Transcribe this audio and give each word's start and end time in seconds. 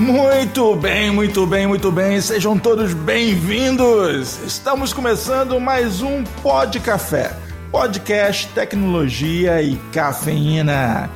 Muito 0.00 0.74
bem, 0.76 1.10
muito 1.10 1.46
bem, 1.46 1.66
muito 1.66 1.92
bem. 1.92 2.18
Sejam 2.22 2.58
todos 2.58 2.94
bem-vindos. 2.94 4.38
Estamos 4.46 4.94
começando 4.94 5.60
mais 5.60 6.00
um 6.00 6.24
Pod 6.42 6.80
Café, 6.80 7.36
podcast 7.70 8.48
tecnologia 8.54 9.60
e 9.60 9.76
cafeína. 9.92 11.10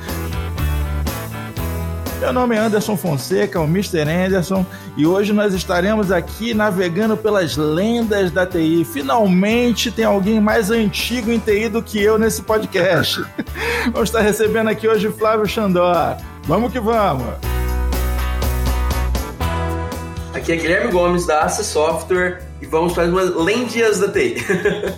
Meu 2.19 2.31
nome 2.31 2.55
é 2.55 2.59
Anderson 2.59 2.95
Fonseca, 2.95 3.59
o 3.59 3.63
Mr. 3.63 4.01
Anderson, 4.01 4.63
e 4.95 5.07
hoje 5.07 5.33
nós 5.33 5.55
estaremos 5.55 6.11
aqui 6.11 6.53
navegando 6.53 7.17
pelas 7.17 7.57
lendas 7.57 8.29
da 8.29 8.45
TI. 8.45 8.85
Finalmente 8.85 9.89
tem 9.89 10.05
alguém 10.05 10.39
mais 10.39 10.69
antigo 10.69 11.31
em 11.31 11.39
TI 11.39 11.69
do 11.69 11.81
que 11.81 11.99
eu 11.99 12.19
nesse 12.19 12.43
podcast. 12.43 13.25
vamos 13.91 14.09
estar 14.09 14.21
recebendo 14.21 14.69
aqui 14.69 14.87
hoje 14.87 15.11
Flávio 15.11 15.47
Xandó. 15.47 16.15
Vamos 16.43 16.71
que 16.71 16.79
vamos! 16.79 17.54
Aqui 20.45 20.51
é 20.51 20.57
Guilherme 20.57 20.91
Gomes 20.91 21.25
da 21.25 21.43
Ace 21.43 21.63
Software 21.63 22.39
e 22.61 22.67
vamos 22.67 22.93
para 22.93 23.05
umas 23.05 23.35
lendas 23.35 23.99
da 23.99 24.11
TI. 24.11 24.35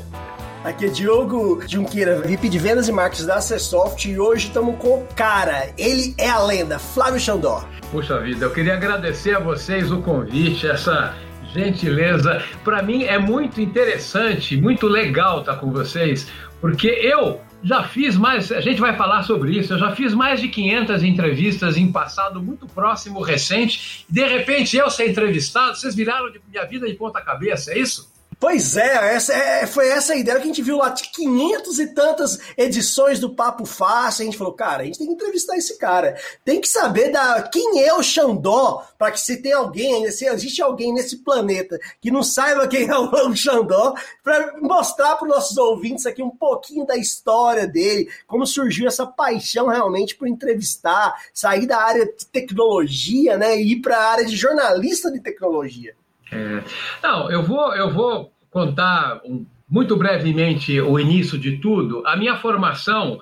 Aqui 0.61 0.87
é 0.87 0.89
Diogo 0.89 1.61
Junqueira, 1.65 2.19
VP 2.19 2.49
de 2.49 2.59
Vendas 2.59 2.89
e 2.89 2.91
Marketing 2.91 3.27
da 3.27 3.35
Acessoft 3.35 4.11
e 4.11 4.19
hoje 4.19 4.47
estamos 4.47 4.77
com 4.77 5.03
o 5.03 5.07
cara, 5.15 5.69
ele 5.77 6.13
é 6.17 6.29
a 6.29 6.43
lenda, 6.43 6.77
Flávio 6.77 7.17
Xandó. 7.17 7.63
Puxa 7.93 8.19
vida, 8.19 8.43
eu 8.43 8.51
queria 8.51 8.73
agradecer 8.73 9.37
a 9.37 9.39
vocês 9.39 9.89
o 9.89 10.01
convite, 10.01 10.67
essa 10.67 11.15
gentileza. 11.53 12.43
Para 12.65 12.83
mim 12.83 13.05
é 13.05 13.17
muito 13.17 13.61
interessante, 13.61 14.59
muito 14.59 14.85
legal 14.85 15.39
estar 15.39 15.55
com 15.55 15.71
vocês, 15.71 16.27
porque 16.59 16.89
eu 16.89 17.39
já 17.63 17.83
fiz 17.83 18.15
mais, 18.15 18.51
a 18.51 18.61
gente 18.61 18.79
vai 18.79 18.95
falar 18.95 19.23
sobre 19.23 19.57
isso, 19.57 19.73
eu 19.73 19.79
já 19.79 19.95
fiz 19.95 20.13
mais 20.13 20.39
de 20.39 20.47
500 20.47 21.03
entrevistas 21.03 21.77
em 21.77 21.91
passado 21.91 22.41
muito 22.41 22.67
próximo, 22.67 23.21
recente, 23.21 24.05
e 24.09 24.13
de 24.13 24.25
repente 24.25 24.77
eu 24.77 24.89
ser 24.89 25.09
entrevistado, 25.09 25.75
vocês 25.75 25.95
viraram 25.95 26.31
de 26.31 26.39
minha 26.49 26.65
vida 26.65 26.87
de 26.87 26.93
ponta 26.93 27.21
cabeça, 27.21 27.73
é 27.73 27.79
isso? 27.79 28.11
Pois 28.39 28.77
é, 28.77 29.15
essa 29.15 29.33
é, 29.33 29.65
foi 29.65 29.87
essa 29.89 30.13
a 30.13 30.15
ideia 30.15 30.37
que 30.37 30.43
a 30.43 30.45
gente 30.45 30.61
viu 30.61 30.77
lá, 30.77 30.89
de 30.89 31.09
500 31.09 31.79
e 31.79 31.87
tantas 31.87 32.39
edições 32.55 33.19
do 33.19 33.33
Papo 33.33 33.65
Fácil. 33.65 34.21
A 34.21 34.25
gente 34.25 34.37
falou, 34.37 34.53
cara, 34.53 34.83
a 34.83 34.85
gente 34.85 34.99
tem 34.99 35.07
que 35.07 35.13
entrevistar 35.13 35.57
esse 35.57 35.75
cara. 35.79 36.15
Tem 36.45 36.61
que 36.61 36.67
saber 36.67 37.09
da 37.09 37.41
quem 37.41 37.81
é 37.81 37.91
o 37.91 38.03
Xandó, 38.03 38.85
para 38.95 39.11
que 39.11 39.19
se 39.19 39.41
tem 39.41 39.53
alguém, 39.53 40.11
se 40.11 40.25
existe 40.25 40.61
alguém 40.61 40.93
nesse 40.93 41.17
planeta 41.23 41.79
que 41.99 42.11
não 42.11 42.21
saiba 42.21 42.67
quem 42.67 42.87
é 42.87 42.95
o 42.95 43.09
Xandó, 43.35 43.95
para 44.23 44.55
mostrar 44.61 45.15
para 45.15 45.27
os 45.27 45.35
nossos 45.35 45.57
ouvintes 45.57 46.05
aqui 46.05 46.21
um 46.21 46.29
pouquinho 46.29 46.85
da 46.85 46.95
história 46.95 47.65
dele, 47.65 48.07
como 48.27 48.45
surgiu 48.45 48.87
essa 48.87 49.07
paixão 49.07 49.67
realmente 49.67 50.15
por 50.15 50.27
entrevistar, 50.27 51.11
sair 51.33 51.65
da 51.65 51.81
área 51.81 52.05
de 52.05 52.27
tecnologia, 52.27 53.35
né, 53.35 53.57
e 53.59 53.71
ir 53.71 53.81
para 53.81 53.97
a 53.97 54.11
área 54.11 54.25
de 54.25 54.35
jornalista 54.35 55.11
de 55.11 55.19
tecnologia. 55.19 55.95
É, 56.31 56.63
não, 57.01 57.31
eu 57.31 57.43
vou, 57.43 57.73
eu 57.75 57.89
vou 57.89 58.31
contar 58.49 59.21
um, 59.25 59.45
muito 59.69 59.95
brevemente 59.95 60.79
o 60.79 60.99
início 60.99 61.37
de 61.37 61.57
tudo. 61.57 62.05
A 62.05 62.15
minha 62.15 62.37
formação, 62.37 63.19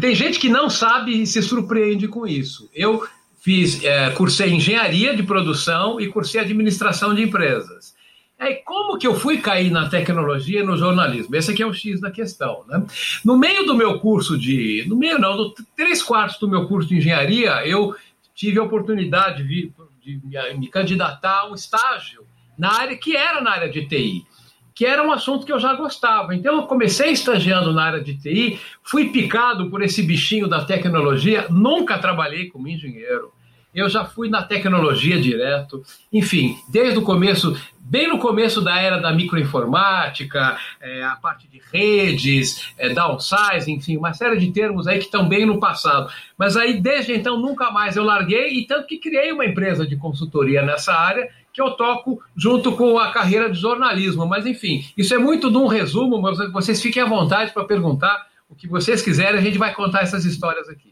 tem 0.00 0.14
gente 0.14 0.38
que 0.38 0.48
não 0.48 0.70
sabe 0.70 1.22
e 1.22 1.26
se 1.26 1.42
surpreende 1.42 2.06
com 2.08 2.26
isso. 2.26 2.70
Eu 2.74 3.06
fiz, 3.40 3.82
é, 3.84 4.10
cursei 4.10 4.50
engenharia 4.50 5.14
de 5.14 5.22
produção 5.22 6.00
e 6.00 6.08
cursei 6.08 6.40
administração 6.40 7.14
de 7.14 7.22
empresas. 7.22 7.94
Aí, 8.38 8.54
como 8.64 8.96
que 8.96 9.06
eu 9.06 9.14
fui 9.14 9.36
cair 9.36 9.70
na 9.70 9.90
tecnologia 9.90 10.60
e 10.60 10.64
no 10.64 10.74
jornalismo? 10.74 11.36
Esse 11.36 11.50
aqui 11.50 11.62
é 11.62 11.66
o 11.66 11.74
X 11.74 12.00
da 12.00 12.10
questão. 12.10 12.64
Né? 12.66 12.82
No 13.22 13.36
meio 13.36 13.66
do 13.66 13.74
meu 13.74 13.98
curso 13.98 14.38
de. 14.38 14.86
No 14.88 14.96
meio, 14.96 15.18
não, 15.18 15.36
no 15.36 15.54
três 15.76 16.02
quartos 16.02 16.38
do 16.38 16.48
meu 16.48 16.66
curso 16.66 16.88
de 16.88 16.96
engenharia, 16.96 17.66
eu 17.66 17.94
tive 18.34 18.58
a 18.58 18.62
oportunidade 18.62 19.42
de 19.42 19.42
vir 19.42 19.74
de 20.18 20.58
me, 20.58 20.68
candidatar 20.68 21.40
a 21.40 21.50
um 21.50 21.54
estágio 21.54 22.26
na 22.58 22.72
área 22.72 22.96
que 22.96 23.16
era 23.16 23.40
na 23.40 23.52
área 23.52 23.68
de 23.70 23.86
TI, 23.86 24.26
que 24.74 24.86
era 24.86 25.06
um 25.06 25.12
assunto 25.12 25.44
que 25.44 25.52
eu 25.52 25.58
já 25.58 25.74
gostava. 25.74 26.34
Então 26.34 26.56
eu 26.56 26.62
comecei 26.64 27.10
estagiando 27.10 27.72
na 27.72 27.84
área 27.84 28.00
de 28.00 28.16
TI, 28.16 28.60
fui 28.82 29.10
picado 29.10 29.70
por 29.70 29.82
esse 29.82 30.02
bichinho 30.02 30.48
da 30.48 30.64
tecnologia, 30.64 31.46
nunca 31.50 31.98
trabalhei 31.98 32.48
como 32.48 32.68
engenheiro. 32.68 33.32
Eu 33.74 33.88
já 33.88 34.04
fui 34.04 34.28
na 34.28 34.42
tecnologia 34.42 35.20
direto, 35.20 35.82
enfim, 36.12 36.56
desde 36.68 36.98
o 36.98 37.02
começo, 37.02 37.56
bem 37.78 38.08
no 38.08 38.18
começo 38.18 38.60
da 38.60 38.80
era 38.80 38.98
da 38.98 39.12
microinformática, 39.12 40.58
é, 40.80 41.04
a 41.04 41.14
parte 41.14 41.46
de 41.46 41.62
redes, 41.72 42.72
é, 42.76 42.88
downsize, 42.88 43.70
enfim, 43.70 43.96
uma 43.96 44.12
série 44.12 44.38
de 44.38 44.50
termos 44.50 44.88
aí 44.88 44.98
que 44.98 45.04
estão 45.04 45.28
bem 45.28 45.46
no 45.46 45.60
passado. 45.60 46.12
Mas 46.36 46.56
aí, 46.56 46.80
desde 46.80 47.12
então, 47.12 47.38
nunca 47.38 47.70
mais 47.70 47.96
eu 47.96 48.02
larguei, 48.02 48.58
e 48.58 48.66
tanto 48.66 48.88
que 48.88 48.98
criei 48.98 49.30
uma 49.30 49.46
empresa 49.46 49.86
de 49.86 49.96
consultoria 49.96 50.62
nessa 50.62 50.92
área, 50.92 51.28
que 51.52 51.62
eu 51.62 51.70
toco 51.72 52.20
junto 52.36 52.72
com 52.72 52.98
a 52.98 53.12
carreira 53.12 53.50
de 53.50 53.58
jornalismo. 53.58 54.26
Mas, 54.26 54.46
enfim, 54.46 54.84
isso 54.96 55.14
é 55.14 55.18
muito 55.18 55.50
de 55.50 55.56
um 55.56 55.66
resumo, 55.66 56.20
mas 56.20 56.38
vocês 56.52 56.80
fiquem 56.80 57.02
à 57.02 57.06
vontade 57.06 57.52
para 57.52 57.64
perguntar 57.64 58.26
o 58.48 58.54
que 58.54 58.66
vocês 58.66 59.00
quiserem, 59.00 59.38
a 59.38 59.42
gente 59.42 59.58
vai 59.58 59.72
contar 59.72 60.02
essas 60.02 60.24
histórias 60.24 60.68
aqui. 60.68 60.89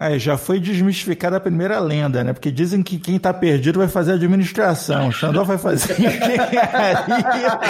Aí, 0.00 0.18
já 0.18 0.38
foi 0.38 0.58
desmistificada 0.58 1.36
a 1.36 1.40
primeira 1.40 1.78
lenda, 1.78 2.24
né? 2.24 2.32
Porque 2.32 2.50
dizem 2.50 2.82
que 2.82 2.98
quem 2.98 3.18
tá 3.18 3.34
perdido 3.34 3.80
vai 3.80 3.86
fazer 3.86 4.12
administração. 4.12 5.08
O 5.08 5.12
Xandó 5.12 5.44
vai 5.44 5.58
fazer 5.58 5.92
engenharia. 6.00 7.60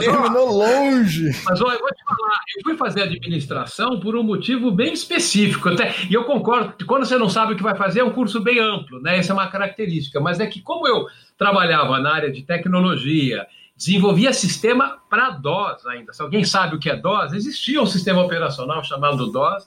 Terminou 0.00 0.50
longe. 0.50 1.30
Mas 1.44 1.60
olha, 1.60 1.74
eu 1.74 1.78
vou 1.78 1.90
te 1.90 2.02
falar, 2.04 2.34
eu 2.56 2.62
fui 2.64 2.76
fazer 2.76 3.02
administração 3.02 4.00
por 4.00 4.16
um 4.16 4.24
motivo 4.24 4.72
bem 4.72 4.92
específico. 4.92 5.68
Até, 5.68 5.94
e 6.10 6.12
eu 6.12 6.24
concordo 6.24 6.72
que 6.72 6.84
quando 6.84 7.06
você 7.06 7.16
não 7.16 7.28
sabe 7.28 7.52
o 7.52 7.56
que 7.56 7.62
vai 7.62 7.76
fazer, 7.76 8.00
é 8.00 8.04
um 8.04 8.10
curso 8.10 8.40
bem 8.40 8.58
amplo, 8.58 9.00
né? 9.00 9.16
Essa 9.16 9.32
é 9.32 9.34
uma 9.34 9.46
característica. 9.46 10.18
Mas 10.18 10.40
é 10.40 10.46
que 10.48 10.60
como 10.60 10.88
eu 10.88 11.06
trabalhava 11.38 12.00
na 12.00 12.12
área 12.12 12.32
de 12.32 12.42
tecnologia, 12.42 13.46
desenvolvia 13.80 14.30
sistema 14.30 14.98
para 15.08 15.30
DOS 15.30 15.86
ainda. 15.86 16.12
Se 16.12 16.20
alguém 16.20 16.44
sabe 16.44 16.76
o 16.76 16.78
que 16.78 16.90
é 16.90 16.96
DOS, 16.96 17.32
existia 17.32 17.80
um 17.80 17.86
sistema 17.86 18.20
operacional 18.20 18.84
chamado 18.84 19.32
DOS. 19.32 19.66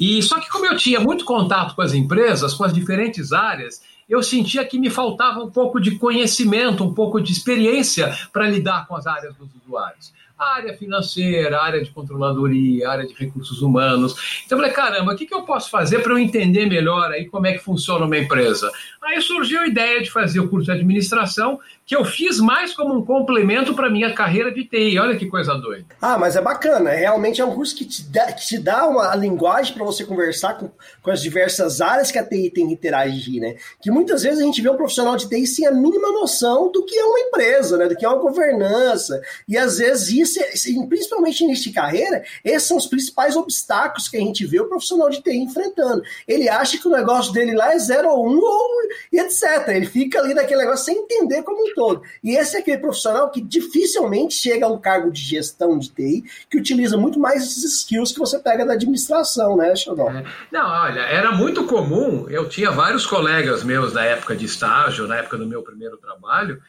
E 0.00 0.22
só 0.22 0.40
que 0.40 0.48
como 0.48 0.64
eu 0.64 0.78
tinha 0.78 0.98
muito 0.98 1.26
contato 1.26 1.74
com 1.74 1.82
as 1.82 1.92
empresas, 1.92 2.54
com 2.54 2.64
as 2.64 2.72
diferentes 2.72 3.34
áreas, 3.34 3.82
eu 4.08 4.22
sentia 4.22 4.64
que 4.64 4.78
me 4.78 4.88
faltava 4.88 5.40
um 5.40 5.50
pouco 5.50 5.78
de 5.78 5.98
conhecimento, 5.98 6.82
um 6.82 6.94
pouco 6.94 7.20
de 7.20 7.32
experiência 7.32 8.16
para 8.32 8.48
lidar 8.48 8.88
com 8.88 8.96
as 8.96 9.06
áreas 9.06 9.36
dos 9.36 9.50
usuários 9.62 10.10
área 10.40 10.72
financeira, 10.74 11.60
área 11.60 11.82
de 11.82 11.90
controladoria, 11.90 12.88
área 12.88 13.06
de 13.06 13.14
recursos 13.14 13.60
humanos. 13.60 14.42
Então 14.46 14.56
eu 14.56 14.62
falei, 14.62 14.74
caramba, 14.74 15.12
o 15.12 15.16
que, 15.16 15.26
que 15.26 15.34
eu 15.34 15.42
posso 15.42 15.70
fazer 15.70 16.00
para 16.00 16.12
eu 16.12 16.18
entender 16.18 16.66
melhor 16.66 17.10
aí 17.10 17.26
como 17.26 17.46
é 17.46 17.52
que 17.52 17.58
funciona 17.58 18.06
uma 18.06 18.16
empresa? 18.16 18.70
Aí 19.02 19.20
surgiu 19.20 19.60
a 19.60 19.66
ideia 19.66 20.02
de 20.02 20.10
fazer 20.10 20.40
o 20.40 20.48
curso 20.48 20.66
de 20.66 20.72
administração, 20.72 21.58
que 21.84 21.96
eu 21.96 22.04
fiz 22.04 22.38
mais 22.38 22.72
como 22.72 22.94
um 22.94 23.04
complemento 23.04 23.74
para 23.74 23.90
minha 23.90 24.12
carreira 24.12 24.52
de 24.52 24.64
TI. 24.64 24.98
Olha 24.98 25.16
que 25.16 25.26
coisa 25.26 25.54
doida. 25.54 25.86
Ah, 26.00 26.16
mas 26.16 26.36
é 26.36 26.40
bacana. 26.40 26.90
Realmente 26.90 27.40
é 27.40 27.44
um 27.44 27.54
curso 27.54 27.74
que 27.74 27.84
te 27.84 28.02
dá, 28.04 28.30
que 28.32 28.46
te 28.46 28.58
dá 28.58 28.86
uma 28.86 29.12
linguagem 29.16 29.74
para 29.74 29.84
você 29.84 30.04
conversar 30.04 30.54
com, 30.54 30.70
com 31.02 31.10
as 31.10 31.20
diversas 31.20 31.80
áreas 31.80 32.10
que 32.10 32.18
a 32.18 32.24
TI 32.24 32.50
tem 32.50 32.68
que 32.68 32.74
interagir, 32.74 33.40
né? 33.40 33.56
Que 33.82 33.90
muitas 33.90 34.22
vezes 34.22 34.38
a 34.38 34.44
gente 34.44 34.62
vê 34.62 34.70
um 34.70 34.76
profissional 34.76 35.16
de 35.16 35.28
TI 35.28 35.46
sem 35.46 35.66
a 35.66 35.72
mínima 35.72 36.12
noção 36.12 36.70
do 36.70 36.84
que 36.84 36.96
é 36.96 37.04
uma 37.04 37.18
empresa, 37.18 37.76
né? 37.76 37.88
Do 37.88 37.96
que 37.96 38.04
é 38.04 38.08
uma 38.08 38.18
governança. 38.18 39.20
E 39.48 39.58
às 39.58 39.78
vezes 39.78 40.10
isso, 40.10 40.29
é, 40.36 40.86
principalmente 40.88 41.46
de 41.46 41.72
carreira, 41.72 42.22
esses 42.44 42.68
são 42.68 42.76
os 42.76 42.86
principais 42.86 43.36
obstáculos 43.36 44.08
que 44.08 44.16
a 44.16 44.20
gente 44.20 44.46
vê 44.46 44.60
o 44.60 44.68
profissional 44.68 45.08
de 45.08 45.22
TI 45.22 45.38
enfrentando. 45.38 46.02
Ele 46.26 46.48
acha 46.48 46.78
que 46.78 46.86
o 46.86 46.90
negócio 46.90 47.32
dele 47.32 47.54
lá 47.54 47.72
é 47.72 47.78
0 47.78 48.08
ou 48.08 48.28
1 48.28 48.30
um, 48.30 48.40
ou 48.40 48.70
etc. 49.12 49.68
Ele 49.68 49.86
fica 49.86 50.20
ali 50.20 50.34
naquele 50.34 50.60
negócio 50.60 50.84
sem 50.84 50.96
entender 50.96 51.42
como 51.42 51.62
um 51.62 51.74
todo. 51.74 52.02
E 52.22 52.36
esse 52.36 52.56
é 52.56 52.60
aquele 52.60 52.78
profissional 52.78 53.30
que 53.30 53.40
dificilmente 53.40 54.34
chega 54.34 54.66
a 54.66 54.68
um 54.68 54.78
cargo 54.78 55.10
de 55.10 55.20
gestão 55.20 55.78
de 55.78 55.90
TI, 55.90 56.24
que 56.48 56.58
utiliza 56.58 56.96
muito 56.96 57.18
mais 57.18 57.42
esses 57.42 57.64
skills 57.64 58.12
que 58.12 58.18
você 58.18 58.38
pega 58.38 58.64
da 58.64 58.74
administração, 58.74 59.56
né, 59.56 59.74
Xandó? 59.74 60.10
É. 60.10 60.24
Não, 60.50 60.68
olha, 60.68 61.00
era 61.00 61.32
muito 61.32 61.64
comum, 61.66 62.26
eu 62.28 62.48
tinha 62.48 62.70
vários 62.70 63.06
colegas 63.06 63.62
meus 63.62 63.92
da 63.92 64.04
época 64.04 64.34
de 64.36 64.46
estágio, 64.46 65.06
na 65.06 65.16
época 65.16 65.36
do 65.36 65.46
meu 65.46 65.62
primeiro 65.62 65.96
trabalho, 65.96 66.60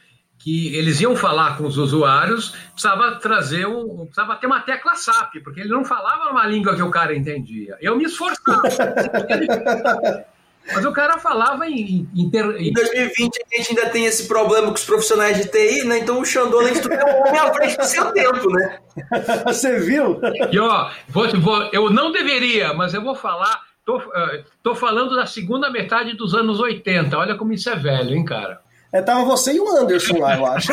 que 0.42 0.74
eles 0.74 1.00
iam 1.00 1.14
falar 1.14 1.56
com 1.56 1.64
os 1.64 1.78
usuários, 1.78 2.50
precisava 2.72 3.12
trazer 3.16 3.66
um, 3.66 4.06
precisava 4.06 4.34
ter 4.36 4.46
uma 4.48 4.60
tecla 4.60 4.96
SAP, 4.96 5.36
porque 5.44 5.60
ele 5.60 5.68
não 5.68 5.84
falava 5.84 6.30
uma 6.30 6.44
língua 6.46 6.74
que 6.74 6.82
o 6.82 6.90
cara 6.90 7.14
entendia. 7.14 7.76
Eu 7.80 7.96
me 7.96 8.04
esforçava. 8.04 8.62
Mas 10.66 10.84
o 10.84 10.92
cara 10.92 11.18
falava 11.18 11.66
em. 11.68 12.08
Em, 12.14 12.30
ter... 12.30 12.44
em 12.60 12.72
2020 12.72 13.36
a 13.36 13.56
gente 13.56 13.70
ainda 13.70 13.90
tem 13.90 14.04
esse 14.04 14.28
problema 14.28 14.68
com 14.68 14.74
os 14.74 14.84
profissionais 14.84 15.36
de 15.36 15.48
TI, 15.48 15.84
né? 15.84 15.98
Então 15.98 16.20
o 16.20 16.24
Xandô 16.24 16.62
nem 16.62 16.72
estudou 16.72 16.98
um 16.98 17.28
homem 17.28 17.40
à 17.40 17.52
frente 17.52 17.76
do 17.76 17.84
seu 17.84 18.12
tempo, 18.12 18.50
né? 18.52 18.78
Você 19.46 19.80
viu? 19.80 20.20
E 20.52 20.58
ó, 20.58 20.90
vou, 21.08 21.28
vou, 21.40 21.68
eu 21.72 21.90
não 21.90 22.12
deveria, 22.12 22.72
mas 22.74 22.94
eu 22.94 23.02
vou 23.02 23.14
falar. 23.14 23.60
Tô, 23.84 23.98
uh, 23.98 24.44
tô 24.62 24.76
falando 24.76 25.16
da 25.16 25.26
segunda 25.26 25.68
metade 25.68 26.16
dos 26.16 26.34
anos 26.34 26.60
80. 26.60 27.18
Olha 27.18 27.34
como 27.34 27.52
isso 27.52 27.68
é 27.68 27.74
velho, 27.74 28.14
hein, 28.14 28.24
cara? 28.24 28.60
É, 28.92 29.00
tava 29.00 29.24
você 29.24 29.54
e 29.54 29.60
o 29.60 29.76
Anderson 29.76 30.18
lá, 30.18 30.36
eu 30.36 30.44
acho. 30.44 30.70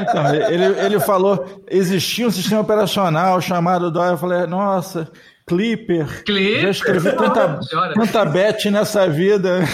então, 0.00 0.34
ele, 0.34 0.64
ele 0.80 1.00
falou, 1.00 1.62
existia 1.68 2.26
um 2.26 2.30
sistema 2.30 2.62
operacional 2.62 3.40
chamado 3.42 3.90
DOS. 3.90 4.10
Eu 4.12 4.16
falei, 4.16 4.46
nossa, 4.46 5.10
Clipper. 5.46 6.24
Clipper. 6.24 6.62
Já 6.62 6.70
escrevi 6.70 7.10
tanta, 7.16 7.60
tanta 7.94 8.24
bet 8.24 8.70
nessa 8.70 9.08
vida. 9.08 9.64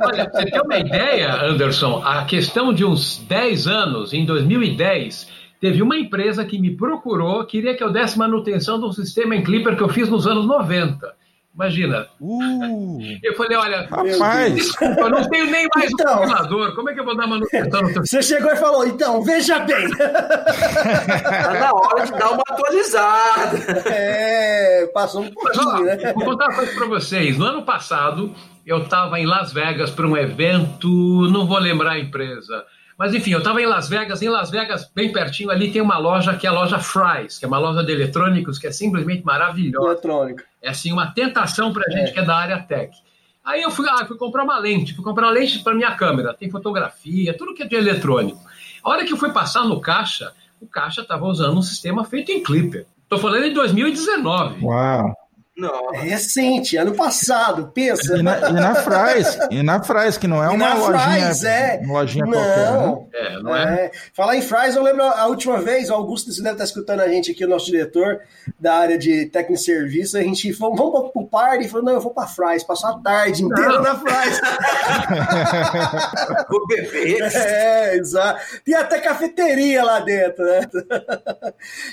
Olha, 0.00 0.30
você 0.30 0.46
tem 0.46 0.60
uma 0.62 0.78
ideia, 0.78 1.42
Anderson? 1.42 2.00
A 2.04 2.24
questão 2.24 2.72
de 2.72 2.84
uns 2.84 3.18
10 3.28 3.66
anos, 3.66 4.14
em 4.14 4.24
2010, 4.24 5.28
teve 5.60 5.82
uma 5.82 5.98
empresa 5.98 6.44
que 6.44 6.56
me 6.58 6.76
procurou, 6.76 7.44
queria 7.44 7.76
que 7.76 7.82
eu 7.82 7.92
desse 7.92 8.16
manutenção 8.16 8.78
do 8.78 8.92
sistema 8.92 9.34
em 9.34 9.42
Clipper 9.42 9.76
que 9.76 9.82
eu 9.82 9.88
fiz 9.88 10.08
nos 10.08 10.26
anos 10.26 10.46
90. 10.46 11.18
Imagina. 11.58 12.06
Uh, 12.20 13.18
eu 13.20 13.34
falei, 13.34 13.56
olha, 13.56 13.88
rapaz. 13.90 14.54
desculpa, 14.54 15.00
eu 15.00 15.10
não 15.10 15.28
tenho 15.28 15.50
nem 15.50 15.66
mais 15.74 15.90
então, 15.90 16.14
um 16.14 16.18
compilador. 16.18 16.74
Como 16.76 16.88
é 16.88 16.94
que 16.94 17.00
eu 17.00 17.04
vou 17.04 17.16
dar 17.16 17.26
manutenção 17.26 17.82
no 17.82 17.92
teu 17.92 18.06
Você 18.06 18.22
chegou 18.22 18.52
e 18.52 18.56
falou, 18.56 18.86
então, 18.86 19.24
veja 19.24 19.58
bem. 19.58 19.88
Tá 19.90 21.54
na 21.58 21.72
hora 21.74 22.04
de 22.06 22.12
dar 22.12 22.30
uma 22.30 22.44
atualizada. 22.48 23.58
É, 23.86 24.86
passou 24.94 25.22
um 25.22 25.30
pouquinho, 25.32 25.64
Mas, 25.64 25.80
ó, 25.80 25.80
né? 25.80 26.12
Vou 26.12 26.24
contar 26.24 26.44
uma 26.46 26.54
coisa 26.54 26.72
para 26.72 26.86
vocês. 26.86 27.36
No 27.36 27.46
ano 27.46 27.64
passado, 27.64 28.32
eu 28.64 28.78
estava 28.78 29.18
em 29.18 29.26
Las 29.26 29.52
Vegas 29.52 29.90
para 29.90 30.06
um 30.06 30.16
evento, 30.16 30.88
não 31.28 31.44
vou 31.44 31.58
lembrar 31.58 31.94
a 31.94 31.98
empresa. 31.98 32.64
Mas 32.96 33.14
enfim, 33.14 33.32
eu 33.32 33.38
estava 33.38 33.60
em 33.60 33.66
Las 33.66 33.88
Vegas, 33.88 34.22
em 34.22 34.28
Las 34.28 34.50
Vegas, 34.50 34.88
bem 34.94 35.12
pertinho 35.12 35.50
ali, 35.50 35.72
tem 35.72 35.82
uma 35.82 35.98
loja 35.98 36.36
que 36.36 36.46
é 36.46 36.50
a 36.50 36.52
loja 36.52 36.78
Fry's, 36.78 37.38
que 37.38 37.44
é 37.44 37.48
uma 37.48 37.58
loja 37.58 37.82
de 37.82 37.92
eletrônicos 37.92 38.58
que 38.58 38.68
é 38.68 38.72
simplesmente 38.72 39.24
maravilhosa. 39.24 39.86
Eletrônica. 39.86 40.44
É 40.62 40.70
assim, 40.70 40.92
uma 40.92 41.12
tentação 41.12 41.72
para 41.72 41.84
a 41.86 41.90
gente 41.90 42.10
é. 42.10 42.12
que 42.12 42.18
é 42.18 42.24
da 42.24 42.36
área 42.36 42.58
tech. 42.60 42.96
Aí 43.44 43.62
eu 43.62 43.70
fui, 43.70 43.88
ah, 43.88 44.04
fui 44.04 44.16
comprar 44.16 44.44
uma 44.44 44.58
lente, 44.58 44.94
fui 44.94 45.02
comprar 45.02 45.26
uma 45.26 45.32
lente 45.32 45.60
para 45.60 45.74
minha 45.74 45.94
câmera, 45.94 46.34
tem 46.34 46.50
fotografia, 46.50 47.36
tudo 47.36 47.54
que 47.54 47.62
é 47.62 47.66
de 47.66 47.76
eletrônico. 47.76 48.40
A 48.84 48.90
hora 48.90 49.04
que 49.04 49.12
eu 49.12 49.16
fui 49.16 49.32
passar 49.32 49.64
no 49.64 49.80
caixa, 49.80 50.32
o 50.60 50.66
caixa 50.66 51.00
estava 51.00 51.24
usando 51.24 51.56
um 51.56 51.62
sistema 51.62 52.04
feito 52.04 52.30
em 52.30 52.42
Clipper. 52.42 52.86
Estou 53.02 53.18
falando 53.18 53.44
em 53.44 53.54
2019. 53.54 54.64
Uau! 54.64 55.14
Não. 55.58 55.92
É 55.92 55.98
recente, 55.98 56.76
ano 56.76 56.94
passado, 56.94 57.72
pensa. 57.74 58.16
E 58.16 58.22
na, 58.22 58.48
e 58.48 58.52
na 58.52 58.76
Fries, 58.76 59.36
e 59.50 59.60
na 59.60 59.82
Fries, 59.82 60.16
que 60.16 60.28
não 60.28 60.40
é 60.42 60.48
uma 60.48 60.74
lojinha, 60.74 61.00
Fries, 61.00 61.42
é. 61.42 61.80
uma 61.82 61.94
lojinha 61.94 62.24
não, 62.24 62.32
qualquer. 62.32 62.72
Né? 62.72 63.06
É, 63.12 63.42
não 63.42 63.56
é. 63.56 63.86
é. 63.86 63.90
Falar 64.14 64.36
em 64.36 64.42
Fries, 64.42 64.76
eu 64.76 64.84
lembro 64.84 65.02
a 65.02 65.26
última 65.26 65.60
vez, 65.60 65.90
o 65.90 65.94
Augusto, 65.94 66.32
você 66.32 66.40
deve 66.40 66.54
estar 66.54 66.64
escutando 66.64 67.00
a 67.00 67.08
gente 67.08 67.32
aqui, 67.32 67.44
o 67.44 67.48
nosso 67.48 67.66
diretor 67.66 68.20
da 68.58 68.76
área 68.76 68.96
de 68.96 69.26
técnico 69.26 69.60
e 69.60 69.64
serviço, 69.64 70.16
a 70.16 70.22
gente 70.22 70.52
falou, 70.52 70.76
vamos 70.76 71.10
pro 71.10 71.26
party, 71.26 71.64
e 71.64 71.68
falou, 71.68 71.86
não, 71.86 71.94
eu 71.94 72.00
vou 72.00 72.14
pra 72.14 72.28
Fries, 72.28 72.62
passar 72.62 72.90
a 72.90 72.98
tarde 73.00 73.42
inteira 73.42 73.80
na 73.80 73.96
Fries. 73.96 74.40
o 76.48 76.66
bebê. 76.68 77.18
É, 77.20 77.96
exato. 77.96 78.40
Tem 78.64 78.76
até 78.76 79.00
cafeteria 79.00 79.82
lá 79.82 79.98
dentro, 79.98 80.44
né? 80.44 80.60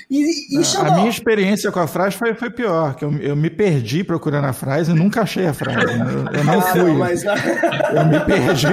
E, 0.08 0.56
e 0.56 0.62
a, 0.76 0.80
a 0.86 0.90
minha 0.92 1.08
experiência 1.08 1.72
com 1.72 1.80
a 1.80 1.88
Fries 1.88 2.14
foi, 2.14 2.32
foi 2.34 2.50
pior, 2.50 2.94
que 2.94 3.04
eu, 3.04 3.12
eu 3.20 3.34
me 3.34 3.55
perdi 3.56 4.04
procurando 4.04 4.46
a 4.46 4.52
frase 4.52 4.90
e 4.90 4.94
nunca 4.94 5.22
achei 5.22 5.46
a 5.46 5.54
frase. 5.54 5.86
Né? 5.86 6.04
Eu, 6.06 6.38
eu 6.38 6.44
não 6.44 6.58
ah, 6.58 6.62
fui. 6.62 6.82
Não, 6.82 6.98
mas... 6.98 7.24
Eu 7.24 8.06
me 8.06 8.20
perdi. 8.20 8.66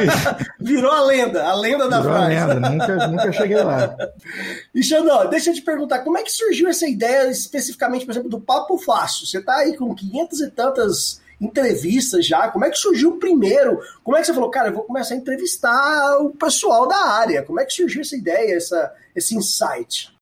Virou 0.60 0.92
a 0.92 1.02
lenda, 1.06 1.44
a 1.44 1.56
lenda 1.56 1.90
da 1.90 2.02
Virou 2.02 2.16
frase. 2.16 2.36
A 2.36 2.46
lenda, 2.46 2.70
nunca, 2.70 3.08
nunca 3.08 3.32
cheguei 3.32 3.62
lá. 3.64 3.96
E 4.74 4.84
Xandó, 4.84 5.26
deixa 5.26 5.50
eu 5.50 5.56
te 5.56 5.62
perguntar, 5.62 6.00
como 6.00 6.18
é 6.18 6.24
que 6.24 6.32
surgiu 6.32 6.68
essa 6.68 6.88
ideia 6.88 7.30
especificamente, 7.30 8.06
por 8.06 8.12
exemplo, 8.12 8.30
do 8.30 8.40
Papo 8.40 8.78
Fácil? 8.78 9.26
Você 9.26 9.40
está 9.40 9.58
aí 9.58 9.76
com 9.78 9.96
500 9.96 10.42
e 10.42 10.52
tantas 10.52 11.22
entrevistas 11.40 12.26
já. 12.26 12.48
Como 12.50 12.66
é 12.66 12.70
que 12.70 12.78
surgiu 12.78 13.12
o 13.12 13.20
primeiro? 13.20 13.80
Como 14.04 14.16
é 14.16 14.22
que 14.22 14.28
você 14.28 14.34
falou, 14.34 14.50
cara, 14.50 14.70
eu 14.70 14.74
vou 14.74 14.84
começar 14.84 15.14
a 15.14 15.18
entrevistar 15.18 16.18
o 16.20 16.32
pessoal 16.32 16.88
da 16.88 16.98
área? 16.98 17.44
Como 17.44 17.60
é 17.60 17.66
que 17.66 17.74
surgiu 17.74 18.02
essa 18.02 18.16
ideia, 18.16 18.56
essa, 18.56 18.94
esse 19.16 19.36
insight? 19.36 20.13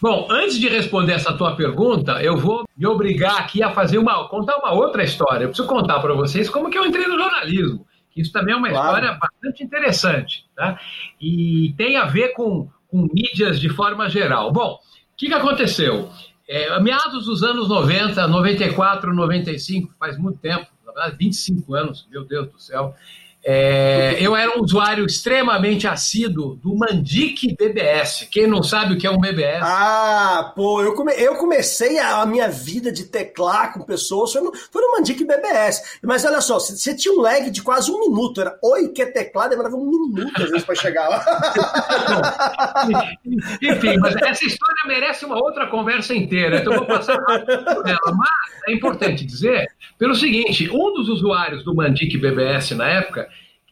Bom, 0.00 0.26
antes 0.30 0.58
de 0.58 0.68
responder 0.68 1.12
essa 1.12 1.32
tua 1.32 1.54
pergunta, 1.54 2.22
eu 2.22 2.36
vou 2.36 2.64
me 2.76 2.86
obrigar 2.86 3.38
aqui 3.38 3.62
a 3.62 3.70
fazer 3.70 3.98
uma, 3.98 4.28
contar 4.28 4.56
uma 4.56 4.72
outra 4.72 5.04
história. 5.04 5.44
Eu 5.44 5.48
preciso 5.48 5.68
contar 5.68 6.00
para 6.00 6.14
vocês 6.14 6.48
como 6.48 6.70
que 6.70 6.78
eu 6.78 6.86
entrei 6.86 7.06
no 7.06 7.18
jornalismo. 7.18 7.86
Isso 8.16 8.32
também 8.32 8.54
é 8.54 8.56
uma 8.56 8.68
claro. 8.68 8.86
história 8.86 9.18
bastante 9.18 9.62
interessante, 9.62 10.46
tá? 10.56 10.78
E 11.20 11.74
tem 11.76 11.96
a 11.96 12.06
ver 12.06 12.30
com, 12.30 12.68
com 12.88 13.08
mídias 13.12 13.60
de 13.60 13.68
forma 13.68 14.08
geral. 14.08 14.52
Bom, 14.52 14.74
o 14.74 15.16
que, 15.16 15.26
que 15.26 15.34
aconteceu? 15.34 16.10
É, 16.48 16.80
meados 16.80 17.26
dos 17.26 17.42
anos 17.42 17.68
90, 17.68 18.26
94, 18.26 19.14
95, 19.14 19.94
faz 19.98 20.18
muito 20.18 20.38
tempo, 20.38 20.66
na 20.84 20.92
verdade 20.92 21.16
25 21.16 21.74
anos, 21.74 22.08
meu 22.10 22.24
Deus 22.24 22.50
do 22.50 22.58
céu, 22.58 22.94
é, 23.42 24.18
eu 24.20 24.36
era 24.36 24.58
um 24.58 24.62
usuário 24.62 25.06
extremamente 25.06 25.88
assíduo 25.88 26.56
do 26.56 26.76
Mandic 26.76 27.56
BBS. 27.56 28.28
Quem 28.30 28.46
não 28.46 28.62
sabe 28.62 28.94
o 28.94 28.98
que 28.98 29.06
é 29.06 29.10
um 29.10 29.18
BBS? 29.18 29.62
Ah, 29.62 30.52
pô, 30.54 30.82
eu, 30.82 30.94
come, 30.94 31.14
eu 31.14 31.34
comecei 31.36 31.98
a, 31.98 32.20
a, 32.20 32.26
minha 32.26 32.48
vida 32.48 32.92
de 32.92 33.04
teclar 33.04 33.72
com 33.72 33.80
pessoas 33.80 34.32
foi 34.32 34.42
no, 34.42 34.52
foi 34.54 34.82
no 34.82 34.92
Mandic 34.92 35.24
BBS. 35.24 35.98
Mas 36.02 36.22
olha 36.26 36.42
só, 36.42 36.60
você 36.60 36.94
tinha 36.94 37.14
um 37.14 37.20
lag 37.20 37.50
de 37.50 37.62
quase 37.62 37.90
um 37.90 37.98
minuto. 37.98 38.42
Era 38.42 38.58
oi, 38.62 38.88
que 38.88 39.06
teclar, 39.06 39.48
demorava 39.48 39.74
um 39.74 39.88
minuto 39.88 40.42
às 40.42 40.50
vezes 40.50 40.64
para 40.64 40.74
chegar 40.74 41.08
lá. 41.08 41.24
Enfim, 43.62 43.96
mas 43.96 44.16
essa 44.16 44.44
história 44.44 44.82
merece 44.86 45.24
uma 45.24 45.36
outra 45.36 45.66
conversa 45.68 46.14
inteira. 46.14 46.58
Então 46.58 46.74
eu 46.74 46.78
vou 46.80 46.88
passar 46.88 47.18
rápido 47.18 47.64
por 47.64 47.88
ela. 47.88 48.14
Mas 48.14 48.68
é 48.68 48.72
importante 48.72 49.24
dizer 49.24 49.66
pelo 49.98 50.14
seguinte: 50.14 50.68
um 50.70 50.92
dos 50.92 51.08
usuários 51.08 51.64
do 51.64 51.74
Mandic 51.74 52.18
BBS 52.18 52.72
na 52.72 52.86
época 52.86 53.29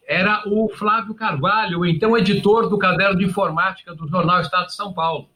era 0.09 0.43
o 0.47 0.71
Flávio 0.71 1.15
Carvalho, 1.15 1.85
então 1.85 2.17
editor 2.17 2.71
do 2.71 2.79
caderno 2.79 3.19
de 3.19 3.27
informática 3.27 3.95
do 3.95 4.09
jornal 4.09 4.41
Estado 4.41 4.67
de 4.67 4.75
São 4.75 4.95
Paulo. 4.95 5.29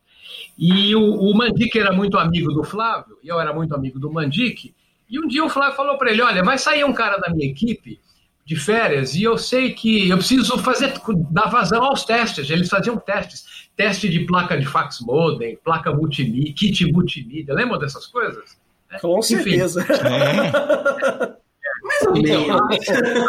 E 0.58 0.96
o, 0.96 1.02
o 1.02 1.36
Mandic 1.36 1.78
era 1.78 1.92
muito 1.92 2.18
amigo 2.18 2.50
do 2.52 2.64
Flávio, 2.64 3.18
e 3.22 3.28
eu 3.28 3.38
era 3.38 3.52
muito 3.52 3.74
amigo 3.74 4.00
do 4.00 4.10
Mandic, 4.10 4.74
e 5.10 5.20
um 5.20 5.28
dia 5.28 5.44
o 5.44 5.50
Flávio 5.50 5.76
falou 5.76 5.98
para 5.98 6.10
ele: 6.10 6.22
Olha, 6.22 6.42
vai 6.42 6.56
sair 6.56 6.84
um 6.84 6.94
cara 6.94 7.18
da 7.18 7.28
minha 7.28 7.46
equipe 7.46 8.00
de 8.44 8.56
férias 8.56 9.14
e 9.14 9.22
eu 9.22 9.36
sei 9.36 9.72
que 9.72 10.08
eu 10.08 10.16
preciso 10.16 10.58
fazer 10.58 10.94
dar 11.30 11.48
vazão 11.48 11.84
aos 11.84 12.04
testes. 12.04 12.48
Eles 12.48 12.68
faziam 12.68 12.96
testes, 12.96 13.68
teste 13.76 14.08
de 14.08 14.20
placa 14.20 14.58
de 14.58 14.64
fax 14.66 15.00
modem, 15.00 15.58
placa 15.62 15.92
multimídia, 15.92 16.54
kit 16.54 16.90
multimídia. 16.90 17.54
Lembram 17.54 17.78
dessas 17.78 18.06
coisas? 18.06 18.56
Com 19.00 19.18
Enfim. 19.18 19.36
certeza. 19.36 19.82
É. 19.82 21.36
Mais 21.82 22.02
ou 22.02 22.12
menos. 22.12 22.50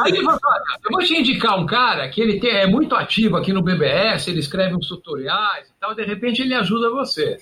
Aí, 0.03 0.13
eu 0.15 0.91
vou 0.91 1.00
te 1.00 1.17
indicar 1.17 1.59
um 1.59 1.65
cara 1.65 2.07
que 2.09 2.21
ele 2.21 2.39
tem, 2.39 2.51
é 2.51 2.67
muito 2.67 2.95
ativo 2.95 3.38
aqui 3.38 3.51
no 3.51 3.61
BBS, 3.61 4.28
ele 4.28 4.39
escreve 4.39 4.75
uns 4.75 4.87
tutoriais 4.87 5.68
e 5.68 5.73
tal, 5.80 5.95
de 5.95 6.04
repente 6.04 6.42
ele 6.42 6.54
ajuda 6.54 6.89
você. 6.89 7.37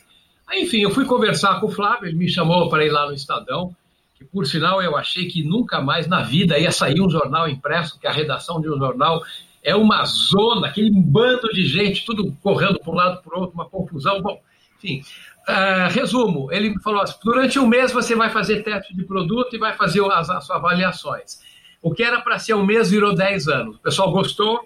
Aí, 0.47 0.63
enfim, 0.63 0.81
eu 0.81 0.91
fui 0.91 1.05
conversar 1.05 1.59
com 1.59 1.67
o 1.67 1.71
Flávio, 1.71 2.07
ele 2.07 2.17
me 2.17 2.29
chamou 2.29 2.69
para 2.69 2.86
ir 2.86 2.89
lá 2.89 3.05
no 3.07 3.13
Estadão, 3.13 3.75
que 4.15 4.25
por 4.25 4.45
sinal 4.45 4.81
eu 4.81 4.95
achei 4.95 5.27
que 5.27 5.43
nunca 5.43 5.81
mais 5.81 6.07
na 6.07 6.21
vida 6.21 6.57
ia 6.59 6.71
sair 6.71 7.01
um 7.01 7.09
jornal 7.09 7.47
impresso, 7.47 8.00
que 8.00 8.07
a 8.07 8.12
redação 8.12 8.62
de 8.62 8.69
um 8.69 8.77
jornal 8.77 9.21
é 9.63 9.75
uma 9.75 10.03
zona, 10.05 10.67
aquele 10.67 10.91
bando 10.91 11.47
de 11.50 11.65
gente, 11.65 12.05
tudo 12.05 12.36
correndo 12.41 12.79
para 12.79 12.91
um 12.91 12.95
lado 12.95 13.21
para 13.21 13.38
o 13.38 13.41
outro, 13.41 13.55
uma 13.55 13.69
confusão. 13.69 14.21
Bom, 14.21 14.41
enfim, 14.77 15.01
Uh, 15.48 15.89
resumo, 15.89 16.51
ele 16.51 16.79
falou 16.81 17.01
assim, 17.01 17.15
durante 17.24 17.57
um 17.57 17.65
mês 17.65 17.91
você 17.91 18.15
vai 18.15 18.29
fazer 18.29 18.63
teste 18.63 18.95
de 18.95 19.03
produto 19.03 19.55
e 19.55 19.60
vai 19.60 19.75
fazer 19.75 20.01
as, 20.12 20.29
as 20.29 20.45
suas 20.45 20.57
avaliações. 20.57 21.39
O 21.81 21.91
que 21.93 22.03
era 22.03 22.21
para 22.21 22.38
ser 22.38 22.53
um 22.53 22.65
mês 22.65 22.91
virou 22.91 23.15
10 23.15 23.48
anos. 23.48 23.75
O 23.77 23.79
pessoal 23.79 24.12
gostou 24.12 24.62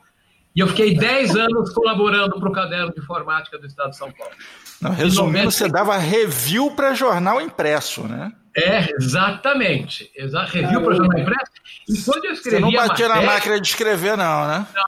e 0.53 0.59
eu 0.59 0.67
fiquei 0.67 0.95
10 0.95 1.35
anos 1.37 1.73
colaborando 1.73 2.37
para 2.39 2.49
o 2.49 2.51
caderno 2.51 2.93
de 2.93 2.99
informática 2.99 3.57
do 3.57 3.65
Estado 3.65 3.91
de 3.91 3.97
São 3.97 4.11
Paulo. 4.11 4.33
Não, 4.81 4.91
resumindo, 4.91 5.45
90... 5.45 5.51
você 5.51 5.69
dava 5.69 5.97
review 5.97 6.71
para 6.71 6.93
jornal 6.93 7.39
impresso, 7.39 8.03
né? 8.03 8.33
É, 8.55 8.87
exatamente. 8.99 10.09
Exa 10.15 10.43
review 10.43 10.81
para 10.81 10.95
jornal 10.95 11.19
impresso. 11.19 11.51
E 11.89 12.01
quando 12.01 12.25
eu 12.25 12.31
escrevi. 12.31 12.55
Você 12.55 12.61
não 12.61 12.71
batia 12.71 13.07
matéria... 13.07 13.15
na 13.15 13.21
máquina 13.21 13.59
de 13.59 13.67
escrever, 13.67 14.17
não, 14.17 14.47
né? 14.47 14.65
Não, 14.73 14.85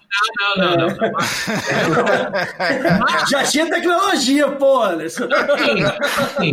não, 0.58 0.78
não, 0.78 0.88
não. 0.88 0.96
não. 0.96 1.12
mas... 3.00 3.30
Já 3.30 3.44
tinha 3.44 3.70
tecnologia, 3.70 4.50
pô, 4.52 4.88
Sim, 5.10 5.28
sim. 6.40 6.52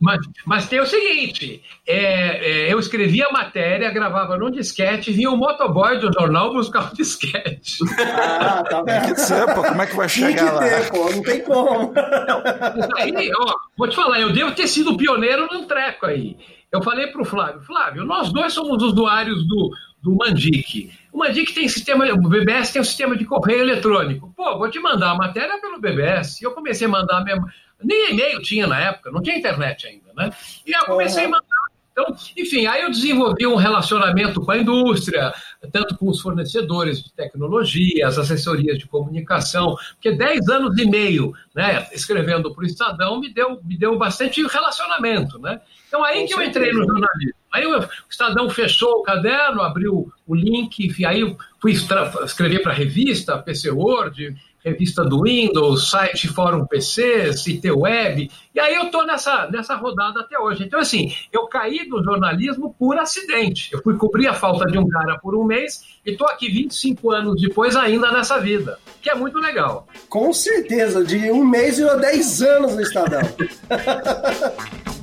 Mas, 0.00 0.20
mas 0.46 0.68
tem 0.68 0.80
o 0.80 0.86
seguinte: 0.86 1.62
é, 1.86 2.68
é, 2.68 2.72
eu 2.72 2.78
escrevia 2.78 3.26
a 3.26 3.32
matéria, 3.32 3.90
gravava 3.90 4.38
num 4.38 4.50
disquete, 4.50 5.12
vinha 5.12 5.30
o 5.30 5.36
motoboy 5.36 5.98
do 5.98 6.12
jornal 6.12 6.52
buscar 6.52 6.92
o 6.92 6.96
disquete. 6.96 7.78
Ah, 7.98 8.62
tá 8.62 8.82
bem. 8.82 9.00
Tem 9.00 9.14
que 9.14 9.20
ser, 9.20 9.46
pô, 9.54 9.62
como 9.62 9.82
é 9.82 9.86
que 9.86 9.96
vai 9.96 10.08
chegar 10.08 10.52
lá? 10.52 10.60
Ter, 10.60 10.90
pô, 10.90 11.10
não 11.10 11.22
tem 11.22 11.40
como. 11.42 11.92
Não, 11.92 12.96
aí, 12.96 13.30
ó, 13.36 13.54
vou 13.76 13.88
te 13.88 13.96
falar, 13.96 14.20
eu 14.20 14.32
devo 14.32 14.52
ter 14.52 14.66
sido 14.66 14.96
pioneiro 14.96 15.46
num 15.52 15.66
treco 15.66 16.06
aí. 16.06 16.36
Eu 16.74 16.82
falei 16.82 17.06
para 17.06 17.22
o 17.22 17.24
Flávio, 17.24 17.60
Flávio, 17.60 18.04
nós 18.04 18.32
dois 18.32 18.52
somos 18.52 18.82
usuários 18.82 19.46
do, 19.46 19.70
do 20.02 20.16
Mandic. 20.16 20.90
O 21.12 21.18
Mandic 21.18 21.54
tem 21.54 21.68
sistema, 21.68 22.04
o 22.12 22.28
BBS 22.28 22.72
tem 22.72 22.82
um 22.82 22.84
sistema 22.84 23.16
de 23.16 23.24
correio 23.24 23.60
eletrônico. 23.60 24.34
Pô, 24.36 24.58
vou 24.58 24.68
te 24.68 24.80
mandar 24.80 25.12
a 25.12 25.14
matéria 25.14 25.60
pelo 25.60 25.80
BBS. 25.80 26.42
Eu 26.42 26.50
comecei 26.50 26.88
a 26.88 26.90
mandar 26.90 27.22
mesmo. 27.22 27.46
Nem 27.80 28.10
e-mail 28.10 28.42
tinha 28.42 28.66
na 28.66 28.80
época, 28.80 29.12
não 29.12 29.22
tinha 29.22 29.38
internet 29.38 29.86
ainda, 29.86 30.12
né? 30.16 30.32
E 30.66 30.76
eu 30.76 30.84
comecei 30.84 31.26
a 31.26 31.28
mandar 31.28 31.63
Então, 31.94 32.06
enfim, 32.36 32.66
aí 32.66 32.82
eu 32.82 32.90
desenvolvi 32.90 33.46
um 33.46 33.54
relacionamento 33.54 34.40
com 34.40 34.50
a 34.50 34.58
indústria, 34.58 35.32
tanto 35.70 35.96
com 35.96 36.08
os 36.08 36.20
fornecedores 36.20 37.00
de 37.00 37.12
tecnologia, 37.12 38.08
as 38.08 38.18
assessorias 38.18 38.80
de 38.80 38.86
comunicação, 38.88 39.76
porque 39.92 40.10
10 40.10 40.48
anos 40.48 40.76
e 40.76 40.90
meio 40.90 41.32
né, 41.54 41.86
escrevendo 41.92 42.52
para 42.52 42.64
o 42.64 42.66
Estadão 42.66 43.20
me 43.20 43.32
deu, 43.32 43.60
me 43.62 43.78
deu 43.78 43.96
bastante 43.96 44.44
relacionamento. 44.44 45.38
Né? 45.38 45.60
Então, 45.86 46.02
aí 46.02 46.26
que 46.26 46.34
eu 46.34 46.42
entrei 46.42 46.72
no 46.72 46.84
jornalismo. 46.84 47.34
Aí 47.52 47.64
o 47.64 47.88
Estadão 48.10 48.50
fechou 48.50 48.94
o 48.94 49.02
caderno, 49.02 49.62
abriu 49.62 50.12
o 50.26 50.34
link, 50.34 50.84
enfim, 50.84 51.04
aí 51.04 51.36
fui 51.60 51.70
escrever 51.70 52.60
para 52.60 52.72
a 52.72 52.74
revista, 52.74 53.38
PC 53.38 53.70
Word, 53.70 54.34
revista 54.64 55.04
do 55.04 55.22
Windows, 55.22 55.90
site 55.90 56.28
Fórum 56.28 56.64
PC, 56.66 57.32
CT 57.34 57.70
Web, 57.70 58.30
e 58.54 58.60
aí 58.60 58.74
eu 58.74 58.84
estou 58.84 59.04
nessa, 59.06 59.48
nessa 59.50 59.74
rodada 59.74 60.20
até 60.20 60.38
hoje. 60.38 60.64
Então, 60.64 60.80
assim, 60.80 61.14
eu 61.32 61.46
caí 61.46 61.88
do 61.88 62.02
jornalismo 62.02 62.74
por 62.78 62.96
acidente. 62.96 63.72
Eu 63.72 63.82
fui 63.82 63.96
cobrir 63.96 64.28
a 64.28 64.34
falta 64.34 64.66
de 64.66 64.78
um 64.78 64.88
cara 64.88 65.18
por 65.18 65.34
um 65.34 65.44
mês 65.44 65.82
e 66.06 66.12
estou 66.12 66.26
aqui 66.28 66.48
25 66.50 67.10
anos 67.10 67.40
depois 67.40 67.76
ainda 67.76 68.10
nessa 68.10 68.38
vida, 68.38 68.78
que 69.02 69.10
é 69.10 69.14
muito 69.14 69.38
legal. 69.38 69.86
Com 70.08 70.32
certeza, 70.32 71.04
de 71.04 71.30
um 71.30 71.44
mês 71.44 71.78
e 71.78 71.84
10 71.84 72.42
anos 72.42 72.74
no 72.74 72.80
Estadão. 72.80 73.20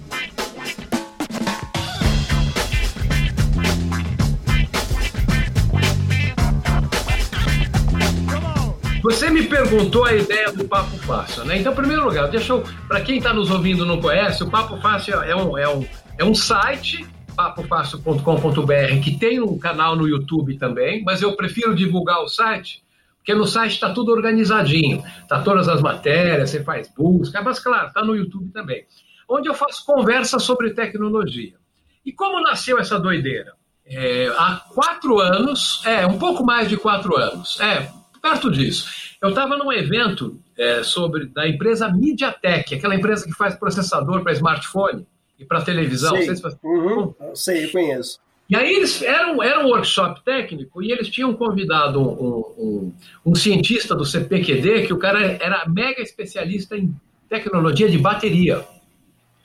Você 9.02 9.32
me 9.32 9.48
perguntou 9.48 10.06
a 10.06 10.14
ideia 10.14 10.52
do 10.52 10.64
Papo 10.66 10.96
Fácil, 11.00 11.44
né? 11.44 11.58
Então, 11.58 11.74
em 11.74 11.76
primeiro 11.76 12.06
lugar, 12.06 12.30
deixa 12.30 12.54
eu. 12.54 12.64
Para 12.88 13.02
quem 13.02 13.18
está 13.18 13.34
nos 13.34 13.50
ouvindo 13.50 13.84
e 13.84 13.88
não 13.88 14.00
conhece, 14.00 14.44
o 14.44 14.50
Papo 14.50 14.78
Fácil 14.78 15.16
é 15.24 15.36
um, 15.36 15.58
é 15.58 15.68
um, 15.68 15.86
é 16.20 16.24
um 16.24 16.36
site, 16.36 17.04
papofácil.com.br, 17.36 19.02
que 19.04 19.18
tem 19.18 19.42
um 19.42 19.58
canal 19.58 19.96
no 19.96 20.08
YouTube 20.08 20.56
também, 20.58 21.04
mas 21.04 21.24
eu 21.24 21.36
prefiro 21.36 21.74
divulgar 21.74 22.22
o 22.22 22.28
site, 22.28 22.84
porque 23.18 23.34
no 23.34 23.48
site 23.48 23.74
está 23.74 23.92
tudo 23.92 24.12
organizadinho. 24.12 25.04
Tá 25.28 25.42
todas 25.42 25.68
as 25.68 25.82
matérias, 25.82 26.52
você 26.52 26.64
faz 26.64 26.88
busca, 26.96 27.42
mas 27.42 27.60
claro, 27.60 27.88
está 27.88 28.04
no 28.04 28.16
YouTube 28.16 28.52
também. 28.52 28.86
Onde 29.28 29.50
eu 29.50 29.56
faço 29.56 29.84
conversas 29.84 30.44
sobre 30.44 30.76
tecnologia. 30.76 31.56
E 32.06 32.12
como 32.12 32.40
nasceu 32.40 32.78
essa 32.78 33.00
doideira? 33.00 33.54
É, 33.84 34.28
há 34.38 34.62
quatro 34.74 35.20
anos, 35.20 35.82
é, 35.86 36.06
um 36.06 36.20
pouco 36.20 36.46
mais 36.46 36.70
de 36.70 36.78
quatro 36.78 37.18
anos, 37.18 37.60
é, 37.60 37.90
perto 38.22 38.52
disso. 38.52 38.88
Eu 39.22 39.30
estava 39.30 39.58
num 39.58 39.72
evento 39.72 40.40
é, 40.58 40.84
sobre 40.84 41.26
da 41.26 41.48
empresa 41.48 41.90
MediaTek, 41.90 42.76
aquela 42.76 42.96
empresa 42.96 43.26
que 43.26 43.34
faz 43.34 43.56
processador 43.56 44.22
para 44.22 44.34
smartphone 44.34 45.06
e 45.40 45.46
para 45.46 45.62
televisão. 45.62 46.16
Sei, 46.18 46.36
se 46.36 46.58
uhum, 46.64 47.14
sei, 47.34 47.66
eu 47.66 47.72
conheço. 47.72 48.20
E 48.50 48.56
aí 48.56 48.74
eles 48.74 49.02
eram 49.02 49.42
era 49.42 49.66
um 49.66 49.70
workshop 49.70 50.22
técnico 50.26 50.84
e 50.84 50.92
eles 50.92 51.08
tinham 51.08 51.34
convidado 51.34 52.02
um, 52.02 52.40
um, 52.58 52.94
um, 53.26 53.34
cientista 53.34 53.96
do 53.96 54.04
CPQD 54.04 54.88
que 54.88 54.94
o 54.94 54.98
cara 54.98 55.38
era 55.40 55.66
mega 55.70 56.02
especialista 56.02 56.78
em 56.78 56.94
tecnologia 57.30 57.90
de 57.90 57.98
bateria. 57.98 58.66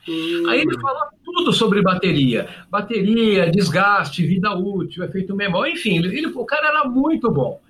Hum. 0.09 0.49
Aí 0.49 0.61
ele 0.61 0.80
falou 0.80 1.02
tudo 1.25 1.52
sobre 1.52 1.83
bateria, 1.83 2.49
bateria, 2.68 3.49
desgaste, 3.49 4.26
vida 4.26 4.52
útil, 4.54 5.04
efeito 5.04 5.37
memória, 5.37 5.73
enfim, 5.73 5.99
ele, 5.99 6.26
o 6.26 6.45
cara 6.45 6.68
era 6.68 6.85
muito 6.85 7.30
bom. 7.30 7.61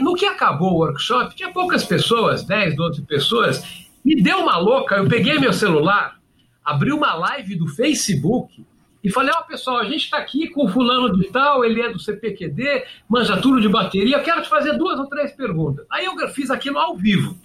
No 0.00 0.14
que 0.14 0.26
acabou 0.26 0.72
o 0.72 0.78
workshop, 0.78 1.36
tinha 1.36 1.52
poucas 1.52 1.84
pessoas, 1.84 2.42
10, 2.42 2.74
12 2.74 3.02
pessoas. 3.02 3.62
Me 4.04 4.20
deu 4.20 4.38
uma 4.38 4.56
louca, 4.56 4.96
eu 4.96 5.08
peguei 5.08 5.38
meu 5.38 5.52
celular, 5.52 6.18
abri 6.64 6.92
uma 6.92 7.14
live 7.14 7.54
do 7.54 7.68
Facebook 7.68 8.64
e 9.02 9.10
falei: 9.10 9.32
Ó, 9.34 9.40
oh, 9.40 9.46
pessoal, 9.46 9.78
a 9.78 9.84
gente 9.84 10.04
está 10.04 10.18
aqui 10.18 10.48
com 10.48 10.64
o 10.64 10.68
fulano 10.68 11.16
de 11.16 11.28
tal, 11.28 11.64
ele 11.64 11.80
é 11.80 11.90
do 11.90 11.98
CPQD, 11.98 12.84
manja 13.08 13.36
tudo 13.36 13.60
de 13.60 13.68
bateria, 13.68 14.16
eu 14.16 14.22
quero 14.22 14.42
te 14.42 14.48
fazer 14.48 14.76
duas 14.76 14.98
ou 14.98 15.06
três 15.06 15.32
perguntas. 15.32 15.86
Aí 15.90 16.04
eu 16.04 16.16
fiz 16.30 16.50
aquilo 16.50 16.78
ao 16.78 16.96
vivo, 16.96 17.36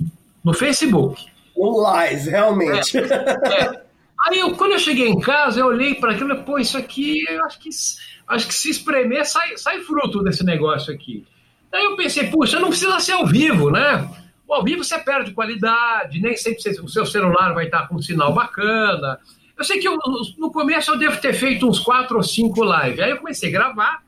no 0.43 0.53
Facebook. 0.53 1.25
Um 1.55 1.77
live, 1.81 2.29
realmente. 2.29 2.97
É, 2.97 3.03
é. 3.03 3.83
Aí 4.27 4.39
eu, 4.39 4.55
quando 4.55 4.71
eu 4.71 4.79
cheguei 4.79 5.07
em 5.07 5.19
casa, 5.19 5.59
eu 5.59 5.67
olhei 5.67 5.95
para 5.95 6.13
aquilo 6.13 6.29
e 6.29 6.31
falei, 6.31 6.43
pô, 6.43 6.57
isso 6.57 6.77
aqui, 6.77 7.23
eu 7.29 7.43
acho 7.45 7.59
que, 7.59 7.69
acho 8.27 8.47
que 8.47 8.53
se 8.53 8.69
espremer, 8.69 9.25
sai, 9.25 9.57
sai 9.57 9.81
fruto 9.81 10.23
desse 10.23 10.43
negócio 10.45 10.93
aqui. 10.93 11.25
Daí 11.73 11.85
eu 11.85 11.95
pensei, 11.95 12.27
puxa, 12.27 12.59
não 12.59 12.69
precisa 12.69 12.99
ser 12.99 13.13
ao 13.13 13.25
vivo, 13.25 13.71
né? 13.71 14.07
Ao 14.47 14.63
vivo 14.63 14.83
você 14.83 14.99
perde 14.99 15.31
qualidade, 15.31 16.21
nem 16.21 16.37
sempre 16.37 16.79
o 16.79 16.87
seu 16.87 17.03
celular 17.03 17.51
vai 17.55 17.65
estar 17.65 17.87
com 17.87 17.95
um 17.95 18.01
sinal 18.01 18.31
bacana. 18.31 19.19
Eu 19.57 19.63
sei 19.63 19.79
que 19.79 19.87
eu, 19.87 19.97
no 20.37 20.51
começo 20.51 20.91
eu 20.91 20.99
devo 20.99 21.19
ter 21.19 21.33
feito 21.33 21.67
uns 21.67 21.79
quatro 21.79 22.17
ou 22.17 22.21
cinco 22.21 22.63
lives. 22.63 22.99
Aí 22.99 23.09
eu 23.09 23.17
comecei 23.17 23.49
a 23.49 23.51
gravar, 23.51 24.03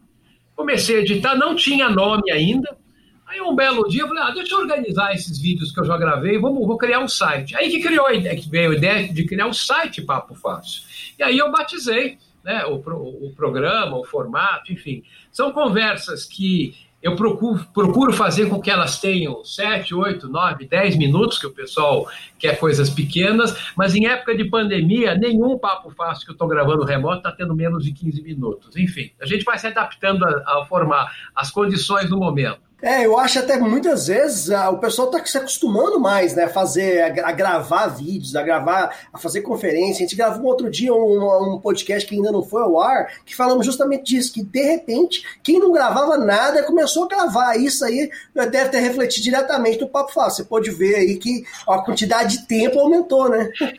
comecei 0.55 0.98
a 0.98 1.00
editar, 1.00 1.34
não 1.34 1.55
tinha 1.55 1.89
nome 1.89 2.31
ainda. 2.31 2.77
Aí 3.25 3.41
um 3.41 3.55
belo 3.55 3.88
dia 3.89 4.03
eu 4.03 4.07
falei, 4.10 4.22
ah, 4.22 4.29
deixa 4.29 4.53
eu 4.53 4.60
organizar 4.60 5.15
esses 5.15 5.39
vídeos 5.39 5.72
que 5.72 5.79
eu 5.79 5.86
já 5.86 5.98
gravei, 5.98 6.38
vamos, 6.38 6.67
vou 6.67 6.77
criar 6.77 7.00
um 7.00 7.07
site. 7.07 7.57
Aí 7.57 7.72
que 7.72 7.81
criou 7.81 8.05
a 8.05 8.13
ideia, 8.13 8.39
que 8.39 8.48
veio 8.48 8.69
a 8.69 8.75
ideia 8.75 9.12
de 9.12 9.25
criar 9.25 9.48
um 9.48 9.53
site 9.53 10.03
Papo 10.03 10.36
Fácil. 10.36 10.84
E 11.17 11.24
aí 11.24 11.36
eu 11.36 11.51
batizei 11.51 12.19
né, 12.43 12.63
o, 12.67 12.75
o 12.75 13.34
programa, 13.36 13.98
o 13.98 14.05
formato, 14.05 14.72
enfim. 14.72 15.03
São 15.31 15.51
conversas 15.51 16.25
que 16.25 16.75
eu 17.06 17.16
procuro, 17.16 17.64
procuro 17.72 18.12
fazer 18.12 18.50
com 18.50 18.60
que 18.60 18.72
elas 18.72 19.00
tenham 19.00 19.46
7, 19.46 19.94
8, 19.94 20.28
9, 20.28 20.66
10 20.66 20.96
minutos, 20.96 21.38
que 21.38 21.46
o 21.46 21.54
pessoal 21.54 22.08
quer 22.40 22.58
coisas 22.58 22.90
pequenas, 22.90 23.56
mas 23.78 23.94
em 23.94 24.08
época 24.08 24.36
de 24.36 24.46
pandemia, 24.46 25.14
nenhum 25.14 25.56
papo 25.60 25.92
fácil 25.92 26.26
que 26.26 26.32
eu 26.32 26.34
estou 26.34 26.48
gravando 26.48 26.84
remoto 26.84 27.18
está 27.18 27.32
tendo 27.32 27.54
menos 27.54 27.86
de 27.86 27.94
15 27.94 28.24
minutos. 28.24 28.76
Enfim, 28.76 29.12
a 29.22 29.26
gente 29.28 29.46
vai 29.46 29.60
se 29.60 29.68
adaptando 29.68 30.26
a, 30.26 30.30
a 30.30 30.66
formar 30.66 31.16
as 31.36 31.52
condições 31.52 32.10
do 32.10 32.18
momento. 32.18 32.60
É, 32.86 33.04
eu 33.04 33.18
acho 33.18 33.39
até 33.39 33.58
muitas 33.58 34.06
vezes 34.06 34.51
ah, 34.51 34.70
o 34.70 34.77
pessoal 34.77 35.10
está 35.10 35.25
se 35.25 35.36
acostumando 35.39 36.00
mais, 36.00 36.36
né, 36.36 36.44
a 36.44 36.50
fazer, 36.50 37.01
a, 37.01 37.30
a, 37.30 37.32
gravar 37.32 37.88
vídeos, 37.88 38.36
a 38.36 38.44
gravar, 38.44 38.96
a 39.12 39.18
fazer 39.18 39.42
conferência. 39.42 40.06
A 40.06 40.08
gente 40.08 40.15
gravou 40.15 40.46
outro 40.46 40.70
dia 40.70 40.94
um, 40.94 41.56
um, 41.56 41.60
podcast 41.60 42.08
que 42.08 42.13
ainda 42.13 42.32
não 42.32 42.44
foi 42.44 42.62
ao 42.62 42.80
ar, 42.80 43.08
que 43.25 43.36
falamos 43.36 43.65
justamente 43.65 44.13
disso, 44.13 44.32
que 44.32 44.44
de 44.44 44.62
repente, 44.62 45.25
quem 45.42 45.60
não 45.60 45.72
gravava 45.72 46.15
nada 46.20 46.62
começou 46.62 47.06
a 47.06 47.08
gravar. 47.08 47.56
Isso 47.56 47.84
aí 47.84 48.08
deve 48.36 48.70
ter 48.70 48.82
refletido 48.82 49.24
diretamente 49.24 49.82
no 49.82 49.89
Papo 49.89 50.13
Fácil. 50.13 50.44
Você 50.44 50.48
pode 50.48 50.70
ver 50.70 50.94
aí 50.94 51.18
que 51.18 51.44
a 51.68 51.80
quantidade 51.80 52.38
de 52.38 52.48
tempo 52.48 52.80
aumentou, 52.80 53.27
né? 53.27 53.50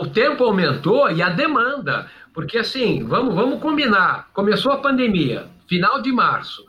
O 0.00 0.08
tempo 0.08 0.42
aumentou 0.42 1.08
e 1.10 1.22
a 1.22 1.30
demanda, 1.30 2.08
porque 2.32 2.58
assim, 2.58 3.04
vamos, 3.04 3.34
vamos 3.34 3.60
combinar, 3.60 4.28
começou 4.32 4.72
a 4.72 4.78
pandemia, 4.78 5.46
final 5.68 6.02
de 6.02 6.10
março, 6.10 6.64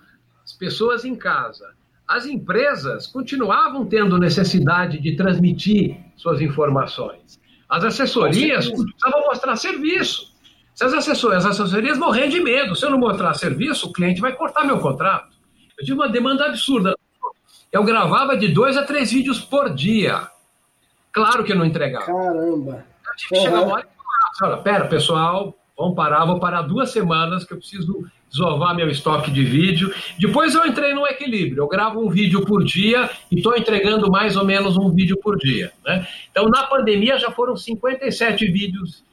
as 0.45 0.53
pessoas 0.53 1.03
em 1.03 1.15
casa, 1.15 1.73
as 2.07 2.27
empresas 2.27 3.07
continuavam 3.07 3.85
tendo 3.85 4.19
necessidade 4.19 4.99
de 4.99 5.15
transmitir 5.15 5.97
suas 6.15 6.39
informações. 6.39 7.39
As 7.67 7.83
assessorias 7.83 8.69
precisavam 8.69 9.21
mostrar 9.25 9.55
serviço. 9.55 10.33
Se 10.75 10.83
as 10.83 10.93
assessorias, 10.93 11.45
as 11.45 11.59
assessorias 11.59 11.97
morrem 11.97 12.29
de 12.29 12.39
medo, 12.41 12.75
se 12.75 12.85
eu 12.85 12.91
não 12.91 12.99
mostrar 12.99 13.33
serviço, 13.33 13.87
o 13.87 13.93
cliente 13.93 14.21
vai 14.21 14.33
cortar 14.35 14.65
meu 14.65 14.79
contrato. 14.79 15.35
Eu 15.79 15.83
tive 15.83 15.97
uma 15.97 16.07
demanda 16.07 16.45
absurda. 16.45 16.95
Eu 17.71 17.83
gravava 17.83 18.37
de 18.37 18.49
dois 18.49 18.77
a 18.77 18.83
três 18.83 19.11
vídeos 19.11 19.39
por 19.39 19.73
dia. 19.73 20.29
Claro 21.11 21.43
que 21.43 21.53
eu 21.53 21.55
não 21.55 21.65
entregava. 21.65 22.05
Caramba. 22.05 22.85
Eu 23.07 23.15
tive 23.15 23.29
que 23.29 23.41
chegar 23.41 23.61
uma 23.61 23.73
hora 23.73 23.87
e 23.87 24.37
falar, 24.37 24.57
pera, 24.57 24.87
pessoal, 24.87 25.57
vamos 25.77 25.95
parar, 25.95 26.23
vou 26.25 26.39
parar 26.39 26.61
duas 26.61 26.91
semanas 26.91 27.43
que 27.43 27.53
eu 27.53 27.57
preciso 27.57 28.05
desovar 28.35 28.75
meu 28.75 28.89
estoque 28.89 29.31
de 29.31 29.43
vídeo. 29.43 29.93
Depois 30.19 30.53
eu 30.53 30.65
entrei 30.65 30.93
no 30.93 31.07
equilíbrio. 31.07 31.63
Eu 31.63 31.67
gravo 31.67 32.05
um 32.05 32.09
vídeo 32.09 32.41
por 32.45 32.63
dia 32.63 33.09
e 33.31 33.37
estou 33.37 33.55
entregando 33.55 34.11
mais 34.11 34.35
ou 34.35 34.43
menos 34.43 34.77
um 34.77 34.91
vídeo 34.91 35.17
por 35.17 35.37
dia. 35.37 35.71
Né? 35.85 36.05
Então, 36.29 36.49
na 36.49 36.63
pandemia, 36.63 37.17
já 37.17 37.31
foram 37.31 37.55
57 37.55 38.45
vídeos, 38.51 39.03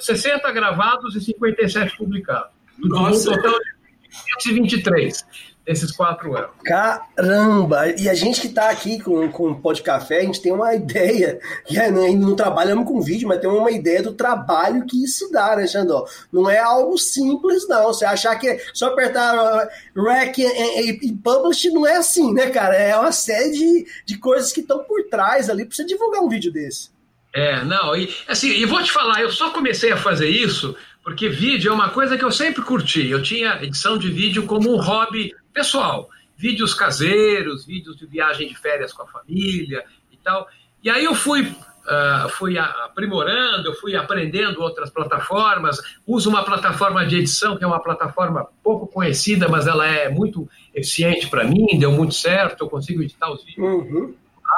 60 0.00 0.48
é, 0.48 0.52
gravados 0.52 1.14
e 1.14 1.20
57 1.20 1.96
publicados. 1.96 2.50
Nossa. 2.78 3.30
Um 3.30 3.34
total 3.36 3.52
de 3.60 4.42
523 4.42 5.51
esses 5.66 5.92
quatro 5.92 6.36
anos. 6.36 6.50
Caramba! 6.64 7.88
E 7.96 8.08
a 8.08 8.14
gente 8.14 8.40
que 8.40 8.48
está 8.48 8.70
aqui 8.70 9.00
com, 9.00 9.30
com 9.30 9.50
o 9.50 9.60
Pó 9.60 9.72
de 9.72 9.82
Café, 9.82 10.18
a 10.18 10.22
gente 10.22 10.42
tem 10.42 10.52
uma 10.52 10.74
ideia, 10.74 11.40
que 11.64 11.78
é, 11.78 11.84
ainda 11.84 12.26
não 12.26 12.34
trabalhamos 12.34 12.86
com 12.86 13.00
vídeo, 13.00 13.28
mas 13.28 13.40
tem 13.40 13.48
uma 13.48 13.70
ideia 13.70 14.02
do 14.02 14.12
trabalho 14.12 14.84
que 14.86 15.02
isso 15.02 15.30
dá, 15.30 15.56
né, 15.56 15.66
Xandó? 15.66 16.06
Não 16.32 16.50
é 16.50 16.58
algo 16.58 16.98
simples, 16.98 17.68
não. 17.68 17.84
Você 17.84 18.04
achar 18.04 18.36
que 18.36 18.48
é 18.48 18.60
só 18.74 18.88
apertar 18.88 19.34
uh, 19.36 20.02
rec 20.02 20.38
e, 20.38 21.08
e, 21.08 21.12
publish 21.12 21.70
não 21.70 21.86
é 21.86 21.96
assim, 21.96 22.32
né, 22.32 22.50
cara? 22.50 22.74
É 22.74 22.96
uma 22.96 23.12
série 23.12 23.52
de, 23.52 23.86
de 24.06 24.18
coisas 24.18 24.52
que 24.52 24.60
estão 24.60 24.82
por 24.84 25.04
trás 25.04 25.48
ali 25.48 25.64
para 25.64 25.74
você 25.74 25.84
divulgar 25.84 26.22
um 26.22 26.28
vídeo 26.28 26.52
desse. 26.52 26.90
É, 27.34 27.64
não, 27.64 27.96
e 27.96 28.14
assim, 28.28 28.48
e 28.50 28.66
vou 28.66 28.82
te 28.82 28.92
falar, 28.92 29.22
eu 29.22 29.30
só 29.30 29.50
comecei 29.50 29.90
a 29.90 29.96
fazer 29.96 30.28
isso 30.28 30.76
porque 31.02 31.28
vídeo 31.28 31.70
é 31.70 31.74
uma 31.74 31.88
coisa 31.88 32.16
que 32.16 32.24
eu 32.24 32.30
sempre 32.30 32.62
curti. 32.62 33.08
Eu 33.08 33.22
tinha 33.22 33.58
edição 33.62 33.98
de 33.98 34.08
vídeo 34.10 34.44
como 34.46 34.72
um 34.72 34.80
hobby 34.80 35.34
pessoal, 35.52 36.08
vídeos 36.36 36.74
caseiros, 36.74 37.64
vídeos 37.66 37.96
de 37.96 38.06
viagem 38.06 38.48
de 38.48 38.56
férias 38.56 38.92
com 38.92 39.02
a 39.02 39.06
família 39.06 39.84
e 40.10 40.16
tal. 40.16 40.48
E 40.82 40.90
aí 40.90 41.04
eu 41.04 41.14
fui 41.14 41.54
uh, 41.82 42.28
fui 42.30 42.58
aprimorando, 42.58 43.68
eu 43.68 43.74
fui 43.74 43.96
aprendendo 43.96 44.60
outras 44.60 44.90
plataformas. 44.90 45.78
Uso 46.06 46.28
uma 46.30 46.44
plataforma 46.44 47.04
de 47.06 47.18
edição, 47.18 47.56
que 47.56 47.64
é 47.64 47.66
uma 47.66 47.82
plataforma 47.82 48.46
pouco 48.62 48.86
conhecida, 48.86 49.48
mas 49.48 49.66
ela 49.66 49.86
é 49.86 50.08
muito 50.08 50.48
eficiente 50.74 51.28
para 51.28 51.44
mim, 51.44 51.78
deu 51.78 51.92
muito 51.92 52.14
certo, 52.14 52.64
eu 52.64 52.68
consigo 52.68 53.02
editar 53.02 53.30
os 53.30 53.44
vídeos 53.44 53.66
uhum. 53.66 54.14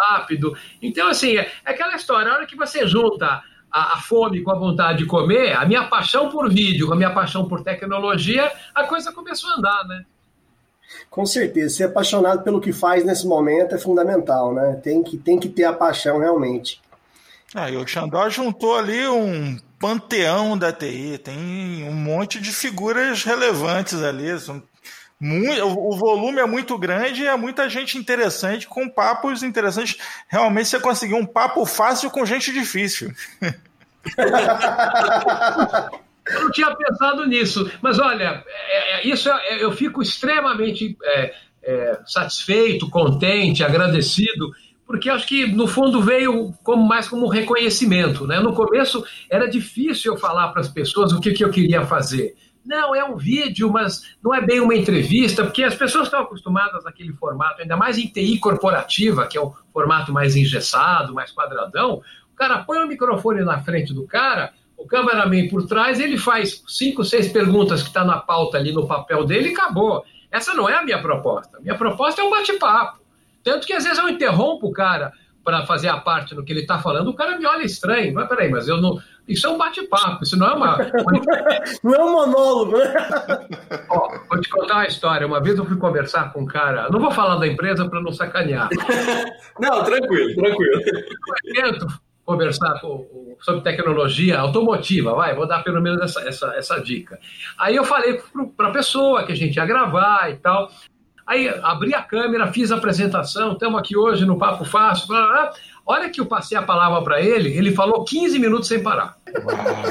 rápido. 0.08 0.56
Então, 0.80 1.08
assim, 1.08 1.36
é, 1.36 1.50
é 1.64 1.70
aquela 1.70 1.96
história, 1.96 2.30
a 2.30 2.34
hora 2.34 2.46
que 2.46 2.56
você 2.56 2.86
junta 2.86 3.42
a, 3.70 3.94
a, 3.94 3.96
fome 4.00 4.42
com 4.42 4.52
a 4.52 4.58
vontade 4.58 4.98
de 4.98 5.06
comer, 5.06 5.52
a 5.56 5.64
minha 5.64 5.84
paixão 5.84 6.30
por 6.30 6.48
vídeo, 6.48 6.92
a 6.92 6.96
minha 6.96 7.10
paixão 7.10 7.48
por 7.48 7.62
tecnologia, 7.62 8.50
a 8.74 8.84
coisa 8.84 9.12
começou 9.12 9.50
a 9.50 9.54
andar, 9.54 9.84
né? 9.88 10.04
Com 11.10 11.24
certeza, 11.24 11.76
ser 11.76 11.84
apaixonado 11.84 12.42
pelo 12.42 12.60
que 12.60 12.72
faz 12.72 13.04
nesse 13.04 13.26
momento 13.26 13.74
é 13.74 13.78
fundamental, 13.78 14.54
né? 14.54 14.80
Tem 14.82 15.02
que, 15.02 15.16
tem 15.16 15.38
que 15.38 15.48
ter 15.48 15.64
a 15.64 15.72
paixão 15.72 16.18
realmente. 16.18 16.80
Ah, 17.54 17.70
e 17.70 17.76
o 17.76 17.86
Xandó 17.86 18.28
juntou 18.28 18.76
ali 18.76 19.06
um 19.06 19.56
panteão 19.78 20.58
da 20.58 20.72
TI, 20.72 21.18
tem 21.18 21.88
um 21.88 21.94
monte 21.94 22.40
de 22.40 22.50
figuras 22.50 23.22
relevantes 23.22 24.02
ali. 24.02 24.38
São 24.40 24.60
muito, 25.20 25.64
o 25.64 25.96
volume 25.96 26.40
é 26.40 26.46
muito 26.46 26.76
grande 26.76 27.22
e 27.22 27.26
é 27.26 27.36
muita 27.36 27.68
gente 27.68 27.96
interessante, 27.96 28.66
com 28.66 28.88
papos 28.88 29.44
interessantes. 29.44 29.96
Realmente 30.28 30.68
você 30.68 30.80
conseguiu 30.80 31.16
um 31.16 31.26
papo 31.26 31.64
fácil 31.64 32.10
com 32.10 32.26
gente 32.26 32.52
difícil. 32.52 33.12
Eu 36.26 36.44
não 36.44 36.50
tinha 36.50 36.74
pensado 36.74 37.26
nisso, 37.26 37.70
mas 37.82 37.98
olha, 37.98 38.42
é, 38.46 38.96
é, 38.96 39.06
isso 39.06 39.28
é, 39.28 39.62
eu 39.62 39.72
fico 39.72 40.00
extremamente 40.00 40.96
é, 41.02 41.34
é 41.62 42.00
satisfeito, 42.06 42.88
contente, 42.88 43.62
agradecido 43.62 44.52
porque 44.86 45.08
acho 45.08 45.26
que 45.26 45.46
no 45.46 45.66
fundo 45.66 46.02
veio 46.02 46.52
como 46.62 46.86
mais 46.86 47.08
como 47.08 47.26
um 47.26 47.28
reconhecimento, 47.28 48.26
né? 48.26 48.38
No 48.40 48.52
começo 48.52 49.04
era 49.30 49.48
difícil 49.48 50.12
eu 50.12 50.18
falar 50.18 50.48
para 50.48 50.60
as 50.60 50.68
pessoas 50.68 51.12
o 51.12 51.20
que, 51.20 51.32
que 51.32 51.44
eu 51.44 51.50
queria 51.50 51.86
fazer. 51.86 52.34
Não, 52.64 52.94
é 52.94 53.04
um 53.04 53.16
vídeo, 53.16 53.70
mas 53.70 54.16
não 54.22 54.34
é 54.34 54.40
bem 54.40 54.60
uma 54.60 54.74
entrevista, 54.74 55.44
porque 55.44 55.62
as 55.62 55.74
pessoas 55.74 56.04
estão 56.04 56.20
acostumadas 56.20 56.86
àquele 56.86 57.12
formato, 57.12 57.60
ainda 57.60 57.76
mais 57.76 57.98
em 57.98 58.06
TI 58.06 58.38
corporativa, 58.38 59.26
que 59.26 59.36
é 59.36 59.40
o 59.40 59.54
formato 59.72 60.12
mais 60.12 60.34
engessado, 60.34 61.12
mais 61.12 61.30
quadradão. 61.30 62.02
O 62.32 62.36
cara 62.36 62.64
põe 62.64 62.78
o 62.78 62.88
microfone 62.88 63.42
na 63.42 63.60
frente 63.60 63.92
do 63.92 64.06
cara, 64.06 64.52
o 64.84 64.86
cameraman 64.86 65.48
por 65.48 65.66
trás, 65.66 65.98
ele 65.98 66.18
faz 66.18 66.62
cinco, 66.68 67.02
seis 67.04 67.32
perguntas 67.32 67.80
que 67.80 67.88
está 67.88 68.04
na 68.04 68.18
pauta 68.18 68.58
ali 68.58 68.70
no 68.70 68.86
papel 68.86 69.24
dele 69.24 69.48
e 69.48 69.52
acabou. 69.52 70.04
Essa 70.30 70.52
não 70.52 70.68
é 70.68 70.74
a 70.74 70.82
minha 70.82 71.00
proposta. 71.00 71.58
Minha 71.60 71.74
proposta 71.74 72.20
é 72.20 72.24
um 72.24 72.30
bate-papo. 72.30 73.00
Tanto 73.42 73.66
que 73.66 73.72
às 73.72 73.84
vezes 73.84 73.98
eu 73.98 74.08
interrompo 74.08 74.66
o 74.66 74.72
cara 74.72 75.12
para 75.42 75.64
fazer 75.66 75.88
a 75.88 75.98
parte 75.98 76.34
do 76.34 76.42
que 76.42 76.52
ele 76.52 76.60
está 76.60 76.78
falando, 76.78 77.08
o 77.08 77.14
cara 77.14 77.38
me 77.38 77.46
olha 77.46 77.62
estranho. 77.62 78.12
Mas 78.12 78.28
peraí, 78.28 78.50
mas 78.50 78.68
eu 78.68 78.80
não. 78.80 79.00
Isso 79.26 79.46
é 79.46 79.50
um 79.50 79.56
bate-papo, 79.56 80.22
isso 80.22 80.38
não 80.38 80.48
é 80.48 80.54
uma. 80.54 80.76
não 81.82 81.94
é 81.94 82.04
um 82.04 82.12
monólogo, 82.12 82.76
né? 82.76 82.94
Ó, 83.88 84.18
vou 84.28 84.40
te 84.40 84.48
contar 84.50 84.74
uma 84.74 84.86
história. 84.86 85.26
Uma 85.26 85.40
vez 85.40 85.56
eu 85.56 85.64
fui 85.64 85.76
conversar 85.78 86.30
com 86.30 86.42
um 86.42 86.46
cara, 86.46 86.90
não 86.90 87.00
vou 87.00 87.10
falar 87.10 87.36
da 87.36 87.46
empresa 87.46 87.88
para 87.88 88.02
não 88.02 88.12
sacanear. 88.12 88.68
não, 89.58 89.82
tranquilo, 89.82 90.34
tranquilo. 90.34 90.82
Tento 91.54 91.86
conversar 92.24 92.80
com, 92.80 93.36
sobre 93.40 93.62
tecnologia 93.62 94.38
automotiva, 94.38 95.14
vai, 95.14 95.34
vou 95.34 95.46
dar 95.46 95.62
pelo 95.62 95.80
menos 95.80 96.00
essa, 96.00 96.26
essa, 96.26 96.54
essa 96.56 96.80
dica. 96.80 97.18
Aí 97.58 97.76
eu 97.76 97.84
falei 97.84 98.20
para 98.56 98.68
a 98.68 98.72
pessoa 98.72 99.24
que 99.24 99.32
a 99.32 99.36
gente 99.36 99.56
ia 99.56 99.66
gravar 99.66 100.30
e 100.30 100.36
tal. 100.36 100.70
Aí 101.26 101.48
abri 101.62 101.94
a 101.94 102.02
câmera, 102.02 102.52
fiz 102.52 102.70
a 102.70 102.76
apresentação, 102.76 103.52
estamos 103.52 103.78
aqui 103.78 103.96
hoje 103.96 104.26
no 104.26 104.38
Papo 104.38 104.64
Fácil. 104.64 105.08
Blá, 105.08 105.26
blá. 105.26 105.52
Olha 105.86 106.10
que 106.10 106.20
eu 106.20 106.26
passei 106.26 106.56
a 106.56 106.62
palavra 106.62 107.02
para 107.02 107.20
ele, 107.20 107.50
ele 107.50 107.72
falou 107.72 108.04
15 108.04 108.38
minutos 108.38 108.68
sem 108.68 108.82
parar. 108.82 109.16
Uau. 109.44 109.82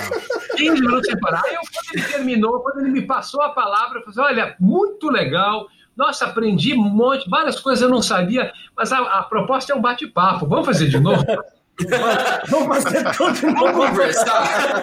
15 0.55 0.81
minutos 0.81 1.05
sem 1.07 1.19
parar. 1.19 1.41
Aí, 1.45 1.55
quando 1.55 1.95
ele 1.95 2.03
terminou, 2.03 2.59
quando 2.61 2.79
ele 2.79 2.89
me 2.89 3.01
passou 3.03 3.41
a 3.41 3.49
palavra, 3.49 3.99
eu 3.99 4.11
falei: 4.11 4.33
olha, 4.33 4.55
muito 4.59 5.09
legal. 5.09 5.67
Nossa, 5.95 6.25
aprendi 6.25 6.73
um 6.73 6.81
monte, 6.81 7.29
várias 7.29 7.59
coisas 7.59 7.83
eu 7.83 7.89
não 7.89 8.01
sabia, 8.01 8.51
mas 8.75 8.91
a, 8.91 8.97
a 8.97 9.23
proposta 9.23 9.73
é 9.73 9.75
um 9.75 9.81
bate-papo. 9.81 10.47
Vamos 10.47 10.65
fazer 10.65 10.87
de 10.87 10.99
novo? 10.99 11.23
Vamos 12.49 12.83
fazer 12.83 13.03
tudo 13.15 13.53
Vamos 13.53 13.71
conversar. 13.71 14.81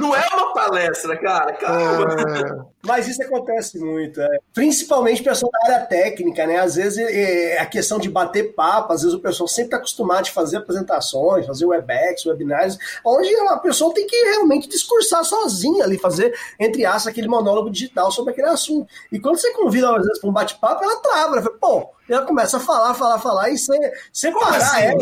Não 0.00 0.14
é 0.14 0.26
uma 0.34 0.52
palestra, 0.52 1.16
cara. 1.16 1.52
Calma. 1.54 2.16
É. 2.38 2.72
Mas 2.84 3.08
isso 3.08 3.22
acontece 3.22 3.78
muito, 3.78 4.20
é. 4.20 4.38
principalmente 4.52 5.22
pessoal 5.22 5.50
da 5.52 5.74
área 5.74 5.86
técnica, 5.86 6.46
né? 6.46 6.58
Às 6.58 6.74
vezes 6.74 6.98
é, 6.98 7.52
é 7.54 7.60
a 7.60 7.66
questão 7.66 7.98
de 7.98 8.10
bater 8.10 8.54
papo, 8.54 8.92
às 8.92 9.02
vezes 9.02 9.16
o 9.16 9.20
pessoal 9.20 9.46
sempre 9.46 9.66
está 9.66 9.76
acostumado 9.76 10.26
a 10.26 10.30
fazer 10.30 10.56
apresentações, 10.56 11.46
fazer 11.46 11.64
webex, 11.64 12.26
webinários, 12.26 12.76
onde 13.04 13.32
a 13.34 13.56
pessoa 13.58 13.94
tem 13.94 14.06
que 14.06 14.16
realmente 14.16 14.68
discursar 14.68 15.24
sozinha 15.24 15.84
ali, 15.84 15.96
fazer, 15.96 16.34
entre 16.58 16.84
aspas, 16.84 17.08
aquele 17.08 17.28
monólogo 17.28 17.70
digital 17.70 18.10
sobre 18.10 18.32
aquele 18.32 18.48
assunto. 18.48 18.88
E 19.12 19.20
quando 19.20 19.38
você 19.38 19.52
convida, 19.52 19.88
às 19.96 20.04
vezes, 20.04 20.20
para 20.20 20.30
um 20.30 20.32
bate-papo, 20.32 20.82
ela 20.82 20.96
trava, 20.96 21.34
ela 21.34 21.42
fala, 21.42 21.58
pô, 21.60 21.90
ela 22.08 22.26
começa 22.26 22.56
a 22.56 22.60
falar, 22.60 22.94
falar, 22.94 23.18
falar 23.18 23.50
e 23.50 23.58
você, 23.58 23.92
você 24.12 24.32
parar 24.32 24.56
assim? 24.56 24.82
ela. 24.82 24.98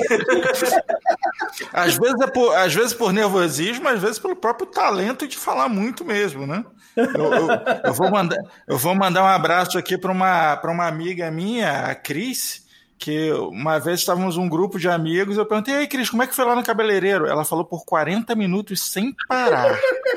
às, 1.72 1.96
vezes 1.96 2.20
é 2.20 2.26
por, 2.26 2.54
às 2.54 2.74
vezes 2.74 2.92
por 2.92 3.12
nervosismo, 3.12 3.88
às 3.88 4.00
vezes 4.00 4.18
pelo 4.18 4.36
próprio 4.36 4.66
talento 4.66 5.26
de 5.26 5.36
falar 5.36 5.68
muito 5.68 6.04
mesmo, 6.04 6.46
né? 6.46 6.64
Eu, 6.96 7.04
eu, 7.04 7.48
eu, 7.84 7.94
vou, 7.94 8.10
mandar, 8.10 8.38
eu 8.66 8.76
vou 8.76 8.94
mandar 8.94 9.22
um 9.22 9.28
abraço 9.28 9.78
aqui 9.78 9.96
para 9.96 10.12
uma, 10.12 10.60
uma 10.64 10.86
amiga 10.86 11.30
minha, 11.30 11.86
a 11.86 11.94
Cris, 11.94 12.66
que 13.00 13.32
uma 13.32 13.78
vez 13.78 14.00
estávamos 14.00 14.36
um 14.36 14.46
grupo 14.46 14.78
de 14.78 14.86
amigos, 14.86 15.38
eu 15.38 15.46
perguntei, 15.46 15.74
aí 15.74 15.88
Cris, 15.88 16.10
como 16.10 16.22
é 16.22 16.26
que 16.26 16.36
foi 16.36 16.44
lá 16.44 16.54
no 16.54 16.62
cabeleireiro? 16.62 17.26
Ela 17.26 17.46
falou 17.46 17.64
por 17.64 17.82
40 17.86 18.34
minutos 18.34 18.92
sem 18.92 19.14
parar. 19.26 19.74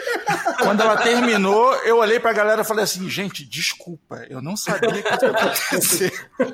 Quando 0.62 0.82
ela 0.82 0.98
terminou, 0.98 1.74
eu 1.86 2.00
olhei 2.00 2.20
para 2.20 2.32
a 2.32 2.34
galera 2.34 2.62
e 2.62 2.66
falei 2.66 2.84
assim, 2.84 3.10
gente, 3.10 3.46
desculpa, 3.46 4.26
eu 4.30 4.42
não 4.42 4.58
sabia 4.58 5.02
que 5.02 5.08
ia 5.08 5.32
acontecer. 5.32 6.12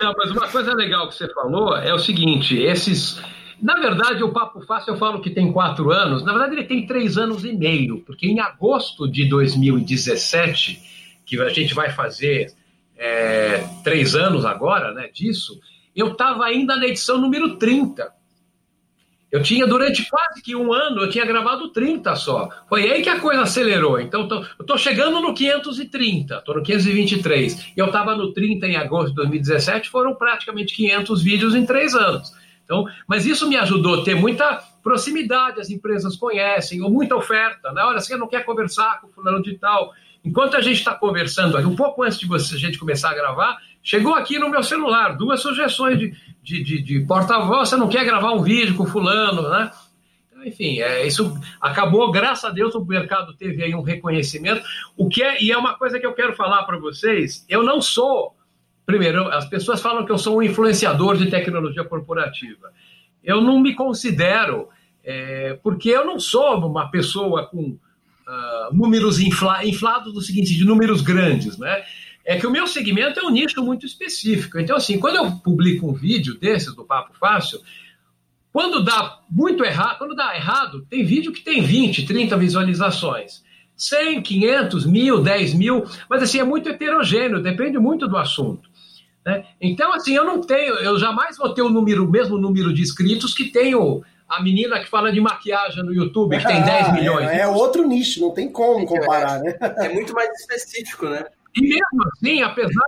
Não, 0.00 0.12
mas 0.18 0.30
uma 0.32 0.48
coisa 0.48 0.74
legal 0.74 1.08
que 1.08 1.14
você 1.14 1.32
falou 1.32 1.76
é 1.76 1.94
o 1.94 1.98
seguinte, 1.98 2.58
esses 2.58 3.20
na 3.62 3.76
verdade, 3.76 4.22
o 4.22 4.32
Papo 4.32 4.60
Fácil 4.66 4.92
eu 4.92 4.98
falo 4.98 5.20
que 5.20 5.30
tem 5.30 5.52
quatro 5.52 5.90
anos. 5.90 6.24
Na 6.24 6.32
verdade, 6.32 6.56
ele 6.56 6.64
tem 6.64 6.86
três 6.86 7.16
anos 7.16 7.44
e 7.44 7.52
meio, 7.52 8.00
porque 8.00 8.26
em 8.26 8.40
agosto 8.40 9.08
de 9.08 9.28
2017, 9.28 10.82
que 11.24 11.40
a 11.40 11.48
gente 11.48 11.72
vai 11.72 11.90
fazer 11.90 12.52
é, 12.96 13.64
três 13.82 14.14
anos 14.14 14.44
agora 14.44 14.92
né, 14.92 15.08
disso, 15.12 15.60
eu 15.94 16.12
estava 16.12 16.44
ainda 16.44 16.76
na 16.76 16.86
edição 16.86 17.18
número 17.18 17.56
30. 17.56 18.12
Eu 19.34 19.42
tinha, 19.42 19.66
durante 19.66 20.08
quase 20.08 20.40
que 20.40 20.54
um 20.54 20.72
ano, 20.72 21.02
eu 21.02 21.10
tinha 21.10 21.24
gravado 21.24 21.70
30 21.70 22.14
só. 22.14 22.48
Foi 22.68 22.88
aí 22.88 23.02
que 23.02 23.08
a 23.08 23.18
coisa 23.18 23.42
acelerou. 23.42 23.98
Então, 23.98 24.28
tô, 24.28 24.36
eu 24.36 24.46
estou 24.60 24.78
chegando 24.78 25.20
no 25.20 25.34
530, 25.34 26.36
estou 26.36 26.54
no 26.54 26.62
523. 26.62 27.72
E 27.76 27.80
eu 27.80 27.86
estava 27.86 28.14
no 28.14 28.32
30 28.32 28.64
em 28.68 28.76
agosto 28.76 29.08
de 29.08 29.16
2017, 29.16 29.90
foram 29.90 30.14
praticamente 30.14 30.72
500 30.76 31.20
vídeos 31.20 31.54
em 31.56 31.66
três 31.66 31.96
anos. 31.96 32.32
Então, 32.64 32.86
mas 33.08 33.26
isso 33.26 33.48
me 33.48 33.56
ajudou 33.56 34.02
a 34.02 34.04
ter 34.04 34.14
muita 34.14 34.62
proximidade, 34.84 35.60
as 35.60 35.68
empresas 35.68 36.16
conhecem, 36.16 36.80
ou 36.80 36.88
muita 36.88 37.16
oferta. 37.16 37.72
Na 37.72 37.88
hora 37.88 38.00
você 38.00 38.16
não 38.16 38.28
quer 38.28 38.44
conversar 38.44 39.00
com 39.00 39.08
o 39.08 39.10
fulano 39.10 39.42
de 39.42 39.58
tal. 39.58 39.92
Enquanto 40.24 40.56
a 40.56 40.60
gente 40.60 40.78
está 40.78 40.94
conversando 40.94 41.56
aqui, 41.56 41.66
um 41.66 41.76
pouco 41.76 42.02
antes 42.02 42.18
de 42.18 42.26
você, 42.26 42.54
a 42.54 42.58
gente 42.58 42.78
começar 42.78 43.10
a 43.10 43.14
gravar, 43.14 43.58
chegou 43.82 44.14
aqui 44.14 44.38
no 44.38 44.48
meu 44.48 44.62
celular 44.62 45.16
duas 45.16 45.40
sugestões 45.40 45.98
de, 45.98 46.14
de, 46.42 46.62
de, 46.62 46.82
de 46.82 47.00
porta-voz. 47.00 47.68
Você 47.68 47.76
não 47.76 47.88
quer 47.88 48.04
gravar 48.04 48.32
um 48.32 48.42
vídeo 48.42 48.74
com 48.74 48.86
fulano, 48.86 49.48
né? 49.50 49.70
Então, 50.30 50.44
enfim, 50.44 50.80
é, 50.80 51.06
isso 51.06 51.38
acabou, 51.60 52.10
graças 52.10 52.44
a 52.44 52.50
Deus, 52.50 52.74
o 52.74 52.84
mercado 52.84 53.34
teve 53.34 53.62
aí 53.62 53.74
um 53.74 53.82
reconhecimento. 53.82 54.64
O 54.96 55.08
que 55.08 55.22
é, 55.22 55.42
e 55.42 55.52
é 55.52 55.58
uma 55.58 55.74
coisa 55.74 56.00
que 56.00 56.06
eu 56.06 56.14
quero 56.14 56.34
falar 56.34 56.62
para 56.62 56.78
vocês: 56.78 57.44
eu 57.48 57.62
não 57.62 57.82
sou 57.82 58.34
Primeiro, 58.86 59.28
as 59.28 59.46
pessoas 59.46 59.80
falam 59.80 60.04
que 60.04 60.12
eu 60.12 60.18
sou 60.18 60.38
um 60.38 60.42
influenciador 60.42 61.16
de 61.16 61.30
tecnologia 61.30 61.84
corporativa. 61.84 62.70
Eu 63.22 63.40
não 63.40 63.58
me 63.58 63.74
considero, 63.74 64.68
é, 65.02 65.58
porque 65.62 65.88
eu 65.88 66.04
não 66.04 66.20
sou 66.20 66.58
uma 66.58 66.90
pessoa 66.90 67.46
com 67.46 67.78
uh, 68.26 68.74
números 68.74 69.20
infla, 69.20 69.64
inflados 69.64 70.14
no 70.14 70.20
seguinte, 70.20 70.54
de 70.54 70.64
números 70.64 71.02
grandes, 71.02 71.58
né? 71.58 71.82
É 72.24 72.38
que 72.38 72.46
o 72.46 72.50
meu 72.50 72.66
segmento 72.66 73.20
é 73.20 73.22
um 73.22 73.30
nicho 73.30 73.62
muito 73.62 73.84
específico. 73.84 74.58
Então, 74.58 74.76
assim, 74.76 74.98
quando 74.98 75.16
eu 75.16 75.30
publico 75.32 75.88
um 75.88 75.92
vídeo 75.92 76.38
desses 76.38 76.74
do 76.74 76.84
Papo 76.84 77.12
Fácil, 77.18 77.60
quando 78.50 78.82
dá 78.82 79.20
muito 79.30 79.64
errado, 79.64 79.98
quando 79.98 80.14
dá 80.14 80.34
errado, 80.34 80.86
tem 80.88 81.04
vídeo 81.04 81.32
que 81.32 81.42
tem 81.42 81.60
20, 81.60 82.06
30 82.06 82.36
visualizações. 82.36 83.42
100, 83.76 84.22
500, 84.22 84.86
mil, 84.86 85.20
10 85.20 85.54
mil, 85.54 85.84
mas 86.08 86.22
assim, 86.22 86.38
é 86.38 86.44
muito 86.44 86.68
heterogêneo, 86.68 87.42
depende 87.42 87.78
muito 87.78 88.06
do 88.06 88.16
assunto. 88.16 88.70
Né? 89.24 89.44
Então, 89.60 89.92
assim, 89.92 90.14
eu 90.14 90.24
não 90.24 90.40
tenho, 90.40 90.74
eu 90.74 90.98
jamais 90.98 91.36
vou 91.36 91.52
ter 91.54 91.62
o 91.62 91.70
número, 91.70 92.04
o 92.04 92.10
mesmo 92.10 92.36
número 92.36 92.72
de 92.72 92.82
inscritos 92.82 93.32
que 93.32 93.44
tenho 93.44 94.02
a 94.28 94.42
menina 94.42 94.80
que 94.80 94.88
fala 94.88 95.12
de 95.12 95.20
maquiagem 95.20 95.82
no 95.82 95.94
YouTube, 95.94 96.36
que 96.38 96.46
tem 96.46 96.58
ah, 96.58 96.64
10 96.64 96.92
milhões. 96.92 97.28
É, 97.28 97.40
é, 97.40 97.48
outro 97.48 97.86
nicho, 97.86 98.20
não 98.20 98.32
tem 98.32 98.50
como 98.50 98.84
comparar, 98.84 99.40
né? 99.40 99.56
É 99.78 99.88
muito 99.92 100.12
mais 100.12 100.30
específico, 100.40 101.06
né? 101.06 101.24
E 101.54 101.60
mesmo 101.60 102.08
assim, 102.12 102.42
apesar, 102.42 102.84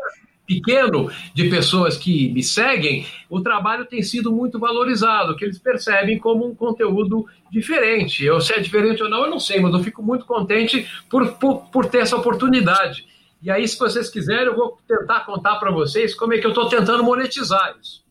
pequeno 0.47 1.11
de 1.35 1.49
pessoas 1.49 1.97
que 1.97 2.31
me 2.33 2.43
seguem, 2.43 3.07
o 3.29 3.41
trabalho 3.41 3.85
tem 3.85 4.03
sido 4.03 4.33
muito 4.33 4.59
valorizado, 4.59 5.37
que 5.37 5.45
eles 5.45 5.59
percebem 5.59 6.19
como 6.19 6.47
um 6.47 6.55
conteúdo 6.55 7.27
diferente. 7.51 8.25
Eu 8.25 8.41
se 8.41 8.53
é 8.55 8.61
diferente 8.61 9.03
ou 9.03 9.09
não, 9.09 9.25
eu 9.25 9.31
não 9.31 9.41
sei, 9.41 9.61
mas 9.61 9.73
eu 9.73 9.83
fico 9.83 10.03
muito 10.03 10.25
contente 10.25 10.89
por, 11.09 11.33
por, 11.35 11.67
por 11.71 11.87
ter 11.87 11.99
essa 11.99 12.17
oportunidade. 12.17 13.07
E 13.43 13.51
aí, 13.51 13.67
se 13.69 13.79
vocês 13.79 14.09
quiserem, 14.09 14.47
eu 14.47 14.57
vou 14.57 14.79
tentar 14.87 15.21
contar 15.27 15.57
para 15.57 15.71
vocês 15.71 16.15
como 16.15 16.35
é 16.35 16.39
que 16.39 16.47
eu 16.47 16.51
estou 16.51 16.69
tentando 16.69 17.05
monetizar 17.05 17.77
isso. 17.81 18.05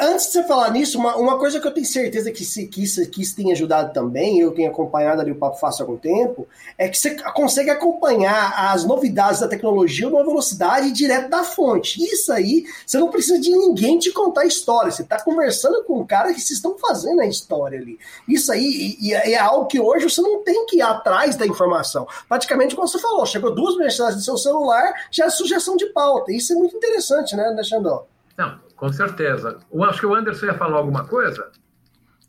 Antes 0.00 0.26
de 0.26 0.32
você 0.32 0.44
falar 0.44 0.70
nisso, 0.70 0.98
uma, 0.98 1.16
uma 1.16 1.38
coisa 1.38 1.60
que 1.60 1.66
eu 1.66 1.72
tenho 1.72 1.86
certeza 1.86 2.30
que, 2.30 2.44
se, 2.44 2.66
que, 2.66 2.82
isso, 2.82 3.08
que 3.10 3.22
isso 3.22 3.36
tem 3.36 3.52
ajudado 3.52 3.92
também, 3.92 4.40
eu 4.40 4.52
tenho 4.52 4.70
acompanhado 4.70 5.20
ali 5.20 5.30
o 5.30 5.36
Papo 5.36 5.58
Fácil 5.58 5.82
há 5.82 5.86
algum 5.86 5.98
tempo, 5.98 6.46
é 6.76 6.88
que 6.88 6.98
você 6.98 7.16
consegue 7.32 7.70
acompanhar 7.70 8.72
as 8.72 8.84
novidades 8.84 9.40
da 9.40 9.48
tecnologia 9.48 10.08
numa 10.08 10.24
velocidade 10.24 10.90
direto 10.92 11.28
da 11.28 11.44
fonte. 11.44 12.02
Isso 12.02 12.32
aí, 12.32 12.64
você 12.86 12.98
não 12.98 13.08
precisa 13.08 13.38
de 13.38 13.50
ninguém 13.50 13.98
te 13.98 14.12
contar 14.12 14.42
a 14.42 14.46
história, 14.46 14.90
você 14.90 15.02
está 15.02 15.22
conversando 15.22 15.84
com 15.84 16.00
um 16.00 16.06
cara 16.06 16.32
que 16.32 16.40
vocês 16.40 16.58
estão 16.58 16.76
fazendo 16.78 17.20
a 17.20 17.26
história 17.26 17.78
ali. 17.78 17.98
Isso 18.28 18.52
aí 18.52 18.96
e, 19.00 19.08
e 19.08 19.12
é 19.14 19.38
algo 19.38 19.66
que 19.66 19.80
hoje 19.80 20.08
você 20.08 20.20
não 20.20 20.42
tem 20.42 20.66
que 20.66 20.76
ir 20.76 20.82
atrás 20.82 21.36
da 21.36 21.46
informação. 21.46 22.06
Praticamente, 22.28 22.74
como 22.74 22.88
você 22.88 22.98
falou, 22.98 23.24
chegou 23.26 23.54
duas 23.54 23.76
mensagens 23.76 24.16
do 24.16 24.24
seu 24.24 24.36
celular, 24.36 24.92
já 25.10 25.26
é 25.26 25.30
sugestão 25.30 25.76
de 25.76 25.86
pauta. 25.86 26.32
Isso 26.32 26.52
é 26.52 26.56
muito 26.56 26.76
interessante, 26.76 27.36
né, 27.36 27.46
Alexandre? 27.46 27.92
Não, 28.36 28.58
com 28.76 28.92
certeza. 28.92 29.58
Eu 29.72 29.84
acho 29.84 30.00
que 30.00 30.06
o 30.06 30.14
Anderson 30.14 30.46
ia 30.46 30.54
falar 30.54 30.78
alguma 30.78 31.04
coisa. 31.04 31.50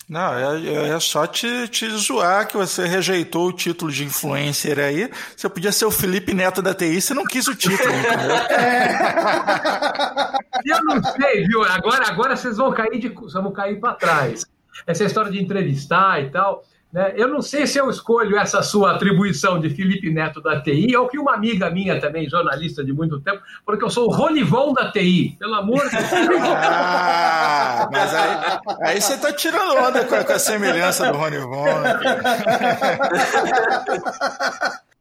Não, 0.10 0.34
é, 0.34 0.89
é 0.89 0.99
só 0.99 1.25
te, 1.25 1.67
te 1.69 1.89
zoar 1.89 2.47
que 2.47 2.58
você 2.58 2.86
rejeitou 2.86 3.47
o 3.47 3.53
título 3.53 3.91
de 3.91 4.03
influencer 4.03 4.77
aí. 4.77 5.10
Você 5.36 5.47
podia 5.47 5.71
ser 5.71 5.86
o 5.86 5.91
Felipe 5.91 6.34
Neto 6.34 6.62
da 6.62 6.73
TI, 6.73 7.01
você 7.01 7.13
não 7.13 7.23
quis 7.23 7.47
o 7.47 7.56
título? 7.56 7.89
É. 8.49 8.99
Eu 10.65 10.84
não 10.84 11.01
sei, 11.03 11.47
viu? 11.47 11.63
Agora, 11.63 12.08
agora 12.08 12.36
vocês 12.36 12.58
vão 12.58 12.71
cair 12.71 12.99
de 12.99 13.10
vão 13.10 13.51
cair 13.51 13.79
para 13.79 13.95
trás. 13.95 14.45
Essa 14.86 15.03
história 15.06 15.32
de 15.32 15.41
entrevistar 15.41 16.21
e 16.21 16.29
tal. 16.29 16.63
Né? 16.93 17.13
Eu 17.17 17.27
não 17.27 17.41
sei 17.41 17.65
se 17.65 17.79
eu 17.79 17.89
escolho 17.89 18.38
essa 18.38 18.62
sua 18.62 18.93
atribuição 18.93 19.60
de 19.60 19.67
Felipe 19.71 20.12
Neto 20.12 20.39
da 20.39 20.62
TI 20.62 20.95
ou 20.95 21.08
que 21.08 21.17
uma 21.17 21.34
amiga 21.34 21.71
minha 21.71 21.99
também, 21.99 22.29
jornalista 22.29 22.86
de 22.86 22.93
muito 22.93 23.19
tempo, 23.19 23.41
porque 23.65 23.84
eu 23.84 23.89
sou 23.89 24.08
o 24.08 24.12
Ronivon 24.12 24.73
da 24.73 24.91
TI, 24.91 25.36
pelo 25.39 25.56
amor 25.56 25.84
de 25.89 25.97
Deus. 25.97 26.03
Ah, 26.65 27.89
mas 27.91 28.13
aí, 28.13 28.38
aí 28.82 29.01
você 29.01 29.13
está 29.13 29.34
tirando 29.34 29.75
onda 29.77 30.06
com 30.06 30.15
a, 30.15 30.23
com 30.23 30.34
a 30.34 30.39
semelhança 30.39 31.12
do 31.12 31.17
Ronivon. 31.17 31.65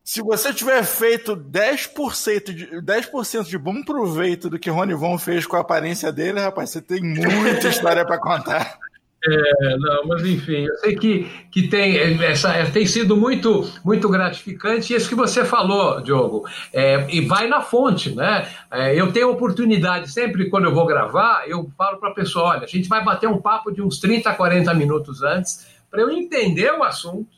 Se 0.04 0.20
você 0.20 0.52
tiver 0.52 0.82
feito 0.84 1.36
10% 1.36 2.52
de, 2.52 2.80
10 2.80 3.10
de 3.46 3.58
bom 3.58 3.82
proveito 3.82 4.50
do 4.50 4.58
que 4.58 4.70
Rony 4.70 4.94
Von 4.94 5.16
fez 5.18 5.46
com 5.46 5.56
a 5.56 5.60
aparência 5.60 6.12
dele, 6.12 6.40
rapaz, 6.40 6.70
você 6.70 6.80
tem 6.80 7.00
muita 7.00 7.68
história 7.68 8.04
para 8.04 8.18
contar. 8.18 8.78
É, 9.24 9.76
não, 9.78 10.04
mas 10.08 10.24
enfim, 10.24 10.66
eu 10.66 10.76
sei 10.78 10.96
que, 10.96 11.30
que 11.48 11.68
tem, 11.68 11.96
essa, 12.24 12.54
é, 12.54 12.64
tem 12.68 12.84
sido 12.84 13.16
muito, 13.16 13.70
muito 13.84 14.08
gratificante 14.08 14.92
isso 14.92 15.08
que 15.08 15.14
você 15.14 15.44
falou, 15.44 16.00
Diogo, 16.00 16.44
é, 16.72 17.06
e 17.08 17.20
vai 17.20 17.46
na 17.46 17.60
fonte, 17.60 18.12
né? 18.12 18.48
É, 18.68 19.00
eu 19.00 19.12
tenho 19.12 19.30
oportunidade, 19.30 20.10
sempre 20.10 20.50
quando 20.50 20.64
eu 20.64 20.74
vou 20.74 20.86
gravar, 20.86 21.44
eu 21.46 21.70
falo 21.78 21.98
para 21.98 22.10
a 22.10 22.14
pessoa: 22.14 22.46
olha, 22.46 22.64
a 22.64 22.66
gente 22.66 22.88
vai 22.88 23.04
bater 23.04 23.28
um 23.28 23.40
papo 23.40 23.70
de 23.70 23.80
uns 23.80 24.00
30, 24.00 24.34
40 24.34 24.74
minutos 24.74 25.22
antes, 25.22 25.68
para 25.88 26.00
eu 26.00 26.10
entender 26.10 26.72
o 26.72 26.82
assunto, 26.82 27.30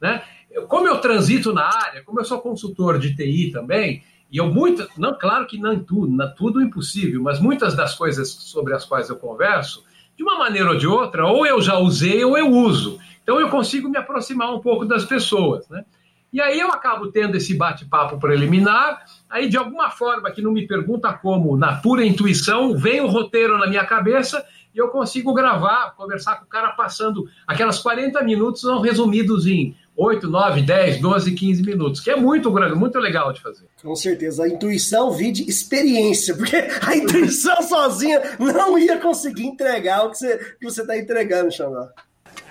né? 0.00 0.22
Como 0.68 0.86
eu 0.86 0.98
transito 0.98 1.52
na 1.52 1.64
área, 1.64 2.04
como 2.04 2.20
eu 2.20 2.24
sou 2.24 2.40
consultor 2.40 3.00
de 3.00 3.16
TI 3.16 3.50
também, 3.50 4.04
e 4.30 4.36
eu 4.36 4.46
muito, 4.46 4.88
não, 4.96 5.18
claro 5.18 5.46
que 5.46 5.58
não 5.58 5.78
tudo, 5.78 6.06
não, 6.06 6.32
tudo 6.34 6.62
impossível, 6.62 7.20
mas 7.20 7.40
muitas 7.40 7.74
das 7.74 7.96
coisas 7.96 8.30
sobre 8.30 8.74
as 8.74 8.84
quais 8.84 9.08
eu 9.08 9.16
converso, 9.16 9.84
de 10.16 10.22
uma 10.22 10.38
maneira 10.38 10.70
ou 10.70 10.78
de 10.78 10.86
outra, 10.86 11.26
ou 11.26 11.46
eu 11.46 11.60
já 11.60 11.78
usei 11.78 12.24
ou 12.24 12.36
eu 12.36 12.48
uso. 12.50 12.98
Então 13.22 13.40
eu 13.40 13.48
consigo 13.48 13.88
me 13.88 13.96
aproximar 13.96 14.54
um 14.54 14.60
pouco 14.60 14.84
das 14.84 15.04
pessoas, 15.04 15.68
né? 15.68 15.84
E 16.32 16.40
aí 16.40 16.58
eu 16.58 16.68
acabo 16.68 17.08
tendo 17.08 17.36
esse 17.36 17.54
bate-papo 17.54 18.18
preliminar, 18.18 19.04
aí 19.28 19.48
de 19.50 19.58
alguma 19.58 19.90
forma 19.90 20.30
que 20.30 20.40
não 20.40 20.50
me 20.50 20.66
pergunta 20.66 21.12
como, 21.12 21.58
na 21.58 21.76
pura 21.76 22.04
intuição, 22.04 22.74
vem 22.74 23.02
o 23.02 23.06
roteiro 23.06 23.58
na 23.58 23.66
minha 23.66 23.84
cabeça 23.84 24.42
e 24.74 24.78
eu 24.78 24.88
consigo 24.88 25.34
gravar, 25.34 25.94
conversar 25.94 26.36
com 26.36 26.46
o 26.46 26.48
cara 26.48 26.70
passando 26.70 27.28
aquelas 27.46 27.78
40 27.80 28.24
minutos 28.24 28.62
são 28.62 28.80
resumidos 28.80 29.46
em 29.46 29.76
8, 29.96 30.26
9, 30.26 30.62
10, 30.62 31.00
12, 31.00 31.32
15 31.32 31.62
minutos, 31.62 32.00
que 32.00 32.10
é 32.10 32.16
muito 32.16 32.50
grande, 32.50 32.74
muito 32.74 32.98
legal 32.98 33.32
de 33.32 33.42
fazer. 33.42 33.66
Com 33.82 33.94
certeza. 33.94 34.44
A 34.44 34.48
intuição 34.48 35.10
vide 35.12 35.48
experiência, 35.48 36.34
porque 36.34 36.56
a 36.80 36.96
intuição 36.96 37.60
sozinha 37.62 38.20
não 38.38 38.78
ia 38.78 38.98
conseguir 38.98 39.44
entregar 39.44 40.06
o 40.06 40.10
que 40.10 40.18
você 40.18 40.32
está 40.32 40.44
que 40.58 40.64
você 40.64 40.86
tá 40.86 40.98
entregando, 40.98 41.52
Xandó. 41.52 41.88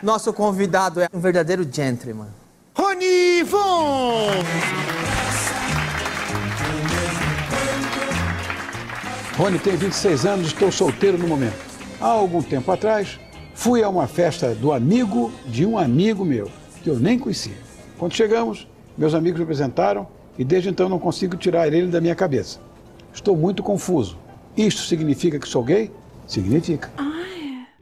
Nosso 0.04 0.32
convidado 0.34 1.01
é 1.01 1.08
um 1.12 1.19
verdadeiro 1.19 1.67
gentleman. 1.69 2.30
Rony 2.75 3.43
Von! 3.43 4.30
Rony 9.36 9.58
tem 9.60 9.75
26 9.75 10.25
anos, 10.25 10.47
estou 10.47 10.71
solteiro 10.71 11.17
no 11.17 11.27
momento. 11.27 11.58
Há 11.99 12.08
algum 12.08 12.41
tempo 12.43 12.71
atrás, 12.71 13.19
fui 13.56 13.84
a 13.84 13.89
uma 13.89 14.08
festa 14.08 14.54
do 14.54 14.71
amigo 14.71 15.32
de 15.47 15.65
um 15.65 15.77
amigo 15.77 16.23
meu 16.23 16.61
que 16.82 16.89
eu 16.89 17.00
nem 17.00 17.17
conhecia. 17.17 17.58
Quando 17.98 18.13
chegamos, 18.13 18.67
meus 18.98 19.13
amigos 19.13 19.39
me 19.39 19.44
apresentaram 19.44 20.08
e 20.38 20.44
desde 20.44 20.70
então 20.70 20.89
não 20.89 21.00
consigo 21.00 21.38
tirar 21.38 21.67
ele 21.67 21.88
da 21.88 22.02
minha 22.02 22.15
cabeça. 22.15 22.60
Estou 23.13 23.36
muito 23.36 23.62
confuso. 23.62 24.17
Isto 24.56 24.82
significa 24.82 25.39
que 25.39 25.48
sou 25.48 25.63
gay? 25.63 25.91
Significa. 26.28 26.89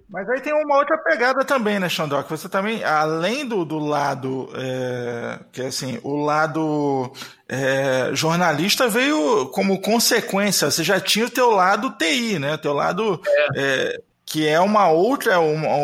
Mas 0.09 0.27
aí 0.27 0.41
tem 0.41 0.53
uma 0.53 0.77
outra 0.77 0.97
pegada 0.97 1.45
também, 1.45 1.79
né, 1.79 1.87
Xandó? 1.87 2.23
Que 2.23 2.31
você 2.31 2.49
também, 2.49 2.83
além 2.83 3.45
do, 3.47 3.63
do 3.63 3.77
lado, 3.77 4.49
é, 4.55 5.39
que 5.51 5.61
é 5.61 5.67
assim, 5.67 5.99
o 6.03 6.15
lado 6.15 7.11
é, 7.47 8.09
jornalista 8.13 8.89
veio 8.89 9.45
como 9.49 9.79
consequência. 9.79 10.71
Você 10.71 10.83
já 10.83 10.99
tinha 10.99 11.27
o 11.27 11.29
teu 11.29 11.51
lado 11.51 11.91
TI, 11.91 12.39
né? 12.39 12.55
O 12.55 12.57
teu 12.57 12.73
lado 12.73 13.21
é. 13.55 14.01
Que 14.29 14.47
é 14.47 14.59
uma 14.59 14.91
outra, 14.91 15.39
uma, 15.39 15.75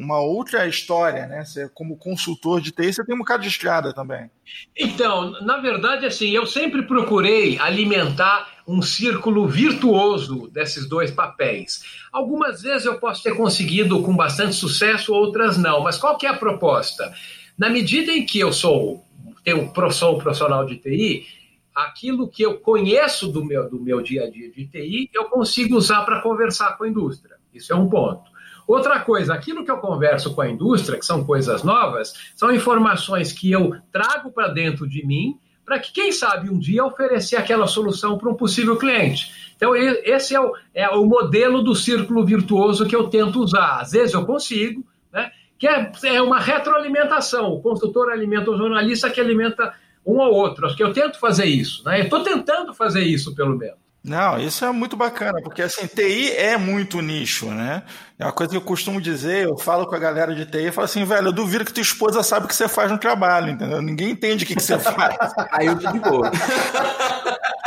uma, 0.00 0.20
outra 0.20 0.64
história, 0.68 1.26
né? 1.26 1.44
Você, 1.44 1.68
como 1.74 1.96
consultor 1.96 2.60
de 2.60 2.70
TI, 2.70 2.92
você 2.92 3.04
tem 3.04 3.16
um 3.16 3.18
bocado 3.18 3.42
de 3.42 3.48
estrada 3.48 3.92
também. 3.92 4.30
Então, 4.78 5.32
na 5.42 5.58
verdade, 5.58 6.06
assim, 6.06 6.30
eu 6.30 6.46
sempre 6.46 6.82
procurei 6.82 7.58
alimentar 7.58 8.48
um 8.66 8.80
círculo 8.80 9.48
virtuoso 9.48 10.48
desses 10.52 10.88
dois 10.88 11.10
papéis. 11.10 11.82
Algumas 12.12 12.62
vezes 12.62 12.86
eu 12.86 13.00
posso 13.00 13.24
ter 13.24 13.36
conseguido 13.36 14.00
com 14.02 14.14
bastante 14.14 14.54
sucesso, 14.54 15.12
outras 15.12 15.58
não. 15.58 15.82
Mas 15.82 15.98
qual 15.98 16.16
que 16.16 16.26
é 16.26 16.30
a 16.30 16.36
proposta? 16.36 17.12
Na 17.58 17.68
medida 17.68 18.12
em 18.12 18.24
que 18.24 18.38
eu 18.38 18.52
sou, 18.52 19.04
tenho, 19.42 19.72
sou 19.90 20.18
profissional 20.18 20.64
de 20.64 20.76
TI, 20.76 21.26
aquilo 21.74 22.28
que 22.28 22.44
eu 22.44 22.54
conheço 22.60 23.26
do 23.26 23.44
meu, 23.44 23.68
do 23.68 23.80
meu 23.80 24.00
dia 24.00 24.26
a 24.26 24.30
dia 24.30 24.48
de 24.48 24.64
TI, 24.64 25.10
eu 25.12 25.24
consigo 25.24 25.76
usar 25.76 26.02
para 26.04 26.22
conversar 26.22 26.78
com 26.78 26.84
a 26.84 26.88
indústria. 26.88 27.34
Isso 27.54 27.72
é 27.72 27.76
um 27.76 27.88
ponto. 27.88 28.34
Outra 28.66 29.00
coisa, 29.00 29.34
aquilo 29.34 29.64
que 29.64 29.70
eu 29.70 29.76
converso 29.76 30.34
com 30.34 30.40
a 30.40 30.48
indústria, 30.48 30.98
que 30.98 31.04
são 31.04 31.24
coisas 31.24 31.62
novas, 31.62 32.14
são 32.34 32.52
informações 32.52 33.32
que 33.32 33.50
eu 33.52 33.76
trago 33.92 34.30
para 34.32 34.48
dentro 34.48 34.88
de 34.88 35.06
mim, 35.06 35.38
para 35.64 35.78
que, 35.78 35.92
quem 35.92 36.12
sabe, 36.12 36.50
um 36.50 36.58
dia 36.58 36.84
oferecer 36.84 37.36
aquela 37.36 37.66
solução 37.66 38.18
para 38.18 38.30
um 38.30 38.34
possível 38.34 38.76
cliente. 38.76 39.52
Então, 39.56 39.74
esse 39.74 40.34
é 40.34 40.40
o, 40.40 40.52
é 40.74 40.88
o 40.90 41.06
modelo 41.06 41.62
do 41.62 41.74
círculo 41.74 42.24
virtuoso 42.24 42.86
que 42.86 42.96
eu 42.96 43.08
tento 43.08 43.40
usar. 43.40 43.80
Às 43.80 43.92
vezes 43.92 44.14
eu 44.14 44.24
consigo, 44.26 44.84
né? 45.12 45.30
que 45.58 45.66
é, 45.66 45.90
é 46.04 46.22
uma 46.22 46.38
retroalimentação. 46.38 47.52
O 47.52 47.62
consultor 47.62 48.10
alimenta 48.10 48.50
o 48.50 48.58
jornalista 48.58 49.08
que 49.10 49.20
alimenta 49.20 49.74
um 50.04 50.20
ao 50.20 50.32
outro. 50.32 50.66
Acho 50.66 50.76
que 50.76 50.82
eu 50.82 50.92
tento 50.92 51.18
fazer 51.18 51.46
isso. 51.46 51.82
Né? 51.84 52.00
Estou 52.00 52.22
tentando 52.22 52.74
fazer 52.74 53.02
isso, 53.02 53.34
pelo 53.34 53.56
menos. 53.56 53.83
Não, 54.04 54.38
isso 54.38 54.62
é 54.66 54.70
muito 54.70 54.98
bacana, 54.98 55.40
porque 55.42 55.62
assim, 55.62 55.86
TI 55.86 56.30
é 56.32 56.58
muito 56.58 57.00
nicho, 57.00 57.46
né? 57.46 57.82
É 58.18 58.24
uma 58.26 58.32
coisa 58.32 58.50
que 58.50 58.56
eu 58.58 58.60
costumo 58.60 59.00
dizer, 59.00 59.46
eu 59.46 59.56
falo 59.56 59.86
com 59.86 59.94
a 59.94 59.98
galera 59.98 60.34
de 60.34 60.44
TI, 60.44 60.64
eu 60.64 60.72
falo 60.74 60.84
assim, 60.84 61.06
velho, 61.06 61.28
eu 61.28 61.32
duvido 61.32 61.64
que 61.64 61.72
tua 61.72 61.80
esposa 61.80 62.22
sabe 62.22 62.44
o 62.44 62.48
que 62.48 62.54
você 62.54 62.68
faz 62.68 62.90
no 62.90 62.98
trabalho, 62.98 63.50
entendeu? 63.50 63.80
Ninguém 63.80 64.10
entende 64.10 64.44
o 64.44 64.46
que, 64.46 64.56
que 64.56 64.62
você 64.62 64.76
faz. 64.78 65.16
Aí 65.50 65.68
eu 65.68 65.78
tô 65.78 65.90
de 65.90 66.00
boa. 66.00 66.30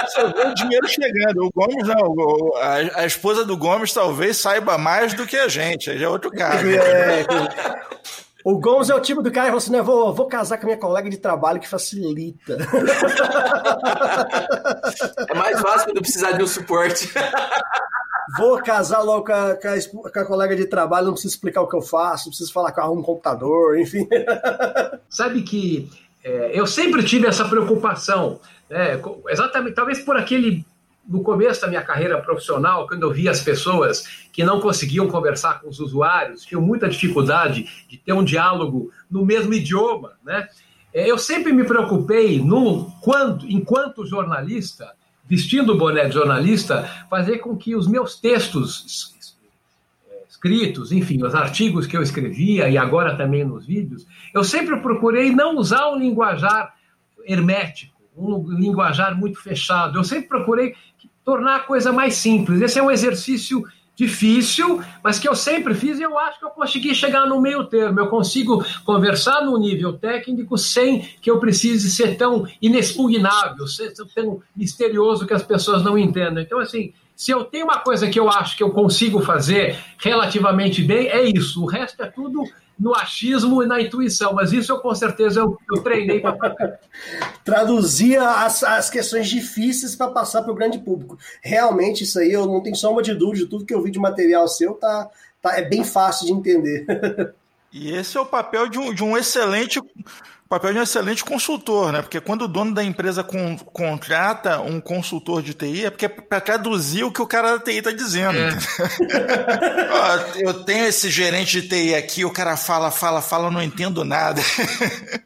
Você 0.07 0.23
vê 0.31 0.47
o 0.47 0.53
dinheiro 0.53 0.87
chegando. 0.87 1.45
O 1.45 1.51
Gomes 1.53 1.85
não, 1.85 2.55
a, 2.61 3.01
a, 3.01 3.05
esposa 3.05 3.43
do 3.43 3.57
Gomes 3.57 3.91
talvez 3.91 4.37
saiba 4.37 4.77
mais 4.77 5.13
do 5.13 5.27
que 5.27 5.35
a 5.35 5.49
gente, 5.49 5.89
aí 5.89 5.97
já 5.97 6.05
é 6.05 6.09
outro 6.09 6.31
caso. 6.31 6.65
É, 6.65 7.25
o 8.49 8.57
Gomes 8.57 8.89
é 8.89 8.95
o 8.95 9.01
tipo 9.01 9.21
do 9.21 9.29
cara 9.29 9.47
que 9.47 9.51
fala 9.51 9.57
assim: 9.57 9.71
não, 9.73 9.83
vou, 9.83 10.13
vou 10.13 10.25
casar 10.25 10.57
com 10.57 10.63
a 10.63 10.67
minha 10.67 10.77
colega 10.79 11.09
de 11.09 11.17
trabalho 11.17 11.59
que 11.59 11.67
facilita. 11.67 12.57
É 15.29 15.33
mais 15.33 15.59
fácil 15.59 15.87
quando 15.87 16.01
precisar 16.01 16.31
de 16.31 16.43
um 16.43 16.47
suporte. 16.47 17.11
Vou 18.37 18.57
casar 18.63 19.01
logo 19.01 19.25
com 19.25 19.33
a, 19.33 19.55
com 19.55 19.67
a, 19.67 20.11
com 20.11 20.19
a 20.19 20.25
colega 20.25 20.55
de 20.55 20.65
trabalho, 20.65 21.07
não 21.07 21.13
preciso 21.13 21.35
explicar 21.35 21.61
o 21.61 21.67
que 21.67 21.75
eu 21.75 21.81
faço, 21.81 22.25
não 22.25 22.31
preciso 22.31 22.53
falar 22.53 22.71
que 22.71 22.79
eu 22.79 22.83
arrumo 22.85 23.01
um 23.01 23.03
computador, 23.03 23.77
enfim. 23.77 24.07
Sabe 25.09 25.41
que 25.41 25.89
é, 26.23 26.51
eu 26.57 26.65
sempre 26.65 27.03
tive 27.03 27.27
essa 27.27 27.45
preocupação, 27.47 28.39
né, 28.69 28.99
exatamente, 29.27 29.75
talvez 29.75 29.99
por 29.99 30.15
aquele 30.15 30.65
no 31.07 31.21
começo 31.21 31.61
da 31.61 31.67
minha 31.67 31.81
carreira 31.81 32.21
profissional, 32.21 32.87
quando 32.87 33.03
eu 33.03 33.11
via 33.11 33.31
as 33.31 33.41
pessoas 33.41 34.03
que 34.33 34.43
não 34.43 34.59
conseguiam 34.59 35.07
conversar 35.07 35.61
com 35.61 35.69
os 35.69 35.79
usuários, 35.79 36.43
tinham 36.43 36.61
muita 36.61 36.89
dificuldade 36.89 37.85
de 37.87 37.97
ter 37.97 38.13
um 38.13 38.23
diálogo 38.23 38.91
no 39.09 39.25
mesmo 39.25 39.53
idioma, 39.53 40.13
né? 40.25 40.47
É, 40.93 41.09
eu 41.09 41.17
sempre 41.17 41.53
me 41.53 41.63
preocupei, 41.63 42.41
no, 42.41 42.91
quando, 43.01 43.45
enquanto 43.45 44.05
jornalista, 44.05 44.93
vestindo 45.25 45.73
o 45.73 45.77
boné 45.77 46.05
de 46.05 46.13
jornalista, 46.13 46.89
fazer 47.09 47.39
com 47.39 47.55
que 47.55 47.75
os 47.75 47.87
meus 47.87 48.19
textos 48.19 49.15
escritos, 50.29 50.91
enfim, 50.91 51.23
os 51.23 51.35
artigos 51.35 51.87
que 51.87 51.97
eu 51.97 52.01
escrevia 52.01 52.69
e 52.69 52.77
agora 52.77 53.17
também 53.17 53.43
nos 53.43 53.65
vídeos, 53.65 54.05
eu 54.33 54.43
sempre 54.43 54.79
procurei 54.81 55.31
não 55.31 55.57
usar 55.57 55.89
um 55.89 55.97
linguajar 55.97 56.75
hermético, 57.25 57.97
um 58.15 58.47
linguajar 58.49 59.17
muito 59.17 59.41
fechado. 59.41 59.97
Eu 59.97 60.03
sempre 60.03 60.29
procurei 60.29 60.75
tornar 61.27 61.57
a 61.57 61.59
coisa 61.59 61.91
mais 61.91 62.13
simples. 62.13 62.61
Esse 62.61 62.79
é 62.79 62.81
um 62.81 62.89
exercício 62.89 63.61
difícil, 63.97 64.81
mas 65.03 65.19
que 65.19 65.27
eu 65.27 65.35
sempre 65.35 65.73
fiz 65.73 65.99
e 65.99 66.03
eu 66.03 66.17
acho 66.17 66.39
que 66.39 66.45
eu 66.45 66.51
consegui 66.51 66.95
chegar 66.95 67.25
no 67.25 67.41
meio 67.41 67.65
termo. 67.65 67.99
Eu 67.99 68.07
consigo 68.07 68.63
conversar 68.85 69.43
no 69.43 69.57
nível 69.57 69.91
técnico 69.91 70.57
sem 70.57 71.01
que 71.21 71.29
eu 71.29 71.37
precise 71.37 71.91
ser 71.91 72.15
tão 72.15 72.47
inexpugnável, 72.61 73.67
ser 73.67 73.91
tão 74.15 74.41
misterioso 74.55 75.27
que 75.27 75.33
as 75.33 75.43
pessoas 75.43 75.83
não 75.83 75.97
entendam. 75.97 76.41
Então, 76.41 76.59
assim, 76.59 76.93
se 77.13 77.29
eu 77.29 77.43
tenho 77.43 77.65
uma 77.65 77.79
coisa 77.79 78.07
que 78.07 78.17
eu 78.17 78.29
acho 78.29 78.55
que 78.55 78.63
eu 78.63 78.69
consigo 78.69 79.19
fazer 79.19 79.77
relativamente 79.97 80.81
bem, 80.81 81.09
é 81.09 81.23
isso. 81.23 81.61
O 81.61 81.65
resto 81.65 82.01
é 82.01 82.05
tudo 82.05 82.41
no 82.79 82.93
achismo 82.93 83.63
e 83.63 83.65
na 83.65 83.81
intuição, 83.81 84.33
mas 84.33 84.51
isso 84.53 84.71
eu 84.71 84.79
com 84.79 84.93
certeza 84.93 85.39
eu, 85.39 85.57
eu 85.73 85.81
treinei 85.81 86.19
para 86.19 86.37
Traduzia 87.43 88.21
as, 88.21 88.63
as 88.63 88.89
questões 88.89 89.27
difíceis 89.27 89.95
para 89.95 90.11
passar 90.11 90.43
para 90.43 90.51
o 90.51 90.55
grande 90.55 90.79
público. 90.79 91.17
Realmente, 91.41 92.03
isso 92.03 92.19
aí 92.19 92.31
eu 92.31 92.45
não 92.45 92.61
tenho 92.61 92.75
sombra 92.75 93.03
de 93.03 93.13
dúvida, 93.13 93.49
tudo 93.49 93.65
que 93.65 93.73
eu 93.73 93.81
vi 93.81 93.89
de 93.89 93.99
material 93.99 94.47
seu 94.47 94.73
tá, 94.75 95.09
tá, 95.41 95.57
é 95.57 95.63
bem 95.63 95.83
fácil 95.83 96.27
de 96.27 96.33
entender. 96.33 96.85
e 97.71 97.91
esse 97.91 98.17
é 98.17 98.21
o 98.21 98.25
papel 98.25 98.67
de 98.67 98.77
um, 98.77 98.93
de 98.93 99.03
um 99.03 99.17
excelente 99.17 99.81
papel 100.47 100.73
de 100.73 100.79
um 100.79 100.83
excelente 100.83 101.23
consultor, 101.23 101.91
né? 101.91 102.01
Porque 102.01 102.21
quando 102.21 102.43
o 102.43 102.47
dono 102.47 102.73
da 102.73 102.83
empresa 102.83 103.23
con 103.23 103.57
contrata 103.57 104.59
um 104.61 104.79
consultor 104.79 105.41
de 105.41 105.53
TI, 105.53 105.85
é 105.85 105.89
porque 105.89 106.05
é 106.05 106.09
para 106.09 106.39
traduzir 106.39 107.03
o 107.03 107.11
que 107.11 107.21
o 107.21 107.27
cara 107.27 107.57
da 107.57 107.59
TI 107.59 107.77
está 107.77 107.91
dizendo. 107.91 108.37
É. 108.37 108.49
eu 110.47 110.53
tenho 110.63 110.85
esse 110.85 111.09
gerente 111.09 111.61
de 111.61 111.67
TI 111.67 111.95
aqui, 111.95 112.25
o 112.25 112.31
cara 112.31 112.55
fala, 112.55 112.89
fala, 112.91 113.21
fala, 113.21 113.47
eu 113.47 113.51
não 113.51 113.61
entendo 113.61 114.03
nada. 114.05 114.41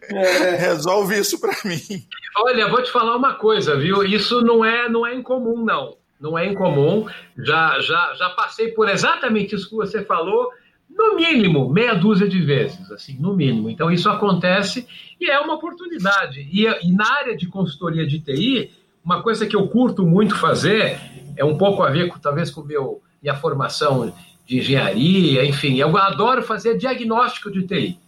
É. 0.10 0.56
Resolve 0.60 1.20
isso 1.20 1.40
para 1.40 1.56
mim. 1.66 1.82
Olha, 2.38 2.68
vou 2.68 2.82
te 2.82 2.92
falar 2.92 3.16
uma 3.16 3.36
coisa, 3.36 3.78
viu? 3.78 4.04
Isso 4.04 4.42
não 4.42 4.66
é, 4.66 4.90
não 4.90 5.06
é 5.06 5.14
incomum, 5.14 5.64
não. 5.64 5.98
Não 6.20 6.38
é 6.38 6.46
incomum. 6.46 7.08
Já, 7.38 7.80
já, 7.80 8.14
já 8.16 8.30
passei 8.32 8.70
por 8.70 8.88
exatamente 8.88 9.56
isso 9.56 9.70
que 9.70 9.76
você 9.76 10.04
falou 10.04 10.50
no 10.96 11.16
mínimo, 11.16 11.70
meia 11.70 11.94
dúzia 11.94 12.28
de 12.28 12.40
vezes, 12.42 12.92
assim, 12.92 13.18
no 13.20 13.34
mínimo. 13.36 13.70
Então, 13.70 13.90
isso 13.90 14.10
acontece 14.10 14.88
e 15.20 15.30
é 15.30 15.40
uma 15.40 15.56
oportunidade. 15.56 16.48
E, 16.52 16.66
e, 16.66 16.92
na 16.92 17.10
área 17.12 17.36
de 17.36 17.48
consultoria 17.48 18.06
de 18.06 18.20
TI, 18.20 18.72
uma 19.04 19.22
coisa 19.22 19.48
que 19.48 19.56
eu 19.56 19.68
curto 19.68 20.06
muito 20.06 20.36
fazer, 20.36 21.00
é 21.36 21.44
um 21.46 21.58
pouco 21.58 21.82
a 21.84 21.90
ver, 21.90 22.08
com, 22.10 22.20
talvez, 22.20 22.52
com 22.52 22.62
meu, 22.62 23.02
minha 23.22 23.36
formação 23.36 24.14
de 24.46 24.58
engenharia, 24.58 25.46
enfim, 25.46 25.78
eu 25.78 25.96
adoro 25.98 26.44
fazer 26.44 26.78
diagnóstico 26.78 27.52
de 27.52 27.64
TI, 27.64 28.00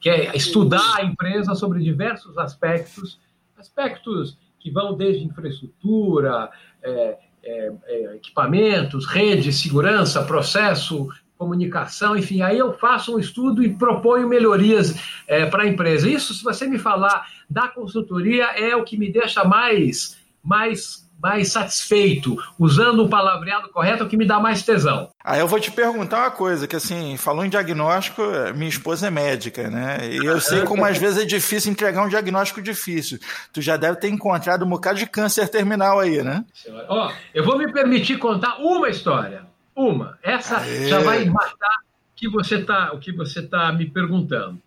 que 0.00 0.08
é 0.08 0.36
estudar 0.36 0.96
a 0.98 1.04
empresa 1.04 1.54
sobre 1.54 1.82
diversos 1.82 2.38
aspectos, 2.38 3.20
aspectos 3.58 4.38
que 4.58 4.70
vão 4.70 4.96
desde 4.96 5.24
infraestrutura, 5.24 6.48
é, 6.82 7.18
é, 7.44 7.72
é, 7.86 8.16
equipamentos, 8.16 9.04
rede, 9.04 9.52
segurança, 9.52 10.22
processo, 10.22 11.08
comunicação, 11.42 12.16
enfim, 12.16 12.40
aí 12.40 12.56
eu 12.56 12.72
faço 12.72 13.16
um 13.16 13.18
estudo 13.18 13.64
e 13.64 13.74
proponho 13.74 14.28
melhorias 14.28 14.94
é, 15.26 15.44
para 15.44 15.64
a 15.64 15.66
empresa. 15.66 16.08
Isso, 16.08 16.32
se 16.32 16.44
você 16.44 16.68
me 16.68 16.78
falar 16.78 17.26
da 17.50 17.66
consultoria, 17.66 18.44
é 18.56 18.76
o 18.76 18.84
que 18.84 18.96
me 18.96 19.10
deixa 19.10 19.42
mais, 19.42 20.16
mais, 20.40 21.10
mais 21.20 21.50
satisfeito. 21.50 22.36
Usando 22.56 23.02
o 23.02 23.08
palavreado 23.08 23.68
correto, 23.70 24.04
é 24.04 24.06
o 24.06 24.08
que 24.08 24.16
me 24.16 24.24
dá 24.24 24.38
mais 24.38 24.62
tesão. 24.62 25.08
Aí 25.24 25.40
eu 25.40 25.48
vou 25.48 25.58
te 25.58 25.72
perguntar 25.72 26.20
uma 26.20 26.30
coisa, 26.30 26.68
que 26.68 26.76
assim, 26.76 27.16
falou 27.16 27.44
em 27.44 27.50
diagnóstico, 27.50 28.22
minha 28.54 28.68
esposa 28.68 29.08
é 29.08 29.10
médica, 29.10 29.68
né? 29.68 29.98
E 30.08 30.24
eu 30.24 30.40
sei 30.40 30.62
como 30.64 30.84
às 30.84 30.96
vezes 30.96 31.24
é 31.24 31.26
difícil 31.26 31.72
entregar 31.72 32.04
um 32.04 32.08
diagnóstico 32.08 32.62
difícil. 32.62 33.18
Tu 33.52 33.60
já 33.60 33.76
deve 33.76 33.96
ter 33.96 34.10
encontrado 34.10 34.64
um 34.64 34.68
bocado 34.68 35.00
de 35.00 35.06
câncer 35.06 35.48
terminal 35.48 35.98
aí, 35.98 36.22
né? 36.22 36.44
Ó, 36.88 37.10
eu 37.34 37.44
vou 37.44 37.58
me 37.58 37.72
permitir 37.72 38.16
contar 38.18 38.58
uma 38.58 38.88
história. 38.88 39.50
Uma. 39.74 40.18
Essa 40.22 40.58
Aê. 40.58 40.88
já 40.88 41.00
vai 41.00 41.24
matar 41.24 41.78
que 42.14 42.28
você 42.28 42.62
tá, 42.62 42.92
o 42.92 42.98
que 42.98 43.12
você 43.12 43.40
está 43.40 43.72
me 43.72 43.86
perguntando. 43.86 44.60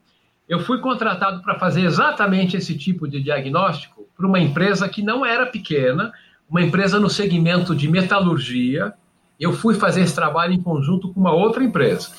Eu 0.48 0.60
fui 0.60 0.80
contratado 0.80 1.42
para 1.42 1.58
fazer 1.58 1.82
exatamente 1.82 2.56
esse 2.56 2.78
tipo 2.78 3.08
de 3.08 3.22
diagnóstico 3.22 4.08
para 4.16 4.28
uma 4.28 4.40
empresa 4.40 4.88
que 4.88 5.02
não 5.02 5.26
era 5.26 5.46
pequena, 5.46 6.12
uma 6.50 6.62
empresa 6.62 7.00
no 7.00 7.10
segmento 7.10 7.76
de 7.76 7.88
metalurgia. 7.88 8.94
Eu 9.40 9.54
fui 9.54 9.74
fazer 9.76 10.02
esse 10.02 10.14
trabalho 10.14 10.54
em 10.54 10.62
conjunto 10.62 11.12
com 11.12 11.20
uma 11.20 11.34
outra 11.34 11.64
empresa. 11.64 12.10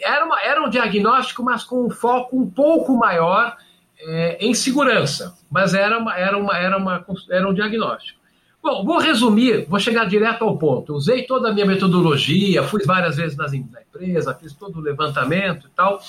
Era, 0.00 0.24
uma, 0.24 0.40
era 0.40 0.62
um 0.62 0.68
diagnóstico, 0.68 1.42
mas 1.42 1.64
com 1.64 1.86
um 1.86 1.90
foco 1.90 2.38
um 2.38 2.48
pouco 2.48 2.96
maior 2.96 3.56
é, 3.98 4.38
em 4.40 4.54
segurança, 4.54 5.36
mas 5.50 5.74
era, 5.74 5.98
uma, 5.98 6.16
era, 6.16 6.36
uma, 6.36 6.56
era, 6.56 6.76
uma, 6.76 7.04
era 7.30 7.48
um 7.48 7.54
diagnóstico. 7.54 8.20
Bom, 8.64 8.82
vou 8.82 8.96
resumir, 8.96 9.66
vou 9.68 9.78
chegar 9.78 10.06
direto 10.06 10.42
ao 10.42 10.56
ponto. 10.56 10.94
usei 10.94 11.24
toda 11.24 11.50
a 11.50 11.52
minha 11.52 11.66
metodologia, 11.66 12.62
fui 12.62 12.82
várias 12.82 13.16
vezes 13.16 13.36
nas, 13.36 13.52
na 13.52 13.82
empresa, 13.82 14.32
fiz 14.32 14.54
todo 14.54 14.78
o 14.78 14.80
levantamento 14.80 15.66
e 15.66 15.70
tal. 15.76 16.00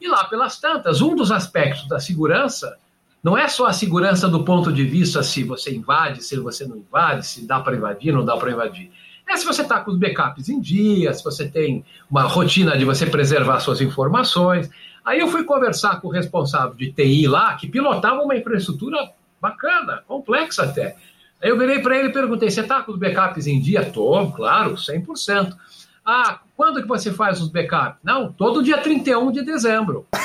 E 0.00 0.08
lá 0.08 0.24
pelas 0.24 0.58
tantas, 0.58 1.02
um 1.02 1.14
dos 1.14 1.30
aspectos 1.30 1.86
da 1.86 2.00
segurança 2.00 2.74
não 3.22 3.36
é 3.36 3.46
só 3.48 3.66
a 3.66 3.74
segurança 3.74 4.26
do 4.28 4.42
ponto 4.42 4.72
de 4.72 4.82
vista 4.82 5.22
se 5.22 5.44
você 5.44 5.74
invade, 5.74 6.24
se 6.24 6.38
você 6.38 6.66
não 6.66 6.78
invade, 6.78 7.26
se 7.26 7.46
dá 7.46 7.60
para 7.60 7.76
invadir, 7.76 8.14
não 8.14 8.24
dá 8.24 8.34
para 8.34 8.50
invadir. 8.50 8.90
É 9.28 9.36
se 9.36 9.44
você 9.44 9.60
está 9.60 9.80
com 9.80 9.90
os 9.90 9.98
backups 9.98 10.48
em 10.48 10.58
dia, 10.58 11.12
se 11.12 11.22
você 11.22 11.46
tem 11.46 11.84
uma 12.10 12.22
rotina 12.22 12.78
de 12.78 12.84
você 12.86 13.04
preservar 13.04 13.60
suas 13.60 13.82
informações. 13.82 14.70
Aí 15.04 15.20
eu 15.20 15.28
fui 15.28 15.44
conversar 15.44 16.00
com 16.00 16.08
o 16.08 16.10
responsável 16.10 16.74
de 16.74 16.90
TI 16.92 17.26
lá, 17.26 17.56
que 17.56 17.68
pilotava 17.68 18.22
uma 18.22 18.34
infraestrutura 18.34 19.10
bacana, 19.38 20.02
complexa 20.08 20.62
até. 20.62 20.96
Aí 21.42 21.48
eu 21.48 21.58
virei 21.58 21.80
para 21.80 21.96
ele 21.96 22.08
e 22.08 22.12
perguntei: 22.12 22.50
você 22.50 22.60
está 22.60 22.82
com 22.82 22.92
os 22.92 22.98
backups 22.98 23.46
em 23.46 23.60
dia? 23.60 23.84
Tô, 23.90 24.30
claro, 24.32 24.74
100%. 24.74 25.56
Ah, 26.04 26.40
quando 26.56 26.82
que 26.82 26.88
você 26.88 27.12
faz 27.12 27.40
os 27.40 27.48
backups? 27.48 27.98
Não, 28.02 28.32
todo 28.32 28.62
dia 28.62 28.78
31 28.78 29.32
de 29.32 29.42
dezembro. 29.42 30.06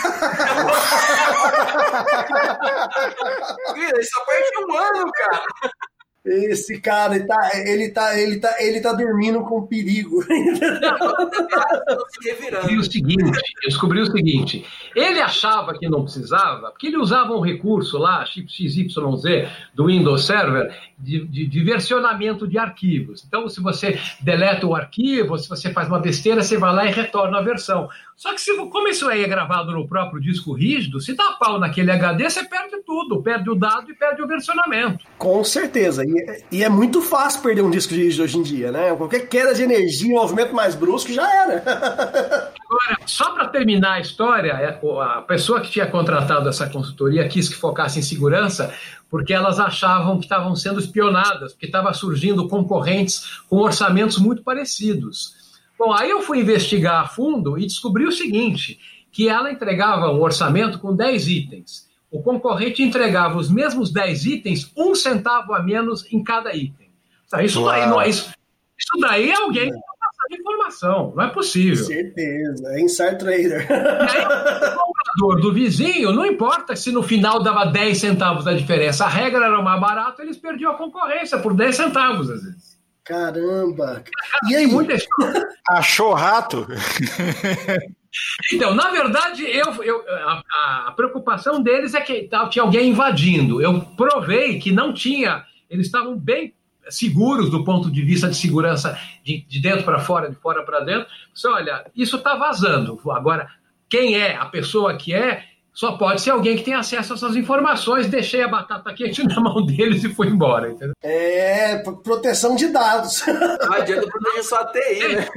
Isso 3.99 4.10
só 4.13 4.25
perde 4.25 4.65
um 4.67 4.78
ano, 4.78 5.12
cara. 5.12 5.43
Esse 6.25 6.81
cara, 6.81 7.15
ele 7.15 7.25
tá, 7.25 7.51
ele 7.53 7.89
tá, 7.89 8.19
ele 8.19 8.39
tá, 8.39 8.55
ele 8.59 8.81
tá 8.81 8.93
dormindo 8.93 9.41
com 9.43 9.67
perigo. 9.67 10.23
descobri 12.23 12.77
o 12.77 12.83
seguinte, 12.83 13.21
eu 13.23 13.69
descobri 13.69 14.01
o 14.01 14.05
seguinte. 14.07 14.65
Ele 14.95 15.19
achava 15.19 15.77
que 15.77 15.88
não 15.88 16.03
precisava, 16.03 16.71
porque 16.71 16.88
ele 16.88 16.97
usava 16.97 17.33
um 17.33 17.41
recurso 17.41 17.99
lá, 17.99 18.25
chip 18.25 18.51
XYZ, 18.51 18.95
do 19.73 19.85
Windows 19.85 20.25
Server, 20.25 20.75
de, 20.97 21.27
de, 21.27 21.45
de, 21.45 21.63
versionamento 21.63 22.47
de 22.47 22.57
arquivos. 22.57 23.23
Então, 23.27 23.47
se 23.47 23.61
você 23.61 23.99
deleta 24.21 24.65
o 24.65 24.75
arquivo, 24.75 25.38
se 25.38 25.47
você 25.47 25.71
faz 25.71 25.88
uma 25.88 25.99
besteira, 25.99 26.41
você 26.41 26.57
vai 26.57 26.73
lá 26.73 26.85
e 26.85 26.91
retorna 26.91 27.38
a 27.38 27.41
versão. 27.41 27.88
Só 28.15 28.33
que 28.33 28.39
se, 28.39 28.55
como 28.55 28.88
isso 28.88 29.07
aí 29.09 29.23
é 29.23 29.27
gravado 29.27 29.73
no 29.73 29.88
próprio 29.88 30.21
disco 30.21 30.53
rígido, 30.53 31.01
se 31.01 31.13
dá 31.13 31.35
pau 31.39 31.59
naquele 31.59 31.91
HD, 31.91 32.29
você 32.29 32.45
perde 32.45 32.81
tudo, 32.85 33.21
perde 33.21 33.49
o 33.49 33.55
dado 33.55 33.91
e 33.91 33.93
perde 33.93 34.21
o 34.21 34.27
versionamento. 34.27 35.05
Com 35.17 35.43
certeza. 35.43 36.03
E, 36.05 36.14
e 36.51 36.63
é 36.63 36.69
muito 36.69 37.01
fácil 37.01 37.41
perder 37.41 37.62
um 37.62 37.69
disco 37.69 37.93
rígido 37.93 38.23
hoje 38.23 38.38
em 38.38 38.43
dia, 38.43 38.71
né? 38.71 38.95
Qualquer 38.95 39.28
queda 39.28 39.54
de 39.54 39.63
energia, 39.63 40.08
um 40.08 40.19
movimento 40.19 40.54
mais 40.54 40.75
brusco, 40.75 41.12
já 41.12 41.30
era. 41.43 41.63
Agora, 42.65 42.97
só 43.06 43.32
para 43.32 43.47
terminar 43.47 43.93
a 43.93 43.99
história, 43.99 44.51
é, 44.51 44.80
a 45.01 45.21
pessoa 45.21 45.62
que 45.62 45.69
tinha 45.69 45.86
contratado 45.86 46.49
essa 46.49 46.69
consultoria 46.69 47.28
quis 47.28 47.47
que 47.47 47.56
focasse 47.56 47.99
em 47.99 48.01
segurança, 48.01 48.73
porque 49.10 49.34
elas 49.34 49.60
achavam 49.60 50.17
que 50.17 50.25
estavam 50.25 50.56
sendo 50.56 50.80
espionadas, 50.80 51.54
porque 51.54 51.67
estava 51.67 51.93
surgindo 51.93 52.47
concorrentes 52.47 53.41
com 53.49 53.58
orçamentos 53.58 54.17
muito 54.17 54.43
parecidos. 54.43 55.34
Bom, 55.78 55.93
aí 55.93 56.10
eu 56.10 56.21
fui 56.21 56.39
investigar 56.39 57.01
a 57.01 57.08
fundo 57.08 57.58
e 57.58 57.63
descobri 57.63 58.06
o 58.06 58.12
seguinte, 58.12 58.80
que 59.12 59.30
ela 59.30 59.51
entregava 59.51 60.12
um 60.12 60.21
orçamento 60.21 60.80
com 60.80 60.95
10 60.95 61.28
itens. 61.28 61.85
O 62.15 62.23
concorrente 62.23 62.82
entregava 62.82 63.38
os 63.38 63.49
mesmos 63.49 63.91
10 63.91 64.25
itens, 64.25 64.71
um 64.75 64.95
centavo 64.95 65.54
a 65.54 65.62
menos 65.62 66.06
em 66.13 66.23
cada 66.23 66.56
item. 66.56 66.89
Isso 67.43 67.65
daí, 67.65 67.86
não 67.88 68.01
é, 68.01 68.08
isso, 68.08 68.32
isso 68.80 68.97
daí 69.01 69.30
é 69.30 69.36
alguém 69.36 69.65
que 69.65 69.75
não 69.75 69.82
passa 69.82 70.41
informação, 70.41 71.13
não 71.13 71.23
é 71.25 71.28
possível. 71.28 71.84
Com 71.84 71.91
certeza, 71.91 72.69
é 72.69 72.80
inside 72.80 73.17
trader. 73.17 73.67
E 73.69 73.73
aí, 73.73 74.25
o 74.25 74.78
comprador 74.78 75.41
do 75.41 75.54
vizinho, 75.54 76.13
não 76.13 76.25
importa 76.25 76.73
se 76.73 76.89
no 76.89 77.04
final 77.04 77.43
dava 77.43 77.65
10 77.65 77.97
centavos 77.97 78.45
da 78.45 78.54
diferença, 78.54 79.04
a 79.04 79.10
regra 79.10 79.45
era 79.45 79.62
mais 79.62 79.82
barata, 79.82 80.23
eles 80.23 80.38
perdiam 80.38 80.71
a 80.71 80.78
concorrência 80.78 81.38
por 81.39 81.54
10 81.54 81.75
centavos 81.75 82.30
às 82.30 82.41
vezes. 82.41 82.75
Caramba! 83.04 84.04
E 84.49 84.56
aí? 84.56 84.65
Muita 84.65 84.95
Achou 85.69 86.13
rato? 86.13 86.65
Então, 88.54 88.73
na 88.73 88.89
verdade, 88.91 89.43
eu, 89.43 89.84
eu 89.84 90.04
a, 90.10 90.88
a, 90.88 90.91
preocupação 90.95 91.62
deles 91.62 91.93
é 91.93 92.01
que 92.01 92.30
tinha 92.49 92.63
alguém 92.63 92.89
invadindo. 92.89 93.62
Eu 93.62 93.82
provei 93.82 94.60
que 94.60 94.71
não 94.71 94.93
tinha, 94.93 95.43
eles 95.69 95.88
estavam 95.88 96.17
bem 96.17 96.54
seguros 96.89 97.49
do 97.49 97.63
ponto 97.63 97.91
de 97.91 98.01
vista 98.01 98.28
de 98.28 98.36
segurança 98.36 98.99
de, 99.23 99.41
de 99.47 99.60
dentro 99.60 99.84
para 99.84 99.99
fora, 99.99 100.30
de 100.30 100.36
fora 100.36 100.63
para 100.63 100.82
dentro. 100.82 101.08
Você 101.34 101.47
olha, 101.47 101.86
isso 101.95 102.17
está 102.17 102.36
vazando. 102.36 102.99
Agora, 103.12 103.49
quem 103.89 104.15
é 104.15 104.36
a 104.36 104.45
pessoa 104.45 104.95
que 104.95 105.13
é, 105.13 105.43
só 105.75 105.97
pode 105.97 106.21
ser 106.21 106.31
alguém 106.31 106.55
que 106.55 106.63
tem 106.63 106.73
acesso 106.73 107.11
a 107.11 107.15
essas 107.17 107.35
informações. 107.35 108.07
Deixei 108.07 108.41
a 108.41 108.47
batata 108.47 108.93
quente 108.93 109.21
na 109.27 109.41
mão 109.41 109.65
deles 109.65 110.05
e 110.05 110.09
fui 110.09 110.27
embora, 110.27 110.71
entendeu? 110.71 110.95
É, 111.03 111.77
proteção 112.01 112.55
de 112.55 112.69
dados. 112.69 113.21
Não 113.27 113.73
adianta 113.75 114.07
proteger 114.07 114.43
só 114.45 114.61
a 114.61 114.65
TI, 114.67 115.15
né? 115.15 115.27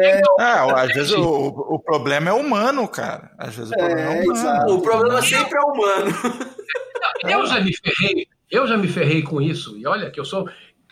É, 0.00 0.22
é 0.40 0.52
às 0.74 0.94
vezes 0.94 1.12
o, 1.12 1.22
o 1.22 1.78
problema 1.78 2.30
é 2.30 2.32
humano, 2.32 2.88
cara. 2.88 3.32
Às 3.36 3.54
vezes 3.54 3.70
o 3.70 3.76
problema 3.76 4.00
é, 4.00 4.24
é 4.24 4.30
humano. 4.30 4.74
O 4.74 4.80
problema 4.80 5.20
sempre 5.20 5.58
é 5.58 5.60
humano. 5.60 6.10
Eu 7.24 7.46
já 7.46 7.60
me 7.60 7.72
ferrei, 7.76 8.26
eu 8.50 8.66
já 8.66 8.76
me 8.76 8.88
ferrei 8.88 9.22
com 9.22 9.40
isso. 9.40 9.76
E 9.76 9.86
olha 9.86 10.10
que 10.10 10.18
eu 10.18 10.24
sou 10.24 10.48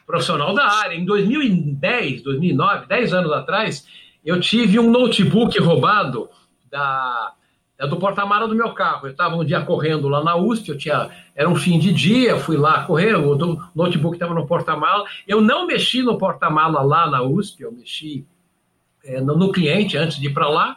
profissional 0.06 0.54
da 0.54 0.64
área. 0.64 0.94
Em 0.94 1.04
2010, 1.04 2.22
2009, 2.22 2.86
10 2.86 3.12
anos 3.14 3.32
atrás, 3.32 3.86
eu 4.24 4.40
tive 4.40 4.78
um 4.78 4.90
notebook 4.90 5.58
roubado 5.60 6.28
da, 6.70 7.32
da 7.80 7.86
do 7.86 7.96
porta-mala 7.96 8.46
do 8.46 8.54
meu 8.54 8.74
carro. 8.74 9.06
Eu 9.06 9.12
estava 9.12 9.34
um 9.34 9.44
dia 9.44 9.62
correndo 9.62 10.06
lá 10.06 10.22
na 10.22 10.36
USP, 10.36 10.68
eu 10.68 10.76
tinha, 10.76 11.08
era 11.34 11.48
um 11.48 11.56
fim 11.56 11.78
de 11.78 11.90
dia, 11.94 12.36
fui 12.36 12.58
lá 12.58 12.84
correr, 12.84 13.14
o 13.14 13.34
notebook 13.74 14.16
estava 14.16 14.34
no 14.34 14.46
porta-mala. 14.46 15.06
Eu 15.26 15.40
não 15.40 15.66
mexi 15.66 16.02
no 16.02 16.18
porta-mala 16.18 16.82
lá 16.82 17.10
na 17.10 17.22
USP, 17.22 17.62
eu 17.62 17.72
mexi 17.72 18.26
é, 19.02 19.18
no, 19.22 19.34
no 19.34 19.50
cliente 19.50 19.96
antes 19.96 20.18
de 20.18 20.26
ir 20.26 20.34
para 20.34 20.46
lá. 20.46 20.76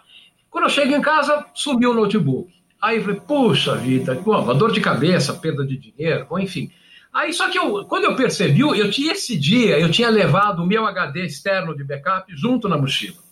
Quando 0.49 0.63
eu 0.63 0.69
chego 0.69 0.93
em 0.93 1.01
casa, 1.01 1.45
sumiu 1.53 1.91
o 1.91 1.93
notebook. 1.93 2.49
Aí 2.81 2.97
eu 2.97 3.03
falei, 3.03 3.19
puxa 3.19 3.75
vida, 3.75 4.17
uma 4.25 4.55
dor 4.55 4.71
de 4.71 4.79
cabeça, 4.79 5.33
perda 5.33 5.65
de 5.65 5.75
dinheiro, 5.75 6.25
bom, 6.29 6.39
enfim. 6.39 6.71
Aí, 7.13 7.31
só 7.33 7.49
que 7.49 7.59
eu, 7.59 7.85
quando 7.85 8.05
eu 8.05 8.15
percebi, 8.15 8.61
eu 8.61 8.89
tinha 8.89 9.11
esse 9.11 9.37
dia, 9.37 9.77
eu 9.77 9.91
tinha 9.91 10.09
levado 10.09 10.63
o 10.63 10.65
meu 10.65 10.85
HD 10.85 11.25
externo 11.25 11.75
de 11.75 11.83
backup 11.83 12.33
junto 12.35 12.67
na 12.67 12.77
mochila. 12.77 13.22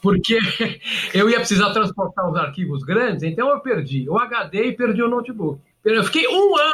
Porque 0.00 0.38
eu 1.14 1.30
ia 1.30 1.38
precisar 1.38 1.72
transportar 1.72 2.30
os 2.30 2.36
arquivos 2.36 2.82
grandes, 2.82 3.22
então 3.22 3.48
eu 3.48 3.60
perdi 3.60 4.08
o 4.08 4.18
HD 4.18 4.66
e 4.66 4.72
perdi 4.72 5.02
o 5.02 5.08
notebook. 5.08 5.60
Eu 5.84 6.04
fiquei 6.04 6.28
um 6.28 6.56
ano 6.56 6.72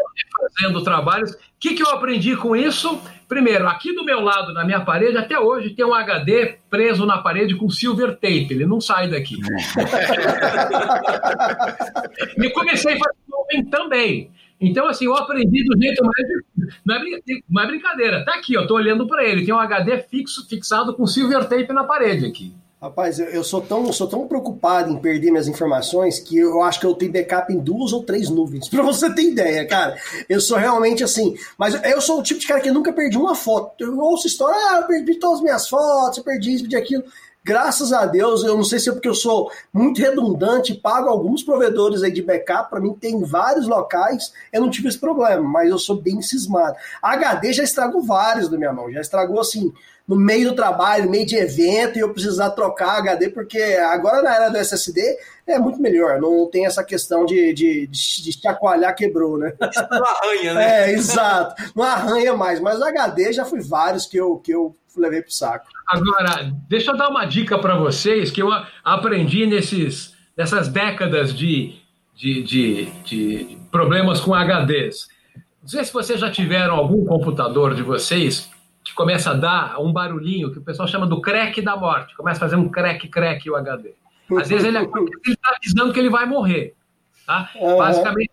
fazendo 0.60 0.84
trabalhos. 0.84 1.32
O 1.32 1.38
que, 1.58 1.74
que 1.74 1.82
eu 1.82 1.88
aprendi 1.88 2.36
com 2.36 2.54
isso? 2.54 3.00
Primeiro, 3.26 3.66
aqui 3.66 3.94
do 3.94 4.04
meu 4.04 4.20
lado, 4.20 4.52
na 4.52 4.64
minha 4.64 4.80
parede, 4.80 5.16
até 5.16 5.38
hoje 5.38 5.70
tem 5.70 5.84
um 5.84 5.94
HD 5.94 6.58
preso 6.68 7.06
na 7.06 7.18
parede 7.18 7.54
com 7.54 7.70
silver 7.70 8.14
tape, 8.14 8.48
ele 8.50 8.66
não 8.66 8.80
sai 8.80 9.08
daqui. 9.08 9.36
e 12.36 12.50
comecei 12.50 12.94
a 12.94 12.98
fazer 12.98 13.64
também. 13.70 14.30
Então, 14.60 14.88
assim, 14.88 15.04
eu 15.04 15.14
aprendi 15.14 15.64
do 15.64 15.80
jeito 15.80 16.02
mais. 16.04 16.28
É, 16.28 17.40
não 17.48 17.62
é 17.62 17.66
brincadeira. 17.66 18.24
Tá 18.24 18.34
aqui, 18.34 18.54
eu 18.54 18.66
tô 18.66 18.74
olhando 18.74 19.06
para 19.06 19.24
ele. 19.24 19.44
Tem 19.44 19.54
um 19.54 19.58
HD 19.58 19.98
fixo, 20.02 20.46
fixado 20.48 20.94
com 20.94 21.06
silver 21.06 21.44
tape 21.48 21.72
na 21.72 21.84
parede 21.84 22.26
aqui. 22.26 22.52
Rapaz, 22.80 23.18
eu, 23.18 23.42
sou 23.42 23.60
tão, 23.60 23.92
sou 23.92 24.06
tão 24.06 24.28
preocupado 24.28 24.92
em 24.92 24.98
perder 24.98 25.32
minhas 25.32 25.48
informações 25.48 26.20
que 26.20 26.38
eu 26.38 26.62
acho 26.62 26.78
que 26.78 26.86
eu 26.86 26.94
tenho 26.94 27.10
backup 27.10 27.52
em 27.52 27.58
duas 27.58 27.92
ou 27.92 28.04
três 28.04 28.30
nuvens. 28.30 28.68
Pra 28.70 28.82
você 28.82 29.12
ter 29.12 29.22
ideia, 29.22 29.66
cara. 29.66 29.96
Eu 30.28 30.40
sou 30.40 30.56
realmente 30.56 31.02
assim. 31.02 31.36
Mas 31.58 31.74
eu 31.84 32.00
sou 32.00 32.20
o 32.20 32.22
tipo 32.22 32.38
de 32.38 32.46
cara 32.46 32.60
que 32.60 32.70
nunca 32.70 32.92
perdi 32.92 33.18
uma 33.18 33.34
foto. 33.34 33.82
Eu 33.82 33.98
ouço 33.98 34.28
história, 34.28 34.56
ah, 34.70 34.78
eu 34.80 34.86
perdi 34.86 35.16
todas 35.16 35.38
as 35.38 35.42
minhas 35.42 35.68
fotos, 35.68 36.18
eu 36.18 36.24
perdi 36.24 36.54
isso, 36.54 36.62
perdi 36.62 36.76
aquilo. 36.76 37.04
Graças 37.48 37.94
a 37.94 38.04
Deus, 38.04 38.44
eu 38.44 38.54
não 38.54 38.62
sei 38.62 38.78
se 38.78 38.90
é 38.90 38.92
porque 38.92 39.08
eu 39.08 39.14
sou 39.14 39.50
muito 39.72 40.02
redundante, 40.02 40.74
pago 40.74 41.08
alguns 41.08 41.42
provedores 41.42 42.02
aí 42.02 42.12
de 42.12 42.20
backup, 42.20 42.68
para 42.68 42.78
mim 42.78 42.92
tem 42.92 43.24
vários 43.24 43.66
locais, 43.66 44.34
eu 44.52 44.60
não 44.60 44.68
tive 44.68 44.88
esse 44.88 44.98
problema, 44.98 45.42
mas 45.42 45.70
eu 45.70 45.78
sou 45.78 45.96
bem 45.96 46.20
cismado. 46.20 46.76
A 47.00 47.12
HD 47.12 47.54
já 47.54 47.64
estragou 47.64 48.02
vários 48.02 48.50
da 48.50 48.58
minha 48.58 48.70
mão, 48.70 48.92
já 48.92 49.00
estragou 49.00 49.40
assim, 49.40 49.72
no 50.06 50.14
meio 50.14 50.50
do 50.50 50.56
trabalho, 50.56 51.06
no 51.06 51.10
meio 51.10 51.24
de 51.24 51.36
evento, 51.36 51.96
e 51.96 52.00
eu 52.00 52.12
precisar 52.12 52.50
trocar 52.50 52.98
HD, 52.98 53.30
porque 53.30 53.62
agora 53.62 54.20
na 54.20 54.34
era 54.34 54.48
do 54.50 54.58
SSD 54.58 55.00
é 55.46 55.58
muito 55.58 55.80
melhor, 55.80 56.20
não 56.20 56.50
tem 56.50 56.66
essa 56.66 56.84
questão 56.84 57.24
de, 57.24 57.54
de, 57.54 57.86
de, 57.86 58.22
de 58.24 58.42
chacoalhar, 58.42 58.94
quebrou, 58.94 59.38
né? 59.38 59.54
Não 59.90 60.04
arranha, 60.04 60.52
né? 60.52 60.90
É, 60.90 60.92
exato, 60.92 61.72
não 61.74 61.82
arranha 61.82 62.36
mais, 62.36 62.60
mas 62.60 62.82
HD 62.82 63.32
já 63.32 63.46
fui 63.46 63.62
vários 63.62 64.04
que 64.04 64.18
eu, 64.18 64.36
que 64.36 64.52
eu 64.52 64.76
levei 64.94 65.22
pro 65.22 65.32
saco. 65.32 65.66
Agora, 65.88 66.52
deixa 66.68 66.90
eu 66.90 66.96
dar 66.96 67.08
uma 67.08 67.24
dica 67.24 67.58
para 67.58 67.74
vocês 67.74 68.30
que 68.30 68.42
eu 68.42 68.50
aprendi 68.84 69.46
nesses, 69.46 70.14
nessas 70.36 70.68
décadas 70.68 71.34
de, 71.34 71.76
de, 72.14 72.42
de, 72.42 72.84
de 73.04 73.58
problemas 73.70 74.20
com 74.20 74.34
HDs. 74.34 75.08
Não 75.62 75.68
sei 75.68 75.84
se 75.84 75.92
vocês 75.92 76.20
já 76.20 76.30
tiveram 76.30 76.74
algum 76.74 77.06
computador 77.06 77.74
de 77.74 77.82
vocês 77.82 78.50
que 78.84 78.94
começa 78.94 79.30
a 79.30 79.34
dar 79.34 79.80
um 79.80 79.92
barulhinho 79.92 80.52
que 80.52 80.58
o 80.58 80.62
pessoal 80.62 80.86
chama 80.86 81.06
do 81.06 81.20
crack 81.22 81.60
da 81.62 81.76
morte. 81.76 82.14
Começa 82.16 82.38
a 82.38 82.40
fazer 82.40 82.56
um 82.56 82.68
crack, 82.68 83.08
crack 83.08 83.48
o 83.48 83.56
HD. 83.56 83.94
Às 84.38 84.48
vezes 84.48 84.66
ele 84.66 84.78
está 84.78 85.56
avisando 85.56 85.92
que 85.92 85.98
ele 85.98 86.10
vai 86.10 86.26
morrer. 86.26 86.74
Tá? 87.26 87.50
Uhum. 87.56 87.78
Basicamente, 87.78 88.30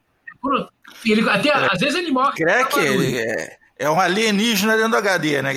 ele, 1.06 1.30
até, 1.30 1.54
às 1.54 1.80
vezes 1.80 1.96
ele 1.96 2.12
morre. 2.12 2.34
Crack, 2.36 2.78
ele 2.80 3.18
é, 3.18 3.58
é 3.78 3.90
um 3.90 4.00
alienígena 4.00 4.76
dentro 4.76 4.92
do 4.92 4.98
HD, 4.98 5.42
né? 5.42 5.54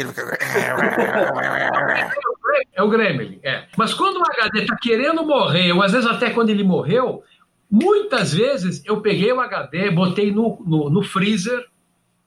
É 2.72 2.82
o 2.82 2.88
Gremlin, 2.88 3.38
é. 3.42 3.66
Mas 3.76 3.94
quando 3.94 4.16
o 4.16 4.22
HD 4.22 4.62
está 4.62 4.76
querendo 4.76 5.24
morrer, 5.24 5.72
ou 5.72 5.82
às 5.82 5.92
vezes 5.92 6.06
até 6.08 6.30
quando 6.30 6.50
ele 6.50 6.64
morreu, 6.64 7.22
muitas 7.70 8.32
vezes 8.32 8.82
eu 8.84 9.00
peguei 9.00 9.32
o 9.32 9.40
HD, 9.40 9.90
botei 9.90 10.32
no, 10.32 10.62
no, 10.66 10.90
no 10.90 11.02
freezer 11.02 11.64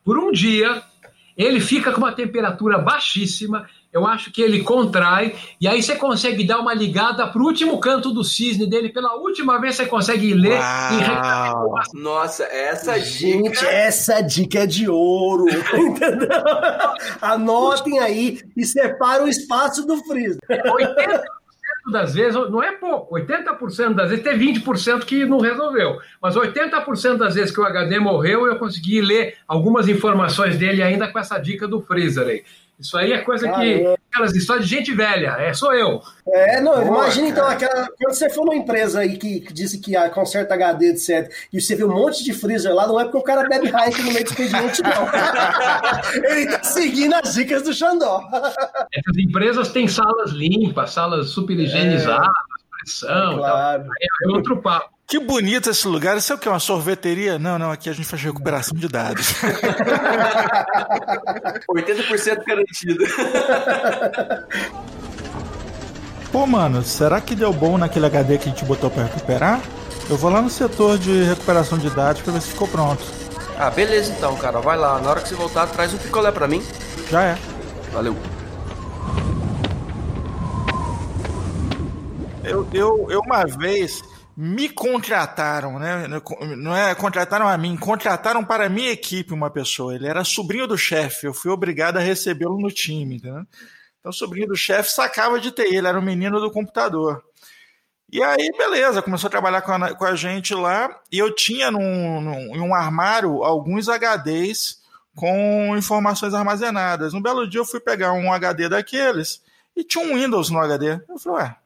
por 0.04 0.18
um 0.18 0.32
dia, 0.32 0.82
ele 1.38 1.60
fica 1.60 1.92
com 1.92 2.00
uma 2.00 2.12
temperatura 2.12 2.78
baixíssima, 2.78 3.68
eu 3.94 4.08
acho 4.08 4.32
que 4.32 4.42
ele 4.42 4.64
contrai, 4.64 5.36
e 5.60 5.68
aí 5.68 5.84
você 5.84 5.96
consegue 5.96 6.46
dar 6.46 6.60
uma 6.60 6.74
ligada 6.74 7.28
para 7.28 7.42
o 7.42 7.46
último 7.46 7.78
canto 7.80 8.12
do 8.12 8.24
cisne 8.24 8.66
dele, 8.66 8.90
pela 8.90 9.16
última 9.16 9.60
vez 9.60 9.76
você 9.76 9.86
consegue 9.86 10.34
ler 10.34 10.60
Uau. 10.60 11.76
e 11.94 11.98
Nossa, 11.98 12.44
essa 12.46 12.98
Gente, 13.00 13.52
dica... 13.52 13.68
essa 13.68 14.22
dica 14.22 14.60
é 14.60 14.66
de 14.66 14.90
ouro, 14.90 15.46
entendeu? 15.76 16.30
Anotem 17.22 18.00
aí 18.00 18.40
e 18.56 18.66
separa 18.66 19.24
o 19.24 19.28
espaço 19.28 19.86
do 19.86 19.98
freezer. 20.06 20.40
80 20.50 21.24
das 21.92 22.14
vezes, 22.14 22.36
não 22.50 22.62
é 22.62 22.72
pouco, 22.74 23.16
80% 23.16 23.96
das 23.96 24.10
vezes, 24.10 24.24
tem 24.24 24.38
20% 24.38 25.04
que 25.04 25.26
não 25.26 25.40
resolveu, 25.40 26.00
mas 26.22 26.36
80% 26.36 27.18
das 27.18 27.34
vezes 27.34 27.52
que 27.52 27.60
o 27.60 27.66
HD 27.66 28.00
morreu, 28.00 28.46
eu 28.46 28.58
consegui 28.58 29.02
ler 29.02 29.38
algumas 29.48 29.88
informações 29.88 30.58
dele 30.58 30.84
ainda 30.84 31.08
com 31.08 31.18
essa 31.18 31.40
dica 31.40 31.68
do 31.68 31.82
freezer 31.82 32.28
aí. 32.28 32.44
Isso 32.82 32.98
aí 32.98 33.14
é 33.14 33.20
coisa 33.20 33.48
que. 33.48 33.96
Aquelas 34.12 34.36
histórias 34.36 34.68
de 34.68 34.76
gente 34.76 34.94
velha, 34.94 35.38
é, 35.40 35.54
sou 35.54 35.74
eu. 35.74 36.02
É, 36.28 36.60
não, 36.60 36.74
Boa, 36.74 37.06
imagina 37.06 37.30
então, 37.30 37.48
aquela, 37.48 37.88
quando 37.98 38.14
você 38.14 38.30
for 38.30 38.44
numa 38.44 38.56
empresa 38.56 39.02
aí 39.02 39.18
que, 39.18 39.42
que 39.42 39.54
disse 39.54 39.80
que 39.80 39.94
conserta 40.10 40.56
HD, 40.56 40.88
etc., 40.88 41.32
e 41.54 41.62
você 41.62 41.76
vê 41.76 41.84
um 41.86 41.94
monte 41.94 42.24
de 42.24 42.34
freezer 42.34 42.74
lá, 42.74 42.88
não 42.88 43.00
é 43.00 43.04
porque 43.04 43.20
o 43.20 43.22
cara 43.22 43.48
bebe 43.48 43.68
Heineken 43.68 44.06
no 44.06 44.12
meio 44.12 44.26
do 44.26 44.32
expediente, 44.32 44.82
não. 44.82 45.08
Ele 46.32 46.52
tá 46.52 46.64
seguindo 46.64 47.14
as 47.14 47.36
dicas 47.36 47.62
do 47.62 47.72
Xandó. 47.72 48.22
Essas 48.92 49.18
empresas 49.18 49.70
têm 49.70 49.88
salas 49.88 50.32
limpas, 50.32 50.92
salas 50.92 51.30
super 51.30 51.58
higienizadas, 51.58 52.28
é, 52.28 52.78
pressão, 52.80 53.34
é, 53.34 53.38
claro. 53.38 53.84
é 53.84 54.28
outro 54.30 54.62
papo. 54.62 54.90
Que 55.12 55.20
bonito 55.20 55.70
esse 55.70 55.86
lugar. 55.90 56.16
Isso 56.16 56.32
é 56.32 56.36
o 56.38 56.40
que? 56.40 56.48
Uma 56.48 56.58
sorveteria? 56.58 57.38
Não, 57.38 57.60
não, 57.60 57.70
aqui 57.70 57.90
a 57.90 57.94
gente 57.94 58.08
faz 58.08 58.24
recuperação 58.24 58.78
de 58.78 58.88
dados. 58.88 59.34
80% 61.70 62.46
garantido. 62.46 63.04
Pô, 66.32 66.48
mano, 66.48 66.82
será 66.82 67.20
que 67.20 67.36
deu 67.36 67.52
bom 67.52 67.78
naquele 67.78 68.06
HD 68.06 68.38
que 68.38 68.48
a 68.48 68.54
gente 68.54 68.64
botou 68.64 68.90
para 68.90 69.04
recuperar? 69.04 69.60
Eu 70.10 70.16
vou 70.16 70.32
lá 70.32 70.42
no 70.42 70.50
setor 70.50 70.98
de 70.98 71.24
recuperação 71.24 71.78
de 71.78 71.90
dados 71.90 72.22
para 72.22 72.32
ver 72.32 72.42
se 72.42 72.52
ficou 72.52 72.70
pronto. 72.70 73.04
Ah, 73.60 73.70
beleza 73.70 74.14
então, 74.18 74.38
cara. 74.38 74.62
Vai 74.62 74.78
lá. 74.78 74.98
Na 75.02 75.10
hora 75.10 75.20
que 75.20 75.28
você 75.28 75.36
voltar, 75.36 75.68
traz 75.68 75.94
um 75.94 75.98
picolé 75.98 76.32
para 76.32 76.48
mim. 76.48 76.64
Já 77.10 77.22
é. 77.22 77.38
Valeu. 77.92 78.16
Eu, 82.46 82.66
eu, 82.74 83.08
eu 83.10 83.20
uma 83.20 83.46
vez 83.46 84.02
me 84.44 84.68
contrataram, 84.68 85.78
né? 85.78 86.08
Não 86.58 86.76
é 86.76 86.96
contrataram 86.96 87.48
a 87.48 87.56
mim, 87.60 87.78
contrataram 87.78 88.44
para 88.44 88.66
a 88.66 88.70
minha 88.70 88.90
equipe 88.92 89.36
uma 89.36 89.52
pessoa. 89.52 89.94
Ele 89.94 90.08
era 90.08 90.24
sobrinho 90.24 90.66
do 90.66 90.76
chefe, 90.76 91.28
eu 91.28 91.34
fui 91.34 91.52
obrigado 91.52 91.98
a 91.98 92.00
recebê-lo 92.00 92.60
no 92.60 92.72
time, 92.72 93.18
entendeu? 93.18 93.46
Então, 94.00 94.12
sobrinho 94.12 94.48
do 94.48 94.56
chefe 94.56 94.92
sacava 94.92 95.40
de 95.40 95.52
TI, 95.52 95.76
ele 95.76 95.88
era 95.88 96.00
o 96.00 96.02
menino 96.02 96.40
do 96.40 96.50
computador. 96.50 97.24
E 98.12 98.24
aí, 98.24 98.50
beleza, 98.58 99.04
começou 99.04 99.28
a 99.28 99.32
trabalhar 99.32 99.62
com 99.62 99.74
a, 99.74 99.94
com 99.94 100.06
a 100.06 100.16
gente 100.16 100.56
lá, 100.56 100.90
e 101.12 101.20
eu 101.20 101.36
tinha 101.36 101.70
num, 101.70 102.20
num, 102.20 102.56
em 102.56 102.62
um 102.62 102.74
armário 102.74 103.44
alguns 103.44 103.88
HDs 103.88 104.82
com 105.16 105.78
informações 105.78 106.34
armazenadas. 106.34 107.14
Um 107.14 107.22
belo 107.22 107.48
dia 107.48 107.60
eu 107.60 107.66
fui 107.66 107.80
pegar 107.80 108.14
um 108.14 108.34
HD 108.34 108.68
daqueles 108.70 109.40
e 109.76 109.84
tinha 109.84 110.04
um 110.04 110.16
Windows 110.16 110.50
no 110.50 110.58
HD. 110.58 111.00
Eu 111.08 111.20
falei, 111.20 111.44
ué, 111.44 111.58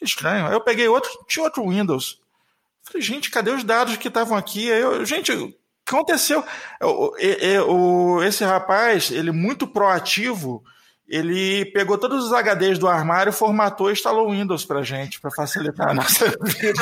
que 0.00 0.04
estranho. 0.06 0.46
Aí 0.46 0.52
eu 0.52 0.60
peguei 0.60 0.88
outro, 0.88 1.10
tinha 1.28 1.44
outro 1.44 1.68
Windows. 1.68 2.18
Falei, 2.82 3.02
gente, 3.02 3.30
cadê 3.30 3.50
os 3.50 3.62
dados 3.62 3.96
que 3.96 4.08
estavam 4.08 4.36
aqui? 4.36 4.72
Aí 4.72 4.80
eu, 4.80 5.04
gente, 5.04 5.30
o 5.30 5.48
que 5.48 5.56
aconteceu? 5.86 6.42
Eu, 6.80 7.14
eu, 7.18 7.38
eu, 7.38 8.24
esse 8.24 8.42
rapaz, 8.42 9.10
ele 9.10 9.30
muito 9.30 9.66
proativo, 9.66 10.64
ele 11.10 11.64
pegou 11.72 11.98
todos 11.98 12.24
os 12.24 12.32
HDs 12.32 12.78
do 12.78 12.86
armário, 12.86 13.32
formatou 13.32 13.90
e 13.90 13.92
instalou 13.94 14.28
o 14.28 14.30
Windows 14.30 14.64
pra 14.64 14.80
gente, 14.82 15.20
para 15.20 15.32
facilitar 15.32 15.88
a 15.88 15.94
nossa 15.94 16.26
vida. 16.26 16.80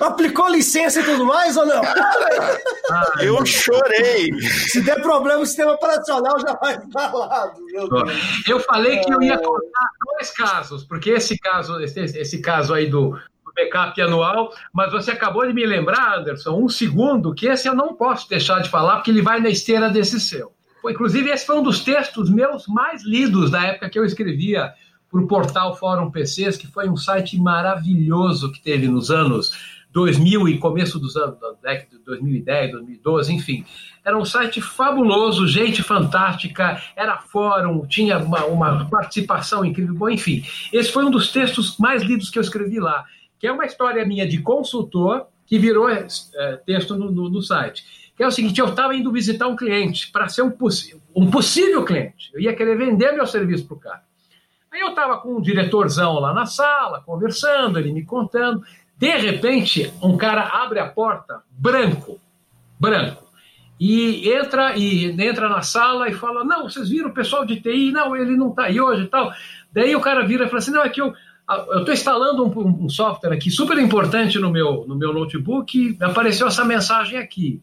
Aplicou 0.00 0.48
licença 0.48 1.00
e 1.00 1.04
tudo 1.04 1.26
mais 1.26 1.54
ou 1.58 1.66
não? 1.66 1.82
Eu 3.20 3.44
chorei. 3.44 4.32
Se 4.40 4.80
der 4.80 5.02
problema, 5.02 5.42
o 5.42 5.46
sistema 5.46 5.72
operacional 5.72 6.40
já 6.40 6.54
vai 6.54 6.76
instalado. 6.76 7.60
Eu 8.48 8.58
falei 8.60 9.00
que 9.00 9.12
eu 9.12 9.20
ia 9.20 9.36
contar 9.36 9.90
dois 10.14 10.30
casos, 10.30 10.82
porque 10.82 11.10
esse 11.10 11.36
caso, 11.38 11.78
esse, 11.80 12.00
esse 12.00 12.38
caso 12.40 12.72
aí 12.72 12.86
do, 12.88 13.18
backup 13.56 14.00
anual, 14.00 14.52
mas 14.72 14.92
você 14.92 15.10
acabou 15.10 15.46
de 15.46 15.54
me 15.54 15.64
lembrar, 15.64 16.18
Anderson, 16.18 16.62
um 16.62 16.68
segundo, 16.68 17.34
que 17.34 17.46
esse 17.46 17.66
eu 17.66 17.74
não 17.74 17.94
posso 17.94 18.28
deixar 18.28 18.60
de 18.60 18.68
falar, 18.68 18.96
porque 18.96 19.10
ele 19.10 19.22
vai 19.22 19.40
na 19.40 19.48
esteira 19.48 19.88
desse 19.88 20.20
seu. 20.20 20.52
Inclusive, 20.88 21.30
esse 21.30 21.44
foi 21.44 21.56
um 21.56 21.62
dos 21.62 21.82
textos 21.82 22.30
meus 22.30 22.68
mais 22.68 23.04
lidos 23.04 23.50
da 23.50 23.64
época 23.64 23.90
que 23.90 23.98
eu 23.98 24.04
escrevia 24.04 24.72
para 25.10 25.20
o 25.20 25.26
portal 25.26 25.76
Fórum 25.76 26.10
PCs, 26.10 26.56
que 26.56 26.66
foi 26.66 26.88
um 26.88 26.96
site 26.96 27.38
maravilhoso 27.40 28.52
que 28.52 28.60
teve 28.60 28.86
nos 28.86 29.10
anos 29.10 29.52
2000 29.92 30.48
e 30.48 30.58
começo 30.58 30.98
dos 30.98 31.16
anos 31.16 31.40
da 31.40 31.52
década 31.62 31.96
de 31.96 32.04
2010, 32.04 32.72
2012, 32.72 33.32
enfim. 33.32 33.64
Era 34.04 34.16
um 34.16 34.24
site 34.24 34.60
fabuloso, 34.60 35.48
gente 35.48 35.82
fantástica, 35.82 36.80
era 36.94 37.16
fórum, 37.18 37.86
tinha 37.86 38.18
uma, 38.18 38.44
uma 38.44 38.84
participação 38.90 39.64
incrível, 39.64 39.94
bom, 39.94 40.10
enfim. 40.10 40.44
Esse 40.72 40.92
foi 40.92 41.04
um 41.04 41.10
dos 41.10 41.32
textos 41.32 41.78
mais 41.78 42.02
lidos 42.02 42.28
que 42.28 42.38
eu 42.38 42.42
escrevi 42.42 42.78
lá 42.78 43.04
que 43.38 43.46
é 43.46 43.52
uma 43.52 43.64
história 43.64 44.04
minha 44.04 44.26
de 44.26 44.38
consultor 44.38 45.26
que 45.46 45.58
virou 45.58 45.88
é, 45.88 46.06
texto 46.66 46.96
no, 46.96 47.10
no, 47.10 47.30
no, 47.30 47.42
site. 47.42 48.12
Que 48.16 48.22
é 48.22 48.26
o 48.26 48.30
seguinte: 48.30 48.60
eu 48.60 48.68
estava 48.68 48.94
indo 48.94 49.12
visitar 49.12 49.46
um 49.46 49.56
cliente 49.56 50.10
para 50.10 50.28
ser 50.28 50.42
um, 50.42 50.52
um 51.14 51.30
possível 51.30 51.84
cliente. 51.84 52.30
Eu 52.34 52.40
ia 52.40 52.54
querer 52.54 52.76
vender 52.76 53.12
meu 53.12 53.26
serviço 53.26 53.66
para 53.66 53.76
o 53.76 53.80
cara. 53.80 54.02
Aí 54.72 54.80
eu 54.80 54.88
estava 54.88 55.18
com 55.18 55.36
um 55.36 55.40
diretorzão 55.40 56.14
lá 56.14 56.34
na 56.34 56.44
sala, 56.44 57.00
conversando, 57.00 57.78
ele 57.78 57.92
me 57.92 58.04
contando. 58.04 58.62
De 58.98 59.14
repente, 59.16 59.92
um 60.02 60.16
cara 60.16 60.42
abre 60.42 60.80
a 60.80 60.88
porta, 60.88 61.42
branco, 61.50 62.18
branco, 62.78 63.24
e 63.78 64.30
entra 64.30 64.76
e 64.76 65.10
entra 65.22 65.48
na 65.48 65.62
sala 65.62 66.08
e 66.08 66.14
fala: 66.14 66.44
Não, 66.44 66.64
vocês 66.64 66.88
viram 66.88 67.10
o 67.10 67.14
pessoal 67.14 67.44
de 67.44 67.60
TI? 67.60 67.92
Não, 67.92 68.16
ele 68.16 68.36
não 68.36 68.50
está 68.50 68.64
aí 68.64 68.80
hoje 68.80 69.04
e 69.04 69.06
tal. 69.06 69.32
Daí 69.70 69.94
o 69.94 70.00
cara 70.00 70.26
vira 70.26 70.44
e 70.44 70.48
fala 70.48 70.58
assim: 70.58 70.70
Não, 70.70 70.82
é 70.82 70.88
que 70.88 71.00
eu 71.00 71.14
eu 71.48 71.78
estou 71.80 71.94
instalando 71.94 72.44
um, 72.44 72.84
um, 72.84 72.88
software 72.88 73.32
aqui 73.32 73.50
super 73.50 73.78
importante 73.78 74.38
no 74.38 74.50
meu, 74.50 74.84
no 74.86 74.96
meu 74.96 75.12
notebook 75.12 75.78
e 75.78 76.04
apareceu 76.04 76.48
essa 76.48 76.64
mensagem 76.64 77.18
aqui. 77.18 77.62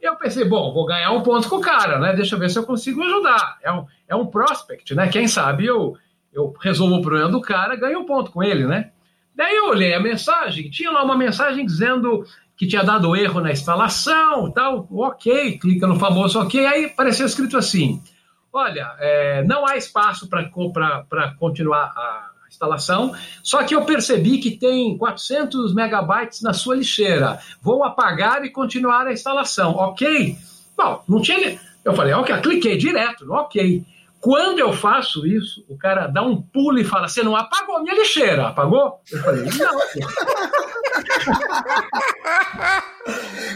Eu 0.00 0.16
pensei, 0.16 0.44
bom, 0.44 0.72
vou 0.72 0.84
ganhar 0.84 1.10
um 1.12 1.22
ponto 1.22 1.48
com 1.48 1.56
o 1.56 1.60
cara, 1.60 1.98
né? 1.98 2.14
Deixa 2.14 2.34
eu 2.34 2.38
ver 2.38 2.50
se 2.50 2.58
eu 2.58 2.64
consigo 2.64 3.02
ajudar. 3.02 3.58
É 3.62 3.72
um, 3.72 3.86
é 4.06 4.14
um 4.14 4.26
prospect, 4.26 4.94
né? 4.94 5.08
Quem 5.08 5.26
sabe 5.26 5.64
eu, 5.64 5.96
eu 6.32 6.54
resolvo 6.60 6.96
o 6.96 7.02
problema 7.02 7.30
do 7.30 7.40
cara, 7.40 7.74
ganho 7.74 8.00
um 8.00 8.04
ponto 8.04 8.30
com 8.30 8.42
ele, 8.42 8.66
né? 8.66 8.90
Daí 9.34 9.56
eu 9.56 9.70
olhei 9.70 9.94
a 9.94 10.00
mensagem, 10.00 10.70
tinha 10.70 10.90
lá 10.90 11.02
uma 11.02 11.16
mensagem 11.16 11.64
dizendo 11.64 12.24
que 12.56 12.66
tinha 12.66 12.82
dado 12.82 13.16
erro 13.16 13.40
na 13.40 13.50
instalação, 13.50 14.50
tal, 14.50 14.86
ok, 14.90 15.58
clica 15.58 15.86
no 15.86 15.98
famoso 15.98 16.40
ok, 16.40 16.64
aí 16.64 16.84
apareceu 16.86 17.26
escrito 17.26 17.56
assim, 17.56 18.02
olha, 18.50 18.94
é, 18.98 19.44
não 19.44 19.66
há 19.66 19.76
espaço 19.76 20.26
para 20.28 21.34
continuar 21.38 21.92
a 21.94 22.35
instalação, 22.48 23.14
só 23.42 23.62
que 23.64 23.74
eu 23.74 23.84
percebi 23.84 24.38
que 24.38 24.52
tem 24.52 24.96
400 24.96 25.74
megabytes 25.74 26.42
na 26.42 26.52
sua 26.52 26.76
lixeira. 26.76 27.38
Vou 27.60 27.84
apagar 27.84 28.44
e 28.44 28.50
continuar 28.50 29.06
a 29.06 29.12
instalação, 29.12 29.72
ok? 29.72 30.36
Bom, 30.76 31.02
não 31.08 31.20
tinha. 31.20 31.58
Eu 31.84 31.94
falei, 31.94 32.12
ok, 32.12 32.36
cliquei 32.40 32.76
direto 32.76 33.24
no 33.24 33.34
ok. 33.34 33.84
Quando 34.26 34.58
eu 34.58 34.72
faço 34.72 35.24
isso, 35.24 35.64
o 35.68 35.78
cara 35.78 36.08
dá 36.08 36.20
um 36.20 36.42
pulo 36.42 36.80
e 36.80 36.84
fala: 36.84 37.06
Você 37.06 37.22
não 37.22 37.36
apagou 37.36 37.76
a 37.76 37.82
minha 37.84 37.94
lixeira, 37.94 38.48
apagou? 38.48 39.00
Eu 39.12 39.22
falei: 39.22 39.44
Não. 39.44 39.80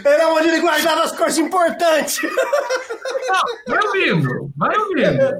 Era 0.05 0.29
onde 0.31 0.47
ele 0.47 0.61
guardava 0.61 1.03
as 1.03 1.11
coisas 1.11 1.37
importantes. 1.39 2.21
Não, 2.23 3.41
vai 3.67 3.85
ouvindo, 3.85 4.53
vai 4.55 4.77
ouvindo. 4.77 5.35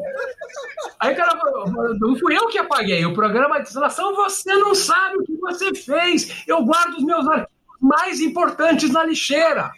Aí 1.00 1.14
o 1.14 1.16
cara 1.16 1.40
falou: 1.40 1.66
Não 1.98 2.18
fui 2.18 2.38
eu 2.38 2.50
que 2.50 2.58
apaguei. 2.58 3.06
O 3.06 3.14
programa 3.14 3.62
de 3.62 3.70
instalação, 3.70 4.14
você 4.14 4.54
não 4.56 4.76
sabe 4.76 5.16
o 5.16 5.24
que 5.24 5.38
você 5.38 5.74
fez. 5.74 6.44
Eu 6.46 6.62
guardo 6.66 6.98
os 6.98 7.06
meus 7.06 7.26
arquivos 7.26 7.62
mais 7.82 8.20
importantes 8.22 8.92
na 8.92 9.04
lixeira. 9.04 9.72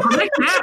Como 0.00 0.20
é 0.20 0.28
que 0.28 0.42
é? 0.42 0.60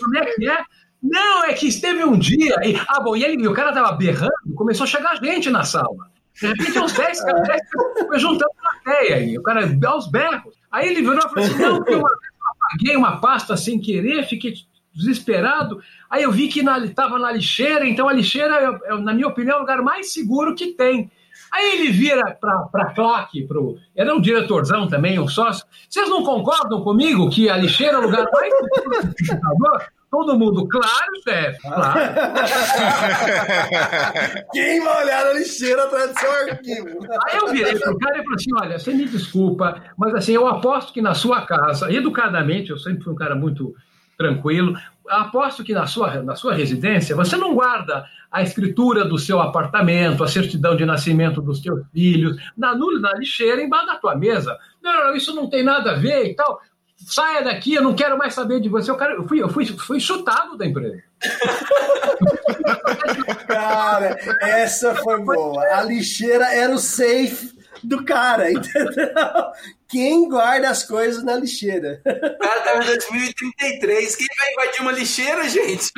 Como 0.00 0.16
é 0.16 0.24
que 0.24 0.48
é? 0.48 0.64
Não, 1.02 1.44
é 1.44 1.52
que 1.52 1.66
esteve 1.66 2.04
um 2.04 2.16
dia. 2.16 2.54
E, 2.62 2.76
ah, 2.88 3.00
bom, 3.00 3.16
e, 3.16 3.24
ele, 3.24 3.46
o 3.48 3.52
cara 3.52 3.72
tava 3.72 3.92
berrando, 3.92 4.32
começou 4.54 4.84
a 4.84 4.86
chegar 4.86 5.16
gente 5.16 5.50
na 5.50 5.64
sala. 5.64 6.12
De 6.40 6.46
repente, 6.46 6.78
uns 6.78 6.92
10 6.92 7.24
caras 7.24 7.60
foi 8.06 8.18
juntando 8.18 8.50
plateia 8.60 9.16
aí. 9.16 9.36
O 9.36 9.42
cara 9.42 9.68
aos 9.86 10.10
berros. 10.10 10.54
Aí 10.70 10.88
ele 10.88 11.02
virou 11.02 11.18
e 11.18 11.22
falou 11.22 11.44
assim: 11.44 11.58
não, 11.58 11.76
porque 11.76 11.94
uma 11.94 12.08
vez 12.08 12.32
eu 12.32 12.48
apaguei 12.50 12.96
uma 12.96 13.20
pasta 13.20 13.56
sem 13.56 13.80
querer, 13.80 14.26
fiquei 14.26 14.54
desesperado. 14.94 15.82
Aí 16.08 16.22
eu 16.22 16.32
vi 16.32 16.48
que 16.48 16.60
estava 16.60 17.18
na, 17.18 17.26
na 17.26 17.32
lixeira, 17.32 17.86
então 17.86 18.08
a 18.08 18.12
lixeira, 18.12 18.80
é, 18.84 18.96
na 18.98 19.12
minha 19.12 19.28
opinião, 19.28 19.56
é 19.56 19.58
o 19.58 19.60
lugar 19.62 19.82
mais 19.82 20.12
seguro 20.12 20.54
que 20.54 20.72
tem. 20.72 21.10
Aí 21.50 21.74
ele 21.74 21.90
vira 21.90 22.36
para 22.40 22.82
a 22.82 22.94
claque, 22.94 23.46
pro, 23.46 23.76
era 23.94 24.14
um 24.14 24.20
diretorzão 24.20 24.88
também, 24.88 25.18
um 25.18 25.28
sócio. 25.28 25.66
Vocês 25.88 26.08
não 26.08 26.22
concordam 26.22 26.82
comigo 26.82 27.28
que 27.28 27.50
a 27.50 27.56
lixeira 27.56 27.98
é 27.98 27.98
o 27.98 28.02
lugar 28.02 28.26
mais 28.32 28.54
seguro 28.54 29.06
do 29.06 29.14
computador? 29.14 29.92
Todo 30.12 30.38
mundo, 30.38 30.68
claro, 30.68 31.10
chefe, 31.24 31.58
claro. 31.62 31.98
Quem 34.52 34.84
vai 34.84 35.04
olhar 35.04 35.24
na 35.24 35.32
lixeira 35.32 35.84
atrás 35.84 36.12
do 36.12 36.20
seu 36.20 36.30
arquivo? 36.30 36.88
Aí 37.26 37.38
eu 37.38 37.48
virei 37.48 37.78
pro 37.78 37.98
cara 37.98 38.18
e 38.18 38.22
falei 38.22 38.34
assim: 38.34 38.54
olha, 38.54 38.78
você 38.78 38.92
me 38.92 39.06
desculpa, 39.06 39.82
mas 39.96 40.14
assim, 40.14 40.32
eu 40.32 40.46
aposto 40.46 40.92
que 40.92 41.00
na 41.00 41.14
sua 41.14 41.46
casa, 41.46 41.90
educadamente, 41.90 42.68
eu 42.68 42.78
sempre 42.78 43.02
fui 43.02 43.14
um 43.14 43.16
cara 43.16 43.34
muito 43.34 43.74
tranquilo, 44.18 44.76
aposto 45.08 45.64
que 45.64 45.72
na 45.72 45.86
sua, 45.86 46.22
na 46.22 46.36
sua 46.36 46.52
residência 46.52 47.16
você 47.16 47.38
não 47.38 47.54
guarda 47.54 48.04
a 48.30 48.42
escritura 48.42 49.06
do 49.06 49.18
seu 49.18 49.40
apartamento, 49.40 50.22
a 50.22 50.28
certidão 50.28 50.76
de 50.76 50.84
nascimento 50.84 51.40
dos 51.40 51.60
teus 51.60 51.86
filhos, 51.90 52.36
na, 52.54 52.74
na 52.74 53.14
lixeira 53.14 53.62
embaixo 53.62 53.86
da 53.86 53.96
tua 53.96 54.14
mesa. 54.14 54.58
Não, 54.82 54.92
não, 54.92 55.16
isso 55.16 55.34
não 55.34 55.48
tem 55.48 55.62
nada 55.62 55.92
a 55.92 55.94
ver 55.94 56.26
e 56.26 56.34
tal 56.34 56.60
saia 57.06 57.42
daqui, 57.42 57.74
eu 57.74 57.82
não 57.82 57.94
quero 57.94 58.18
mais 58.18 58.34
saber 58.34 58.60
de 58.60 58.68
você. 58.68 58.90
Eu, 58.90 58.96
quero, 58.96 59.22
eu, 59.22 59.28
fui, 59.28 59.42
eu 59.42 59.48
fui, 59.48 59.66
fui 59.66 60.00
chutado 60.00 60.56
da 60.56 60.66
empresa. 60.66 61.02
Cara, 63.46 64.18
essa 64.40 64.94
foi 64.96 65.22
boa. 65.22 65.62
A 65.64 65.82
lixeira 65.82 66.52
era 66.52 66.74
o 66.74 66.78
safe 66.78 67.52
do 67.82 68.04
cara, 68.04 68.50
entendeu? 68.52 69.08
Quem 69.88 70.28
guarda 70.28 70.70
as 70.70 70.84
coisas 70.84 71.22
na 71.22 71.36
lixeira? 71.36 72.00
O 72.06 72.38
cara 72.38 72.60
tá 72.62 72.78
em 72.78 72.86
2033. 72.86 74.16
Quem 74.16 74.26
vai 74.36 74.52
invadir 74.52 74.80
uma 74.80 74.92
lixeira, 74.92 75.48
gente? 75.48 75.84
Se 75.84 75.92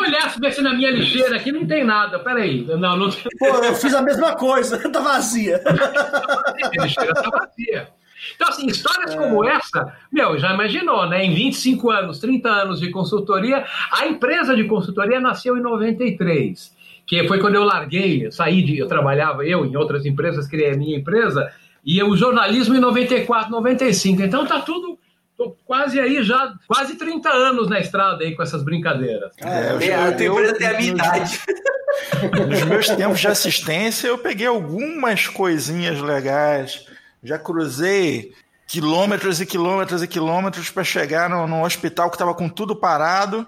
eu 0.00 0.06
olhasse 0.06 0.40
ver 0.40 0.52
se 0.52 0.62
na 0.62 0.74
minha 0.74 0.90
lixeira 0.90 1.36
aqui 1.36 1.52
não 1.52 1.66
tem 1.66 1.84
nada. 1.84 2.18
Peraí. 2.18 2.64
Não, 2.64 2.96
não... 2.96 3.10
Pô, 3.38 3.46
eu 3.46 3.74
fiz 3.74 3.94
a 3.94 4.02
mesma 4.02 4.34
coisa. 4.34 4.84
Tá 4.96 5.00
vazia. 5.00 5.62
A 5.66 6.82
lixeira 6.82 7.12
tá 7.12 7.28
vazia. 7.28 7.88
Então, 8.34 8.48
assim, 8.48 8.66
histórias 8.66 9.12
é. 9.12 9.16
como 9.16 9.44
essa, 9.44 9.94
meu, 10.12 10.38
já 10.38 10.52
imaginou, 10.52 11.08
né? 11.08 11.24
Em 11.24 11.34
25 11.34 11.90
anos, 11.90 12.18
30 12.18 12.48
anos 12.48 12.80
de 12.80 12.90
consultoria, 12.90 13.64
a 13.92 14.06
empresa 14.06 14.54
de 14.54 14.64
consultoria 14.64 15.20
nasceu 15.20 15.56
em 15.56 15.62
93, 15.62 16.74
que 17.06 17.26
foi 17.28 17.38
quando 17.38 17.54
eu 17.54 17.64
larguei, 17.64 18.30
saí 18.30 18.62
de. 18.62 18.78
Eu 18.78 18.88
trabalhava, 18.88 19.44
eu 19.44 19.64
em 19.64 19.76
outras 19.76 20.04
empresas, 20.04 20.48
criei 20.48 20.72
a 20.72 20.76
minha 20.76 20.96
empresa, 20.96 21.52
e 21.84 22.02
o 22.02 22.16
jornalismo 22.16 22.74
em 22.74 22.80
94, 22.80 23.50
95. 23.50 24.22
Então 24.22 24.44
tá 24.46 24.60
tudo. 24.60 24.98
Tô 25.36 25.54
quase 25.66 26.00
aí 26.00 26.22
já, 26.24 26.54
quase 26.66 26.96
30 26.96 27.28
anos 27.28 27.68
na 27.68 27.78
estrada 27.78 28.24
aí 28.24 28.34
com 28.34 28.42
essas 28.42 28.62
brincadeiras. 28.62 29.32
É, 29.38 29.72
eu, 29.72 29.80
eu, 29.80 30.00
a 30.00 30.10
empresa 30.10 30.54
tem 30.54 30.66
a 30.66 30.78
minha 30.78 30.92
idade. 30.92 31.40
Nos 32.48 32.64
meus 32.64 32.88
tempos 32.88 33.20
de 33.20 33.28
assistência, 33.28 34.08
eu 34.08 34.18
peguei 34.18 34.46
algumas 34.46 35.28
coisinhas 35.28 36.00
legais 36.00 36.86
já 37.22 37.38
cruzei 37.38 38.34
quilômetros 38.66 39.40
e 39.40 39.46
quilômetros 39.46 40.02
e 40.02 40.08
quilômetros 40.08 40.70
para 40.70 40.84
chegar 40.84 41.30
no, 41.30 41.46
no, 41.46 41.64
hospital 41.64 42.10
que 42.10 42.16
estava 42.16 42.34
com 42.34 42.48
tudo 42.48 42.74
parado. 42.74 43.46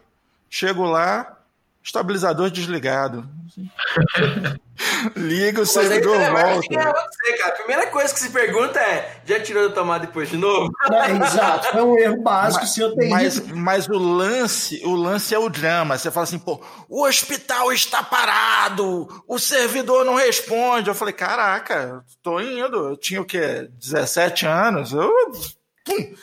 Chego 0.48 0.84
lá, 0.84 1.37
estabilizador 1.82 2.50
desligado. 2.50 3.28
Liga 5.16 5.62
o 5.62 5.66
servidor 5.66 6.16
volta. 6.18 6.74
É 6.74 6.92
você, 6.92 7.32
cara. 7.38 7.48
A 7.48 7.56
primeira 7.56 7.86
coisa 7.88 8.12
que 8.12 8.20
se 8.20 8.30
pergunta 8.30 8.78
é: 8.78 9.20
já 9.24 9.40
tirou 9.40 9.68
da 9.68 9.74
tomada 9.74 10.06
depois 10.06 10.28
de 10.28 10.36
novo? 10.36 10.70
É, 10.88 11.10
exato, 11.10 11.76
é 11.76 11.82
um 11.82 11.98
erro 11.98 12.22
básico 12.22 12.62
mas, 12.62 12.74
se 12.74 12.80
eu 12.80 12.94
tenho. 12.94 13.10
Mas, 13.10 13.40
mas 13.52 13.88
o 13.88 13.98
lance, 13.98 14.80
o 14.84 14.94
lance 14.94 15.34
é 15.34 15.38
o 15.38 15.48
drama. 15.48 15.96
Você 15.96 16.10
fala 16.10 16.24
assim, 16.24 16.38
pô, 16.38 16.60
o 16.88 17.04
hospital 17.06 17.72
está 17.72 18.02
parado, 18.02 19.08
o 19.26 19.38
servidor 19.38 20.04
não 20.04 20.14
responde. 20.14 20.88
Eu 20.88 20.94
falei, 20.94 21.14
caraca, 21.14 22.04
tô 22.22 22.40
indo. 22.40 22.90
Eu 22.90 22.96
tinha 22.96 23.20
o 23.20 23.24
quê? 23.24 23.68
17 23.78 24.46
anos. 24.46 24.92
Eu 24.92 25.12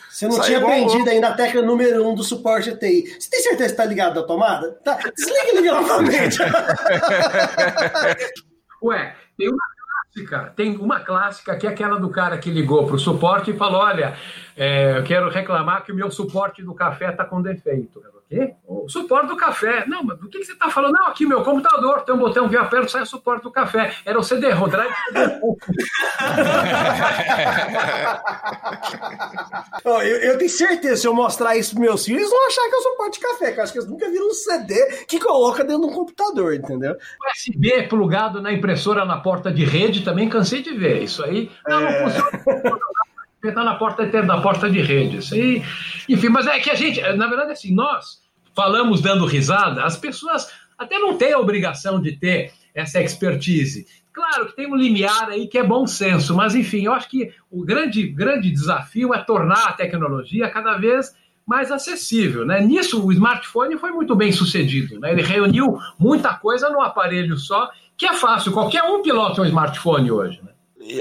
você 0.09 0.27
não 0.27 0.41
tinha 0.41 0.59
aprendido 0.59 1.09
ainda 1.09 1.29
a 1.29 1.33
técnica 1.33 1.65
número 1.65 2.07
um 2.07 2.15
do 2.15 2.23
suporte 2.23 2.75
TI. 2.77 3.15
Você 3.19 3.29
tem 3.29 3.41
certeza 3.41 3.65
que 3.65 3.71
está 3.71 3.85
ligado 3.85 4.19
na 4.19 4.27
tomada? 4.27 4.71
Tá. 4.83 4.97
Desliga 5.15 5.51
e 5.51 5.55
liga 5.55 5.73
novamente. 5.73 6.37
Ué, 8.83 9.15
tem 9.37 9.49
uma 9.49 9.65
clássica, 9.77 10.53
tem 10.55 10.77
uma 10.77 10.99
clássica 10.99 11.57
que 11.57 11.67
é 11.67 11.69
aquela 11.69 11.99
do 11.99 12.09
cara 12.09 12.37
que 12.37 12.49
ligou 12.49 12.85
para 12.85 12.95
o 12.95 12.99
suporte 12.99 13.51
e 13.51 13.57
falou: 13.57 13.81
olha, 13.81 14.15
é, 14.55 14.97
eu 14.97 15.03
quero 15.03 15.29
reclamar 15.29 15.83
que 15.83 15.91
o 15.91 15.95
meu 15.95 16.09
suporte 16.11 16.63
do 16.63 16.73
café 16.73 17.11
está 17.11 17.25
com 17.25 17.41
defeito. 17.41 18.01
Quê? 18.27 18.55
O 18.67 18.89
suporte 18.89 19.27
do 19.27 19.37
café. 19.37 19.85
Não, 19.85 20.03
mas 20.03 20.17
do 20.17 20.27
que, 20.27 20.39
que 20.39 20.45
você 20.45 20.53
está 20.53 20.67
falando? 20.69 20.93
Não, 20.93 21.07
aqui 21.07 21.27
meu 21.27 21.43
computador 21.43 22.01
tem 22.01 22.15
um 22.15 22.17
botão 22.17 22.49
que 22.49 22.55
eu 22.55 22.61
aperto 22.61 22.91
sai 22.91 23.03
o 23.03 23.05
suporte 23.05 23.43
do 23.43 23.51
café. 23.51 23.93
Era 24.03 24.17
o 24.17 24.23
CD-ROM, 24.23 24.67
drive 24.67 24.91
eu, 29.85 30.01
eu, 30.01 30.37
tenho 30.37 30.49
certeza, 30.49 30.97
se 30.97 31.07
eu 31.07 31.13
mostrar 31.13 31.55
isso 31.55 31.75
para 31.75 31.81
meus 31.81 32.03
filhos, 32.03 32.21
eles 32.21 32.31
vão 32.31 32.47
achar 32.47 32.67
que 32.67 32.75
é 32.75 32.77
o 32.77 32.81
suporte 32.81 33.19
de 33.19 33.25
café, 33.25 33.51
que 33.51 33.59
eu 33.59 33.63
acho 33.63 33.73
que 33.73 33.79
eles 33.79 33.89
nunca 33.89 34.09
viram 34.09 34.27
um 34.27 34.33
CD 34.33 35.05
que 35.07 35.19
coloca 35.19 35.63
dentro 35.63 35.83
de 35.83 35.87
um 35.87 35.93
computador, 35.93 36.55
entendeu? 36.55 36.95
USB 37.31 37.87
plugado 37.87 38.41
na 38.41 38.51
impressora 38.51 39.05
na 39.05 39.17
porta 39.17 39.51
de 39.51 39.63
rede, 39.63 40.03
também 40.03 40.27
cansei 40.27 40.63
de 40.63 40.73
ver. 40.73 41.03
Isso 41.03 41.23
aí 41.23 41.51
não, 41.67 41.79
é... 41.79 42.01
não 42.01 42.09
funciona. 42.09 42.43
está 43.49 43.63
na 43.63 43.75
porta 43.75 44.05
da 44.05 44.41
porta 44.41 44.69
de 44.69 44.81
rede. 44.81 45.17
Isso 45.17 45.33
aí, 45.33 45.63
enfim, 46.07 46.29
mas 46.29 46.47
é 46.47 46.59
que 46.59 46.69
a 46.69 46.75
gente, 46.75 47.01
na 47.13 47.27
verdade, 47.27 47.51
assim, 47.51 47.73
nós 47.73 48.21
falamos 48.55 49.01
dando 49.01 49.25
risada, 49.25 49.83
as 49.83 49.97
pessoas 49.97 50.49
até 50.77 50.97
não 50.97 51.17
têm 51.17 51.33
a 51.33 51.39
obrigação 51.39 52.01
de 52.01 52.13
ter 52.13 52.53
essa 52.73 53.01
expertise. 53.01 53.85
Claro 54.11 54.47
que 54.47 54.55
tem 54.55 54.71
um 54.71 54.75
limiar 54.75 55.29
aí 55.29 55.47
que 55.47 55.57
é 55.57 55.63
bom 55.63 55.85
senso, 55.85 56.33
mas 56.35 56.55
enfim, 56.55 56.85
eu 56.85 56.93
acho 56.93 57.09
que 57.09 57.33
o 57.51 57.65
grande, 57.65 58.07
grande 58.07 58.49
desafio 58.49 59.13
é 59.13 59.21
tornar 59.21 59.67
a 59.67 59.73
tecnologia 59.73 60.49
cada 60.49 60.77
vez 60.77 61.13
mais 61.45 61.71
acessível. 61.71 62.45
Né? 62.45 62.61
Nisso, 62.61 63.05
o 63.05 63.11
smartphone 63.11 63.77
foi 63.77 63.91
muito 63.91 64.15
bem 64.15 64.31
sucedido. 64.31 64.99
Né? 64.99 65.11
Ele 65.11 65.21
reuniu 65.21 65.77
muita 65.99 66.33
coisa 66.33 66.69
num 66.69 66.81
aparelho 66.81 67.37
só, 67.37 67.69
que 67.97 68.05
é 68.05 68.13
fácil, 68.13 68.51
qualquer 68.51 68.83
um 68.83 69.01
pilota 69.01 69.41
um 69.41 69.45
smartphone 69.45 70.11
hoje. 70.11 70.41
Né? 70.41 70.51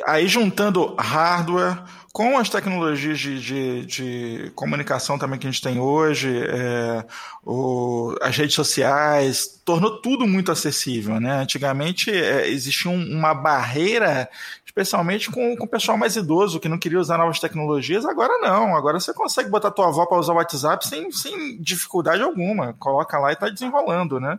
Aí 0.07 0.26
juntando 0.26 0.95
hardware 0.99 1.82
com 2.14 2.39
as 2.39 2.49
tecnologias 2.49 3.18
de, 3.18 3.41
de, 3.41 3.87
de, 3.87 4.53
comunicação 4.55 5.18
também 5.18 5.37
que 5.37 5.49
a 5.49 5.51
gente 5.51 5.61
tem 5.61 5.80
hoje, 5.80 6.30
é, 6.47 7.05
o, 7.45 8.14
as 8.22 8.37
redes 8.37 8.55
sociais, 8.55 9.61
tornou 9.64 10.01
tudo 10.01 10.24
muito 10.24 10.53
acessível. 10.53 11.18
Né? 11.18 11.43
Antigamente 11.43 12.12
é, 12.12 12.49
existia 12.49 12.89
um, 12.89 13.03
uma 13.05 13.35
barreira 13.35 14.30
especialmente 14.75 15.31
com, 15.31 15.57
com 15.57 15.64
o 15.64 15.68
pessoal 15.68 15.97
mais 15.97 16.16
idoso 16.16 16.59
que 16.59 16.68
não 16.68 16.79
queria 16.79 16.99
usar 16.99 17.16
novas 17.16 17.39
tecnologias. 17.39 18.05
Agora 18.05 18.39
não, 18.39 18.75
agora 18.75 18.99
você 18.99 19.14
consegue 19.14 19.49
botar 19.49 19.70
tua 19.70 19.87
avó 19.87 20.05
para 20.05 20.18
usar 20.18 20.33
o 20.33 20.37
WhatsApp 20.37 20.87
sem, 20.87 21.12
sem 21.12 21.62
dificuldade 21.62 22.20
alguma. 22.20 22.72
Coloca 22.75 23.16
lá 23.18 23.31
e 23.31 23.35
está 23.35 23.49
desenrolando, 23.49 24.18
né? 24.18 24.37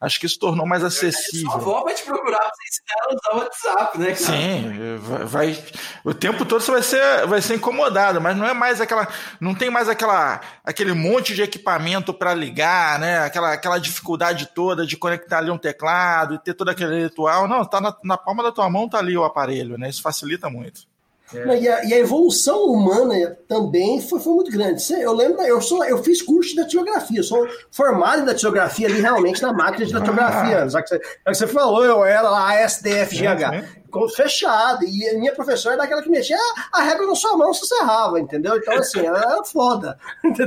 Acho 0.00 0.18
que 0.18 0.26
isso 0.26 0.40
tornou 0.40 0.66
mais 0.66 0.82
acessível. 0.82 1.52
Sua 1.52 1.60
avó 1.60 1.84
vai 1.84 1.94
te 1.94 2.02
procurar 2.02 2.38
para 2.38 2.50
você 2.50 2.68
ensinar 2.68 2.96
a 3.00 3.14
usar 3.14 3.36
o 3.36 3.44
WhatsApp, 3.44 3.98
né? 3.98 4.06
Cara? 4.06 4.16
Sim, 4.16 4.98
vai, 4.98 5.24
vai, 5.24 5.64
o 6.04 6.12
tempo 6.12 6.44
todo 6.44 6.60
você 6.60 6.72
vai 6.72 6.82
ser, 6.82 7.26
vai 7.28 7.40
ser 7.40 7.54
incomodado, 7.54 8.20
mas 8.20 8.36
não 8.36 8.44
é 8.44 8.52
mais 8.52 8.80
aquela, 8.80 9.06
não 9.40 9.54
tem 9.54 9.70
mais 9.70 9.88
aquela, 9.88 10.40
aquele 10.64 10.94
monte 10.94 11.32
de 11.32 11.42
equipamento 11.42 12.12
para 12.12 12.34
ligar, 12.34 12.98
né? 12.98 13.20
Aquela, 13.20 13.52
aquela 13.52 13.78
dificuldade 13.78 14.50
toda 14.52 14.84
de 14.84 14.96
conectar 14.96 15.38
ali 15.38 15.50
um 15.50 15.58
teclado 15.58 16.34
e 16.34 16.38
ter 16.40 16.54
todo 16.54 16.70
aquele 16.70 17.04
ritual. 17.04 17.46
Não, 17.46 17.64
tá 17.64 17.80
na, 17.80 17.96
na 18.02 18.18
palma 18.18 18.42
da 18.42 18.50
tua 18.50 18.68
mão 18.68 18.88
tá 18.88 18.98
ali 18.98 19.16
o 19.16 19.24
aparelho 19.24 19.75
né? 19.78 19.88
Isso 19.88 20.02
facilita 20.02 20.48
muito. 20.48 20.86
É. 21.34 21.60
E, 21.60 21.68
a, 21.68 21.84
e, 21.84 21.94
a, 21.94 21.98
evolução 21.98 22.66
humana 22.66 23.36
também 23.48 24.00
foi, 24.00 24.20
foi 24.20 24.32
muito 24.32 24.50
grande. 24.50 24.80
Eu 24.92 25.12
lembro, 25.12 25.42
eu, 25.42 25.60
sou, 25.60 25.84
eu 25.84 26.02
fiz 26.02 26.22
curso 26.22 26.50
de 26.50 26.56
datilografia, 26.56 27.20
sou 27.22 27.48
formado 27.70 28.22
em 28.22 28.24
datilografia 28.24 28.86
ali 28.86 29.00
realmente 29.00 29.42
na 29.42 29.52
máquina 29.52 29.86
de 29.86 29.92
datilografia. 29.92 30.62
Ah. 30.62 30.68
Já, 30.68 30.82
que 30.82 30.88
você, 30.88 30.98
já 30.98 31.32
que 31.32 31.34
você 31.34 31.46
falou, 31.48 31.84
eu 31.84 32.04
era 32.04 32.30
lá 32.30 32.54
SDFGH. 32.60 33.42
É, 33.54 34.08
fechado. 34.14 34.84
E 34.84 35.18
minha 35.18 35.34
professora 35.34 35.74
era 35.74 35.82
daquela 35.82 36.02
que 36.02 36.10
mexia 36.10 36.38
a 36.72 36.82
régua 36.82 37.06
na 37.06 37.14
sua 37.16 37.36
mão 37.36 37.52
se 37.52 37.66
cerrava, 37.66 38.20
entendeu? 38.20 38.56
Então, 38.56 38.74
assim, 38.74 39.00
era 39.00 39.42
foda. 39.42 39.98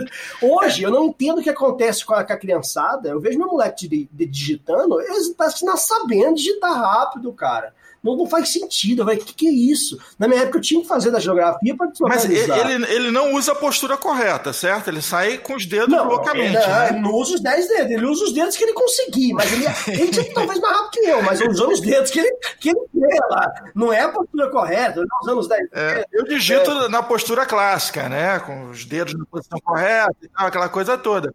Hoje, 0.42 0.84
eu 0.84 0.92
não 0.92 1.06
entendo 1.06 1.40
o 1.40 1.44
que 1.44 1.50
acontece 1.50 2.06
com 2.06 2.14
a, 2.14 2.24
com 2.24 2.32
a 2.32 2.38
criançada. 2.38 3.10
Eu 3.10 3.20
vejo 3.20 3.38
meu 3.38 3.48
moleque 3.48 3.88
de, 3.88 4.08
de, 4.12 4.26
digitando, 4.26 5.02
eles 5.02 5.30
parecem 5.30 5.60
que 5.60 5.66
não 5.66 5.76
sabendo 5.76 6.36
digitar 6.36 6.74
rápido, 6.74 7.34
cara. 7.34 7.74
Não, 8.04 8.16
não 8.16 8.26
faz 8.26 8.50
sentido, 8.50 9.06
vai. 9.06 9.16
O 9.16 9.20
que, 9.20 9.34
que 9.34 9.48
é 9.48 9.52
isso? 9.52 10.00
Na 10.18 10.28
minha 10.28 10.42
época 10.42 10.58
eu 10.58 10.62
tinha 10.62 10.82
que 10.82 10.88
fazer 10.88 11.12
da 11.12 11.20
geografia 11.20 11.76
para 11.76 11.90
Mas 12.02 12.26
ele, 12.26 12.86
ele 12.86 13.12
não 13.12 13.34
usa 13.34 13.52
a 13.52 13.56
postura 13.56 13.98
correta, 13.98 14.54
certo? 14.54 14.88
Ele 14.88 15.02
sai 15.02 15.38
com 15.38 15.56
os 15.56 15.66
dedos 15.66 15.90
não, 15.90 16.06
loucamente. 16.08 16.56
Ele, 16.56 16.68
né? 16.68 16.90
ele 16.90 17.00
não 17.00 17.14
usa 17.14 17.36
os 17.36 17.42
10 17.42 17.68
dedos, 17.68 17.92
ele 17.92 18.06
usa 18.06 18.24
os 18.26 18.34
dedos 18.34 18.56
que 18.56 18.64
ele 18.64 18.74
conseguir, 18.74 19.34
mas 19.34 19.52
ele, 19.52 19.66
ele 19.88 20.12
tinha 20.12 20.34
talvez 20.34 20.60
mais 20.60 20.76
rápido 20.76 20.92
que 20.92 21.00
eu, 21.00 21.22
mas 21.22 21.42
usando 21.42 21.72
os 21.72 21.82
dedos 21.82 22.10
que 22.12 22.20
ele, 22.20 22.32
que 22.60 22.70
ele 22.70 22.80
quer 22.94 23.20
lá. 23.30 23.54
Não 23.76 23.92
é 23.92 24.02
a 24.02 24.10
postura 24.10 24.50
correta, 24.50 25.02
não 25.02 25.20
usando 25.22 25.40
os 25.40 25.48
10 25.48 25.68
é, 25.72 25.94
dedos. 25.96 26.06
Eu 26.12 26.24
digito 26.26 26.72
é. 26.72 26.90
na 26.90 27.04
postura 27.04 27.46
clássica, 27.46 28.08
né? 28.08 28.40
Com 28.40 28.70
os 28.70 28.86
dedos 28.86 29.14
na 29.14 29.26
posição 29.26 29.60
correta 29.60 30.16
e 30.22 30.28
tal, 30.30 30.48
aquela 30.48 30.70
coisa 30.70 30.98
toda. 30.98 31.34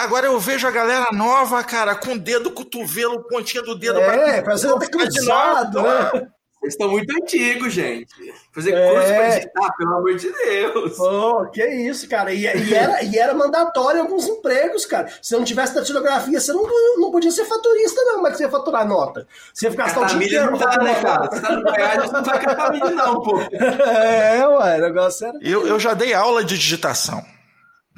Agora 0.00 0.26
eu 0.26 0.40
vejo 0.40 0.66
a 0.66 0.70
galera 0.70 1.08
nova, 1.12 1.62
cara, 1.62 1.94
com 1.94 2.14
o 2.14 2.18
dedo, 2.18 2.50
cotovelo, 2.50 3.22
pontinha 3.24 3.62
do 3.62 3.74
dedo. 3.74 4.00
É, 4.00 4.42
fazendo 4.42 4.78
cruzado, 4.78 5.82
né? 5.82 6.26
Vocês 6.58 6.72
estão 6.72 6.88
muito 6.88 7.10
antigos, 7.14 7.72
gente. 7.72 8.08
Fazer 8.50 8.72
é. 8.72 8.92
curso 8.92 9.08
pra 9.08 9.28
digitar, 9.28 9.76
pelo 9.76 9.96
amor 9.96 10.16
de 10.16 10.32
Deus. 10.32 10.98
Oh, 10.98 11.46
que 11.50 11.66
isso, 11.66 12.08
cara. 12.08 12.32
E, 12.32 12.44
e, 12.44 12.74
era, 12.74 13.02
e 13.02 13.18
era 13.18 13.34
mandatório 13.34 13.98
em 13.98 14.00
alguns 14.02 14.26
empregos, 14.26 14.86
cara. 14.86 15.10
Se 15.20 15.34
não 15.34 15.44
tivesse 15.44 15.74
datilografia, 15.74 16.40
você 16.40 16.52
não, 16.52 16.62
não 16.98 17.10
podia 17.10 17.30
ser 17.30 17.44
faturista, 17.44 18.02
não. 18.02 18.14
Como 18.16 18.26
é 18.26 18.30
que 18.30 18.38
você 18.38 18.44
ia 18.44 18.50
faturar 18.50 18.88
nota? 18.88 19.26
Você 19.52 19.66
ia 19.66 19.70
ficar 19.70 19.90
só 19.90 20.02
o 20.02 20.06
dia 20.06 20.16
inteiro. 20.16 20.50
Não 20.50 20.58
dá, 20.58 20.78
né, 20.78 21.02
cara? 21.02 21.30
Você 21.30 21.40
tá 21.40 21.52
no 21.56 21.62
Goiás, 21.62 22.12
não 22.12 22.24
vai 22.24 22.40
catar 22.40 22.72
mídia, 22.72 22.90
não, 22.90 23.22
pô. 23.22 23.38
É, 23.50 24.46
ué, 24.48 24.78
o 24.78 24.80
negócio 24.80 25.26
era. 25.26 25.38
Eu, 25.42 25.66
eu 25.66 25.78
já 25.78 25.92
dei 25.92 26.14
aula 26.14 26.42
de 26.42 26.56
digitação. 26.56 27.22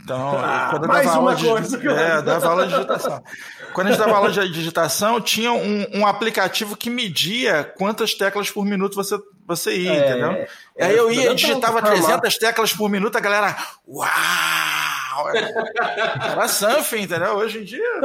Então, 0.03 0.37
ah, 0.37 0.69
quando 0.71 0.83
eu 0.83 0.89
mais 0.89 1.07
dava 1.07 1.21
uma 1.21 1.37
coisa. 1.37 1.79
De, 1.79 1.89
é, 1.89 2.23
dava 2.23 2.49
aula 2.49 2.67
de 2.67 2.75
digitação. 2.75 3.23
Quando 3.73 3.87
a 3.87 3.91
gente 3.91 4.01
dava 4.01 4.17
aula 4.17 4.31
de 4.31 4.53
digitação, 4.53 5.19
tinha 5.19 5.51
um, 5.51 5.87
um, 5.95 6.07
aplicativo 6.07 6.77
que 6.77 6.91
media 6.91 7.65
quantas 7.79 8.13
teclas 8.13 8.51
por 8.51 8.67
minuto 8.67 8.95
você, 8.95 9.17
você 9.47 9.75
ia, 9.79 9.93
é, 9.93 10.11
entendeu? 10.11 10.33
É, 10.77 10.85
Aí 10.85 10.97
eu 10.97 11.11
ia 11.11 11.33
e 11.33 11.35
digitava 11.35 11.81
300 11.81 12.37
teclas 12.37 12.73
por 12.75 12.91
minuto, 12.91 13.17
a 13.17 13.21
galera, 13.21 13.57
uau! 13.89 14.09
Era 15.33 16.49
surfing, 16.49 17.03
entendeu? 17.03 17.37
Hoje 17.37 17.61
em 17.61 17.65
dia... 17.65 18.01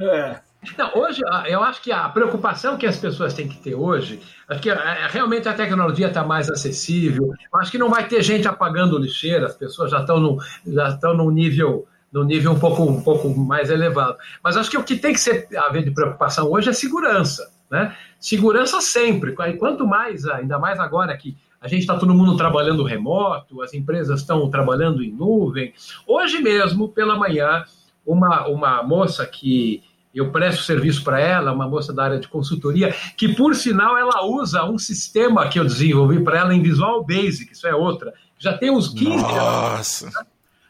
É. 0.00 0.45
Não, 0.76 0.90
hoje, 0.96 1.22
eu 1.46 1.62
acho 1.62 1.82
que 1.82 1.92
a 1.92 2.08
preocupação 2.08 2.76
que 2.76 2.86
as 2.86 2.96
pessoas 2.96 3.34
têm 3.34 3.48
que 3.48 3.58
ter 3.58 3.74
hoje 3.74 4.20
é 4.48 4.56
que 4.56 4.70
é, 4.70 5.06
realmente 5.08 5.48
a 5.48 5.54
tecnologia 5.54 6.08
está 6.08 6.24
mais 6.24 6.50
acessível. 6.50 7.32
Acho 7.54 7.70
que 7.70 7.78
não 7.78 7.88
vai 7.88 8.06
ter 8.08 8.22
gente 8.22 8.48
apagando 8.48 8.98
lixeira, 8.98 9.46
as 9.46 9.54
pessoas 9.54 9.90
já 9.90 10.00
estão 10.00 10.18
no, 10.18 10.38
já 10.66 10.88
estão 10.88 11.14
num 11.14 11.30
nível 11.30 11.86
no 12.12 12.24
nível 12.24 12.52
um 12.52 12.58
pouco, 12.58 12.82
um 12.82 13.02
pouco 13.02 13.28
mais 13.28 13.68
elevado. 13.68 14.16
Mas 14.42 14.56
acho 14.56 14.70
que 14.70 14.78
o 14.78 14.82
que 14.82 14.96
tem 14.96 15.12
que 15.12 15.20
ser 15.20 15.48
haver 15.56 15.84
de 15.84 15.90
preocupação 15.90 16.50
hoje 16.50 16.70
é 16.70 16.72
segurança. 16.72 17.50
Né? 17.70 17.94
Segurança 18.18 18.80
sempre. 18.80 19.32
Quanto 19.32 19.86
mais, 19.86 20.24
ainda 20.24 20.58
mais 20.58 20.78
agora 20.78 21.16
que 21.16 21.36
a 21.60 21.68
gente 21.68 21.80
está 21.80 21.98
todo 21.98 22.14
mundo 22.14 22.36
trabalhando 22.36 22.84
remoto, 22.84 23.60
as 23.60 23.74
empresas 23.74 24.20
estão 24.20 24.48
trabalhando 24.48 25.02
em 25.02 25.12
nuvem. 25.12 25.74
Hoje 26.06 26.40
mesmo, 26.40 26.88
pela 26.88 27.16
manhã, 27.16 27.64
uma, 28.06 28.46
uma 28.46 28.82
moça 28.82 29.26
que 29.26 29.82
eu 30.18 30.30
presto 30.30 30.62
serviço 30.62 31.04
para 31.04 31.20
ela, 31.20 31.52
uma 31.52 31.68
moça 31.68 31.92
da 31.92 32.04
área 32.04 32.18
de 32.18 32.28
consultoria, 32.28 32.94
que 33.16 33.34
por 33.34 33.54
sinal 33.54 33.96
ela 33.98 34.24
usa 34.24 34.64
um 34.64 34.78
sistema 34.78 35.48
que 35.48 35.58
eu 35.58 35.64
desenvolvi 35.64 36.22
para 36.22 36.38
ela 36.38 36.54
em 36.54 36.62
Visual 36.62 37.04
Basic, 37.04 37.52
isso 37.52 37.66
é 37.66 37.74
outra. 37.74 38.14
Já 38.38 38.56
tem 38.56 38.70
uns 38.70 38.88
15 38.88 39.22
Nossa. 39.22 40.06
anos. 40.06 40.16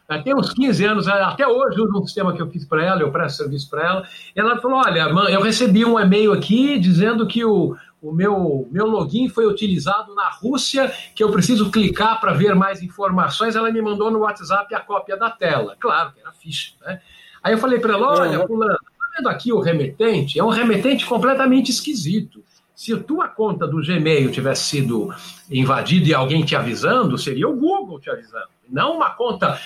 Já 0.09 0.23
tem 0.23 0.33
uns 0.33 0.53
15 0.53 0.85
anos, 0.85 1.07
até 1.07 1.45
hoje 1.45 1.81
uso 1.81 1.99
um 1.99 2.05
sistema 2.05 2.33
que 2.33 2.41
eu 2.41 2.49
fiz 2.49 2.63
para 2.63 2.81
ela, 2.81 3.01
eu 3.01 3.11
presto 3.11 3.37
serviço 3.37 3.69
para 3.69 3.85
ela. 3.85 4.07
Ela 4.33 4.57
falou: 4.57 4.77
Olha, 4.77 5.01
eu 5.29 5.41
recebi 5.41 5.83
um 5.83 5.99
e-mail 5.99 6.31
aqui 6.31 6.79
dizendo 6.79 7.27
que 7.27 7.43
o, 7.43 7.75
o 8.01 8.13
meu, 8.13 8.65
meu 8.71 8.85
login 8.85 9.27
foi 9.27 9.45
utilizado 9.45 10.15
na 10.15 10.29
Rússia, 10.29 10.93
que 11.13 11.21
eu 11.21 11.29
preciso 11.29 11.69
clicar 11.69 12.21
para 12.21 12.31
ver 12.31 12.55
mais 12.55 12.81
informações. 12.81 13.57
Ela 13.57 13.69
me 13.69 13.81
mandou 13.81 14.09
no 14.09 14.19
WhatsApp 14.19 14.73
a 14.73 14.79
cópia 14.79 15.17
da 15.17 15.29
tela. 15.29 15.75
Claro 15.77 16.13
que 16.13 16.21
era 16.21 16.31
ficha, 16.31 16.71
né? 16.81 17.01
Aí 17.43 17.53
eu 17.53 17.57
falei 17.57 17.79
para 17.79 17.93
ela: 17.93 18.07
Olha, 18.07 18.39
uhum. 18.39 18.47
Fulano, 18.47 18.77
vendo 19.17 19.29
aqui 19.29 19.51
o 19.51 19.59
remetente? 19.59 20.39
É 20.39 20.43
um 20.43 20.49
remetente 20.49 21.03
completamente 21.05 21.71
esquisito. 21.71 22.43
Se 22.75 22.93
a 22.93 22.97
tua 22.97 23.27
conta 23.27 23.67
do 23.67 23.81
Gmail 23.81 24.31
tivesse 24.31 24.65
sido 24.65 25.11
invadida 25.49 26.09
e 26.09 26.13
alguém 26.13 26.45
te 26.45 26.55
avisando, 26.55 27.17
seria 27.17 27.49
o 27.49 27.55
Google 27.55 27.99
te 27.99 28.07
avisando. 28.09 28.47
Não 28.69 28.97
uma 28.97 29.11
conta 29.11 29.59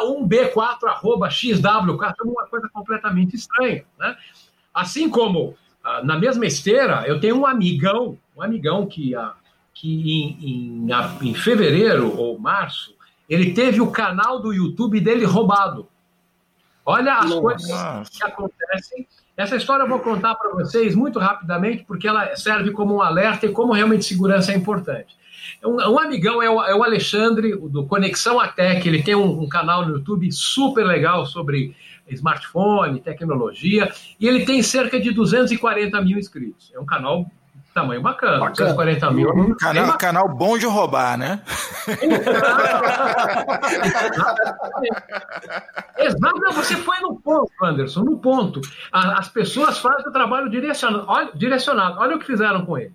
A1B4xw, 0.00 2.24
uma 2.24 2.46
coisa 2.46 2.68
completamente 2.68 3.36
estranha. 3.36 3.84
Né? 3.98 4.16
Assim 4.74 5.08
como 5.08 5.54
ah, 5.84 6.02
na 6.02 6.18
mesma 6.18 6.44
esteira, 6.44 7.04
eu 7.06 7.20
tenho 7.20 7.38
um 7.38 7.46
amigão, 7.46 8.18
um 8.36 8.42
amigão 8.42 8.84
que, 8.86 9.14
ah, 9.14 9.34
que 9.72 10.10
em, 10.10 10.36
em, 10.42 10.88
em 11.22 11.34
fevereiro 11.34 12.18
ou 12.18 12.36
março, 12.36 12.96
ele 13.28 13.52
teve 13.52 13.80
o 13.80 13.92
canal 13.92 14.40
do 14.40 14.52
YouTube 14.52 15.00
dele 15.00 15.24
roubado. 15.24 15.88
Olha 16.86 17.18
as 17.18 17.28
Nossa. 17.28 17.40
coisas 17.40 18.08
que 18.08 18.24
acontecem. 18.24 19.08
Essa 19.36 19.56
história 19.56 19.82
eu 19.82 19.88
vou 19.88 19.98
contar 19.98 20.36
para 20.36 20.52
vocês 20.52 20.94
muito 20.94 21.18
rapidamente, 21.18 21.84
porque 21.84 22.06
ela 22.06 22.34
serve 22.36 22.70
como 22.70 22.94
um 22.94 23.02
alerta 23.02 23.44
e 23.44 23.52
como 23.52 23.72
realmente 23.72 24.04
segurança 24.04 24.52
é 24.52 24.56
importante. 24.56 25.16
Um, 25.64 25.74
um 25.74 25.98
amigão 25.98 26.40
é 26.40 26.48
o, 26.48 26.62
é 26.62 26.74
o, 26.74 26.82
Alexandre, 26.82 27.56
do 27.56 27.84
Conexão 27.86 28.38
Atec, 28.38 28.86
ele 28.86 29.02
tem 29.02 29.14
um, 29.14 29.42
um, 29.42 29.48
canal 29.48 29.84
no 29.84 29.96
YouTube 29.96 30.30
super 30.32 30.86
legal 30.86 31.26
sobre 31.26 31.74
smartphone, 32.08 33.00
tecnologia, 33.00 33.92
e 34.18 34.28
ele 34.28 34.44
tem 34.44 34.62
cerca 34.62 34.98
de 34.98 35.10
240 35.10 36.00
mil 36.02 36.18
inscritos. 36.18 36.72
É 36.72 36.78
um 36.78 36.86
canal 36.86 37.30
tamanho 37.76 38.00
bacana, 38.00 38.38
bacana. 38.38 38.74
240 38.74 39.10
mil. 39.10 39.30
Um 39.30 39.54
canal, 39.54 39.98
canal 39.98 40.28
bom 40.34 40.56
de 40.56 40.64
roubar, 40.64 41.18
né? 41.18 41.42
Exato, 45.98 46.40
não, 46.40 46.52
você 46.52 46.74
foi 46.76 46.98
no 47.00 47.20
ponto, 47.20 47.52
Anderson, 47.62 48.00
no 48.02 48.18
ponto. 48.18 48.62
As 48.90 49.28
pessoas 49.28 49.78
fazem 49.78 50.08
o 50.08 50.12
trabalho 50.12 50.48
direcionado. 50.50 51.04
Olha, 51.06 51.30
direcionado. 51.34 52.00
Olha 52.00 52.16
o 52.16 52.18
que 52.18 52.24
fizeram 52.24 52.64
com 52.64 52.78
ele. 52.78 52.94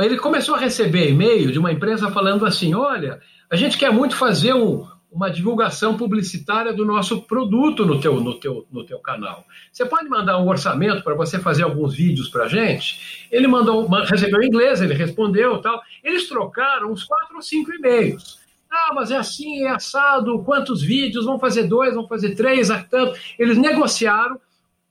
Ele 0.00 0.18
começou 0.18 0.54
a 0.54 0.58
receber 0.58 1.10
e-mail 1.10 1.50
de 1.50 1.58
uma 1.58 1.72
empresa 1.72 2.10
falando 2.10 2.44
assim: 2.44 2.74
olha, 2.74 3.20
a 3.50 3.56
gente 3.56 3.78
quer 3.78 3.90
muito 3.90 4.14
fazer 4.14 4.52
um, 4.52 4.86
uma 5.10 5.30
divulgação 5.30 5.96
publicitária 5.96 6.72
do 6.72 6.84
nosso 6.84 7.22
produto 7.22 7.86
no 7.86 8.00
teu, 8.00 8.20
no 8.20 8.38
teu, 8.38 8.66
no 8.70 8.84
teu 8.84 8.98
canal. 8.98 9.44
Você 9.72 9.84
pode 9.86 10.08
mandar 10.08 10.38
um 10.38 10.48
orçamento 10.48 11.02
para 11.02 11.14
você 11.14 11.38
fazer 11.38 11.62
alguns 11.62 11.94
vídeos 11.94 12.28
para 12.28 12.44
a 12.44 12.48
gente? 12.48 13.26
Ele 13.30 13.48
mandou, 13.48 13.86
recebeu 13.86 14.42
em 14.42 14.46
inglês, 14.46 14.80
ele 14.80 14.94
respondeu 14.94 15.60
tal. 15.60 15.80
Eles 16.04 16.28
trocaram 16.28 16.92
uns 16.92 17.04
quatro 17.04 17.36
ou 17.36 17.42
cinco 17.42 17.72
e-mails. 17.72 18.38
Ah, 18.70 18.92
mas 18.94 19.10
é 19.10 19.16
assim, 19.16 19.64
é 19.64 19.70
assado, 19.70 20.42
quantos 20.44 20.82
vídeos? 20.82 21.24
Vão 21.24 21.38
fazer 21.38 21.64
dois, 21.64 21.94
vão 21.94 22.06
fazer 22.06 22.34
três, 22.34 22.68
tanto. 22.90 23.18
Eles 23.38 23.56
negociaram. 23.56 24.38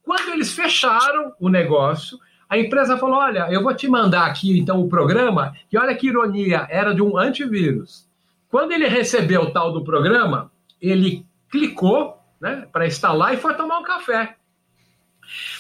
Quando 0.04 0.30
eles 0.30 0.52
fecharam 0.54 1.34
o 1.40 1.48
negócio, 1.48 2.18
a 2.50 2.58
empresa 2.58 2.98
falou: 2.98 3.18
olha, 3.18 3.48
eu 3.52 3.62
vou 3.62 3.74
te 3.76 3.88
mandar 3.88 4.26
aqui 4.26 4.58
então 4.58 4.82
o 4.82 4.90
programa, 4.90 5.54
e 5.72 5.78
olha 5.78 5.96
que 5.96 6.08
ironia, 6.08 6.66
era 6.70 6.94
de 6.94 7.04
um 7.04 7.18
antivírus. 7.18 8.07
Quando 8.50 8.72
ele 8.72 8.88
recebeu 8.88 9.42
o 9.44 9.52
tal 9.52 9.74
do 9.74 9.84
programa, 9.84 10.52
ele 10.82 11.26
clicou 11.50 12.18
né, 12.40 12.68
para 12.72 12.88
instalar 12.88 13.34
e 13.34 13.38
foi 13.38 13.54
tomar 13.56 13.80
um 13.80 13.84
café. 13.84 14.36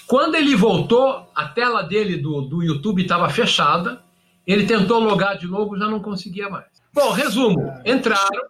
Quando 0.05 0.35
ele 0.35 0.55
voltou, 0.55 1.29
a 1.35 1.47
tela 1.47 1.81
dele 1.81 2.17
do, 2.17 2.41
do 2.41 2.63
YouTube 2.63 3.01
estava 3.01 3.29
fechada. 3.29 4.01
Ele 4.45 4.65
tentou 4.65 4.99
logar 4.99 5.37
de 5.37 5.45
novo, 5.45 5.77
já 5.77 5.87
não 5.87 5.99
conseguia 5.99 6.49
mais. 6.49 6.65
Bom, 6.93 7.11
resumo: 7.11 7.73
entraram, 7.85 8.43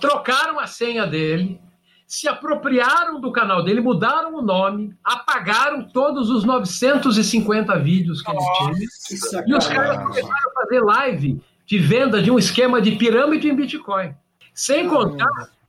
trocaram 0.00 0.60
a 0.60 0.66
senha 0.68 1.06
dele, 1.06 1.60
se 2.06 2.28
apropriaram 2.28 3.20
do 3.20 3.32
canal 3.32 3.64
dele, 3.64 3.80
mudaram 3.80 4.36
o 4.36 4.42
nome, 4.42 4.96
apagaram 5.02 5.82
todos 5.82 6.30
os 6.30 6.44
950 6.44 7.76
vídeos 7.80 8.22
que 8.22 8.30
ele 8.30 8.38
tinha. 8.58 9.44
E 9.46 9.54
os 9.54 9.66
caras 9.66 10.04
começaram 10.04 10.50
a 10.50 10.62
fazer 10.62 10.80
live 10.80 11.42
de 11.70 11.78
venda 11.78 12.20
de 12.20 12.32
um 12.32 12.38
esquema 12.38 12.82
de 12.82 12.96
pirâmide 12.96 13.48
em 13.48 13.54
Bitcoin. 13.54 14.12
Sem 14.52 14.88
contar 14.88 15.28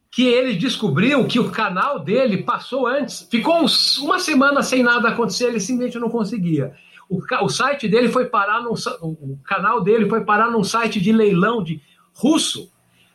que 0.10 0.24
ele 0.24 0.56
descobriu 0.56 1.28
que 1.28 1.40
o 1.40 1.52
canal 1.52 2.00
dele 2.00 2.42
passou 2.42 2.88
antes, 2.88 3.28
ficou 3.30 3.62
uns, 3.62 4.00
uma 4.00 4.18
semana 4.18 4.64
sem 4.64 4.82
nada 4.82 5.10
acontecer, 5.10 5.46
ele 5.46 5.60
simplesmente 5.60 6.00
não 6.00 6.10
conseguia. 6.10 6.74
O, 7.08 7.22
o 7.44 7.50
site 7.50 7.88
dele 7.88 8.10
foi 8.10 8.26
parar 8.26 8.64
no 8.64 8.74
o 8.74 9.38
canal 9.46 9.84
dele 9.84 10.10
foi 10.10 10.26
parar 10.26 10.50
num 10.50 10.64
site 10.64 11.00
de 11.00 11.12
leilão 11.12 11.64
de 11.64 11.80
russo. 12.16 12.72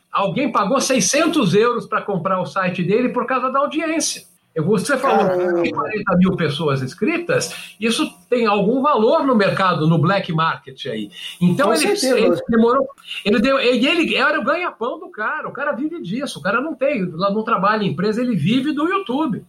Alguém 0.09 0.49
pagou 0.49 0.79
600 0.79 1.55
euros 1.55 1.85
para 1.85 2.01
comprar 2.01 2.39
o 2.39 2.45
site 2.45 2.83
dele 2.83 3.09
por 3.09 3.27
causa 3.27 3.51
da 3.51 3.59
audiência. 3.59 4.23
Você 4.55 4.97
falou 4.97 5.61
que 5.61 5.71
40 5.71 6.17
mil 6.17 6.35
pessoas 6.37 6.81
inscritas, 6.81 7.75
isso 7.79 8.09
tem 8.29 8.45
algum 8.45 8.81
valor 8.81 9.25
no 9.25 9.35
mercado, 9.35 9.87
no 9.87 9.97
black 9.97 10.31
market 10.33 10.85
aí. 10.87 11.09
Então 11.41 11.73
ele, 11.73 11.85
ele, 11.87 12.41
demorou. 12.49 12.87
Ele 13.23 13.39
deu. 13.39 13.59
E 13.59 13.87
ele 13.87 14.15
era 14.15 14.39
o 14.39 14.43
ganha-pão 14.43 14.99
do 14.99 15.09
cara. 15.09 15.47
O 15.47 15.53
cara 15.53 15.71
vive 15.71 16.01
disso. 16.01 16.39
O 16.39 16.41
cara 16.41 16.61
não 16.61 16.75
tem, 16.75 17.05
não 17.05 17.43
trabalha 17.43 17.83
em 17.83 17.91
empresa, 17.91 18.21
ele 18.21 18.35
vive 18.35 18.71
do 18.73 18.87
YouTube. 18.87 19.45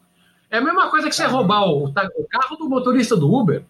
É 0.51 0.59
a 0.59 0.63
mesma 0.63 0.89
coisa 0.91 1.09
que 1.09 1.15
você 1.15 1.27
roubar 1.27 1.69
o, 1.69 1.87
o 1.87 1.93
carro 1.93 2.57
do 2.57 2.69
motorista 2.69 3.17
do 3.17 3.33
Uber. 3.33 3.65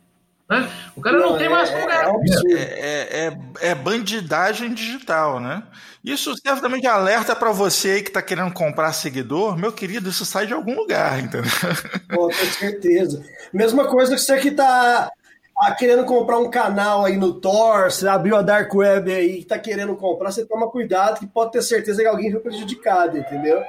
Né? 0.49 0.67
O 0.97 1.01
cara 1.01 1.19
não, 1.19 1.31
não 1.31 1.39
tem 1.39 1.47
é, 1.47 1.51
mais 1.51 1.71
lugar. 1.71 2.07
É, 2.49 2.57
é, 2.57 3.27
é, 3.27 3.71
é, 3.71 3.75
bandidagem 3.75 4.73
digital, 4.73 5.41
né? 5.41 5.63
Isso 6.09 6.35
certamente 6.39 6.87
alerta 6.87 7.37
para 7.37 7.53
você 7.53 8.01
que 8.01 8.09
está 8.09 8.23
querendo 8.23 8.51
comprar 8.55 8.95
seguidor. 8.95 9.59
Meu 9.59 9.71
querido, 9.71 10.09
isso 10.09 10.25
sai 10.25 10.47
de 10.47 10.55
algum 10.55 10.75
lugar, 10.75 11.19
entendeu? 11.21 11.43
Com 12.11 12.33
certeza. 12.33 13.23
Mesma 13.53 13.87
coisa 13.89 14.15
que 14.15 14.21
você 14.23 14.39
que 14.39 14.49
está 14.49 15.11
tá 15.55 15.75
querendo 15.75 16.07
comprar 16.07 16.39
um 16.39 16.49
canal 16.49 17.05
aí 17.05 17.19
no 17.19 17.35
Tor, 17.35 17.91
você 17.91 18.09
abriu 18.09 18.37
a 18.37 18.43
Dark 18.43 18.75
Web 18.75 19.13
aí 19.13 19.41
e 19.41 19.45
tá 19.45 19.59
querendo 19.59 19.95
comprar, 19.97 20.33
você 20.33 20.47
toma 20.47 20.71
cuidado 20.71 21.21
que 21.21 21.27
pode 21.27 21.53
ter 21.53 21.61
certeza 21.61 22.01
que 22.01 22.09
alguém 22.09 22.33
foi 22.33 22.41
prejudicado, 22.41 23.19
entendeu? 23.19 23.63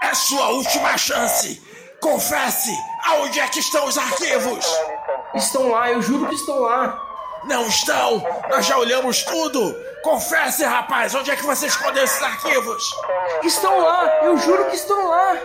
É 0.00 0.14
sua 0.14 0.50
última 0.50 0.96
chance! 0.96 1.60
Confesse! 2.00 2.70
Aonde 3.04 3.40
é 3.40 3.48
que 3.48 3.58
estão 3.58 3.88
os 3.88 3.98
arquivos? 3.98 4.64
Estão 5.34 5.70
lá, 5.70 5.90
eu 5.90 6.00
juro 6.00 6.28
que 6.28 6.36
estão 6.36 6.60
lá. 6.60 7.11
Não 7.44 7.66
estão! 7.66 8.22
Nós 8.48 8.66
já 8.66 8.78
olhamos 8.78 9.22
tudo! 9.24 9.74
Confesse, 10.02 10.64
rapaz! 10.64 11.14
Onde 11.14 11.30
é 11.30 11.36
que 11.36 11.44
você 11.44 11.66
escondeu 11.66 12.04
esses 12.04 12.22
arquivos? 12.22 12.82
Estão 13.42 13.80
lá! 13.80 14.24
Eu 14.24 14.36
juro 14.38 14.66
que 14.66 14.76
estão 14.76 15.08
lá! 15.08 15.36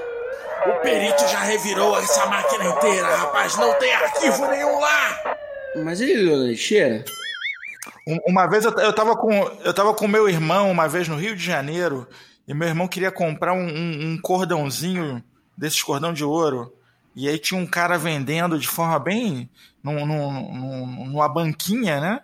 O 0.68 0.82
perito 0.82 1.28
já 1.28 1.40
revirou 1.40 1.98
essa 1.98 2.26
máquina 2.28 2.66
inteira, 2.66 3.16
rapaz! 3.16 3.56
Não 3.58 3.74
tem 3.76 3.94
arquivo 3.94 4.48
nenhum 4.48 4.80
lá! 4.80 5.38
Mas 5.84 6.02
ele 6.02 6.24
olhou 6.24 6.38
na 6.40 6.46
lixeira? 6.46 7.04
Uma 8.26 8.48
vez 8.48 8.64
eu, 8.64 8.72
eu 8.80 8.94
tava 8.94 9.16
com 9.16 9.32
eu 9.64 9.74
tava 9.74 9.94
com 9.94 10.08
meu 10.08 10.30
irmão 10.30 10.72
uma 10.72 10.88
vez 10.88 11.08
no 11.08 11.18
Rio 11.18 11.36
de 11.36 11.44
Janeiro 11.44 12.08
e 12.48 12.54
meu 12.54 12.68
irmão 12.68 12.88
queria 12.88 13.12
comprar 13.12 13.54
um, 13.54 13.68
um, 13.68 14.12
um 14.12 14.22
cordãozinho 14.22 15.22
desses 15.58 15.84
cordão 15.84 16.14
de 16.14 16.24
ouro 16.24 16.74
e 17.18 17.28
aí 17.28 17.40
tinha 17.40 17.60
um 17.60 17.66
cara 17.66 17.98
vendendo 17.98 18.60
de 18.60 18.68
forma 18.68 19.00
bem. 19.00 19.50
Num, 19.84 20.06
num, 20.06 21.08
numa 21.08 21.28
banquinha, 21.28 22.00
né? 22.00 22.20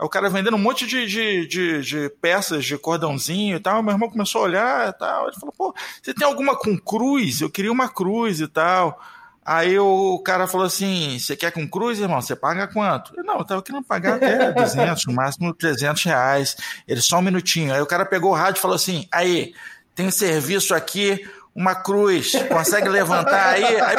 O 0.00 0.08
cara 0.08 0.30
vendendo 0.30 0.54
um 0.54 0.60
monte 0.60 0.86
de, 0.86 1.06
de, 1.06 1.46
de, 1.46 1.82
de, 1.82 2.08
peças 2.22 2.64
de 2.64 2.78
cordãozinho 2.78 3.56
e 3.56 3.60
tal. 3.60 3.82
Meu 3.82 3.92
irmão 3.92 4.08
começou 4.08 4.40
a 4.40 4.44
olhar 4.44 4.88
e 4.88 4.92
tal. 4.94 5.28
Ele 5.28 5.38
falou: 5.38 5.54
pô, 5.54 5.74
você 6.02 6.14
tem 6.14 6.26
alguma 6.26 6.56
com 6.56 6.78
cruz? 6.78 7.42
Eu 7.42 7.50
queria 7.50 7.70
uma 7.70 7.90
cruz 7.90 8.40
e 8.40 8.48
tal. 8.48 8.98
Aí 9.44 9.78
o 9.78 10.18
cara 10.20 10.46
falou 10.46 10.66
assim: 10.66 11.18
Você 11.18 11.36
quer 11.36 11.52
com 11.52 11.68
cruz, 11.68 11.98
irmão? 11.98 12.22
Você 12.22 12.34
paga 12.34 12.66
quanto? 12.68 13.12
Eu, 13.18 13.24
não, 13.24 13.38
eu 13.38 13.44
tava 13.44 13.62
querendo 13.62 13.84
pagar 13.84 14.14
até 14.14 14.52
200, 14.52 15.04
no 15.06 15.12
máximo 15.12 15.52
300 15.52 16.04
reais. 16.04 16.56
Ele, 16.86 17.02
só 17.02 17.18
um 17.18 17.22
minutinho. 17.22 17.74
Aí 17.74 17.82
o 17.82 17.86
cara 17.86 18.06
pegou 18.06 18.30
o 18.30 18.34
rádio 18.34 18.60
e 18.60 18.62
falou 18.62 18.76
assim: 18.76 19.06
Aí, 19.12 19.52
tem 19.94 20.10
serviço 20.10 20.74
aqui 20.74 21.28
uma 21.58 21.74
cruz, 21.74 22.32
consegue 22.48 22.88
levantar 22.88 23.54
aí? 23.54 23.64
Aí, 23.82 23.96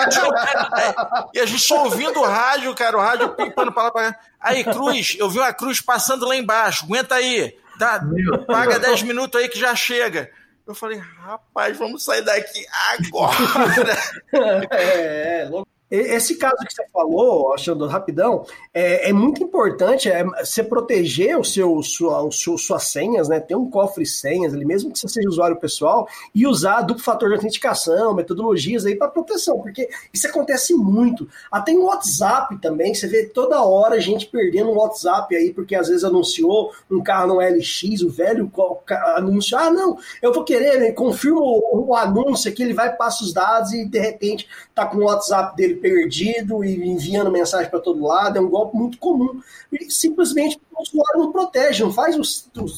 e 1.34 1.40
a 1.42 1.46
gente 1.46 1.62
só 1.62 1.84
ouvindo 1.84 2.18
o 2.18 2.26
rádio, 2.26 2.74
cara, 2.74 2.98
o 2.98 3.02
rádio 3.02 3.36
pipando 3.36 3.70
pra 3.74 3.84
lá 3.84 3.92
pra 3.92 4.14
cá. 4.14 4.20
Aí, 4.40 4.64
cruz, 4.64 5.18
eu 5.20 5.30
vi 5.30 5.40
uma 5.40 5.52
cruz 5.54 5.82
passando 5.82 6.26
lá 6.26 6.38
embaixo, 6.38 6.86
aguenta 6.86 7.16
aí, 7.16 7.58
tá? 7.78 8.02
Paga 8.48 8.80
10 8.80 9.04
minutos 9.04 9.40
aí 9.40 9.50
que 9.50 9.60
já 9.60 9.76
chega. 9.76 10.32
Eu 10.66 10.74
falei, 10.74 11.02
rapaz, 11.22 11.78
vamos 11.78 12.06
sair 12.06 12.22
daqui 12.22 12.66
agora. 12.92 13.98
é, 14.72 15.42
é, 15.42 15.48
louco. 15.50 15.68
Esse 15.90 16.36
caso 16.36 16.58
que 16.58 16.74
você 16.74 16.86
falou, 16.94 17.52
achando 17.54 17.88
rapidão, 17.88 18.46
é, 18.74 19.10
é 19.10 19.14
muito 19.14 19.42
importante 19.44 20.10
é, 20.10 20.24
você 20.24 20.64
proteger 20.64 21.38
o 21.38 21.44
seu, 21.44 21.82
sua, 21.82 22.22
o 22.22 22.32
seu, 22.32 22.58
suas 22.58 22.84
senhas, 22.84 23.28
né? 23.28 23.40
Ter 23.40 23.56
um 23.56 23.70
cofre 23.70 24.06
senhas 24.06 24.54
ali, 24.54 24.66
mesmo 24.66 24.92
que 24.92 25.00
você 25.00 25.08
seja 25.08 25.28
usuário 25.28 25.58
pessoal, 25.58 26.08
e 26.34 26.46
usar 26.46 26.82
duplo 26.82 27.04
fator 27.04 27.30
de 27.30 27.36
autenticação, 27.36 28.14
metodologias 28.14 28.86
aí 28.86 28.96
para 28.96 29.08
proteção, 29.08 29.60
porque 29.60 29.90
isso 30.14 30.28
acontece 30.28 30.76
muito. 30.76 31.28
Até 31.52 31.72
em 31.72 31.80
WhatsApp 31.80 32.56
também, 32.62 32.94
você 32.94 33.08
vê 33.08 33.26
toda 33.26 33.64
hora 33.64 34.00
gente 34.00 34.28
perdendo 34.28 34.70
um 34.70 34.78
WhatsApp 34.78 35.36
aí, 35.36 35.52
porque 35.52 35.76
às 35.76 35.88
vezes 35.88 36.04
anunciou 36.04 36.72
um 36.90 37.02
carro 37.02 37.34
no 37.34 37.40
LX, 37.40 38.04
o 38.04 38.10
velho 38.10 38.52
anúncio, 39.16 39.58
ah, 39.58 39.72
não, 39.72 39.98
eu 40.22 40.32
vou 40.32 40.44
querer, 40.44 40.80
né? 40.80 40.92
confirmo 40.92 41.42
o, 41.42 41.90
o 41.90 41.96
anúncio 41.96 42.52
aqui, 42.52 42.62
ele 42.62 42.74
vai, 42.74 42.96
passa 42.96 43.24
os 43.24 43.34
dados 43.34 43.74
e 43.74 43.86
de 43.86 44.00
repente 44.00 44.48
tá 44.76 44.86
com 44.86 44.98
o 44.98 45.06
WhatsApp 45.06 45.56
dele 45.56 45.79
perdido 45.80 46.64
e 46.64 46.76
enviando 46.88 47.32
mensagem 47.32 47.70
para 47.70 47.80
todo 47.80 48.06
lado, 48.06 48.38
é 48.38 48.42
um 48.42 48.50
golpe 48.50 48.78
muito 48.78 48.98
comum. 48.98 49.42
E 49.72 49.90
simplesmente 49.92 50.60
o 50.72 50.82
usuário 50.82 51.20
não 51.20 51.32
protege, 51.32 51.84
não 51.84 51.92
faz 51.92 52.16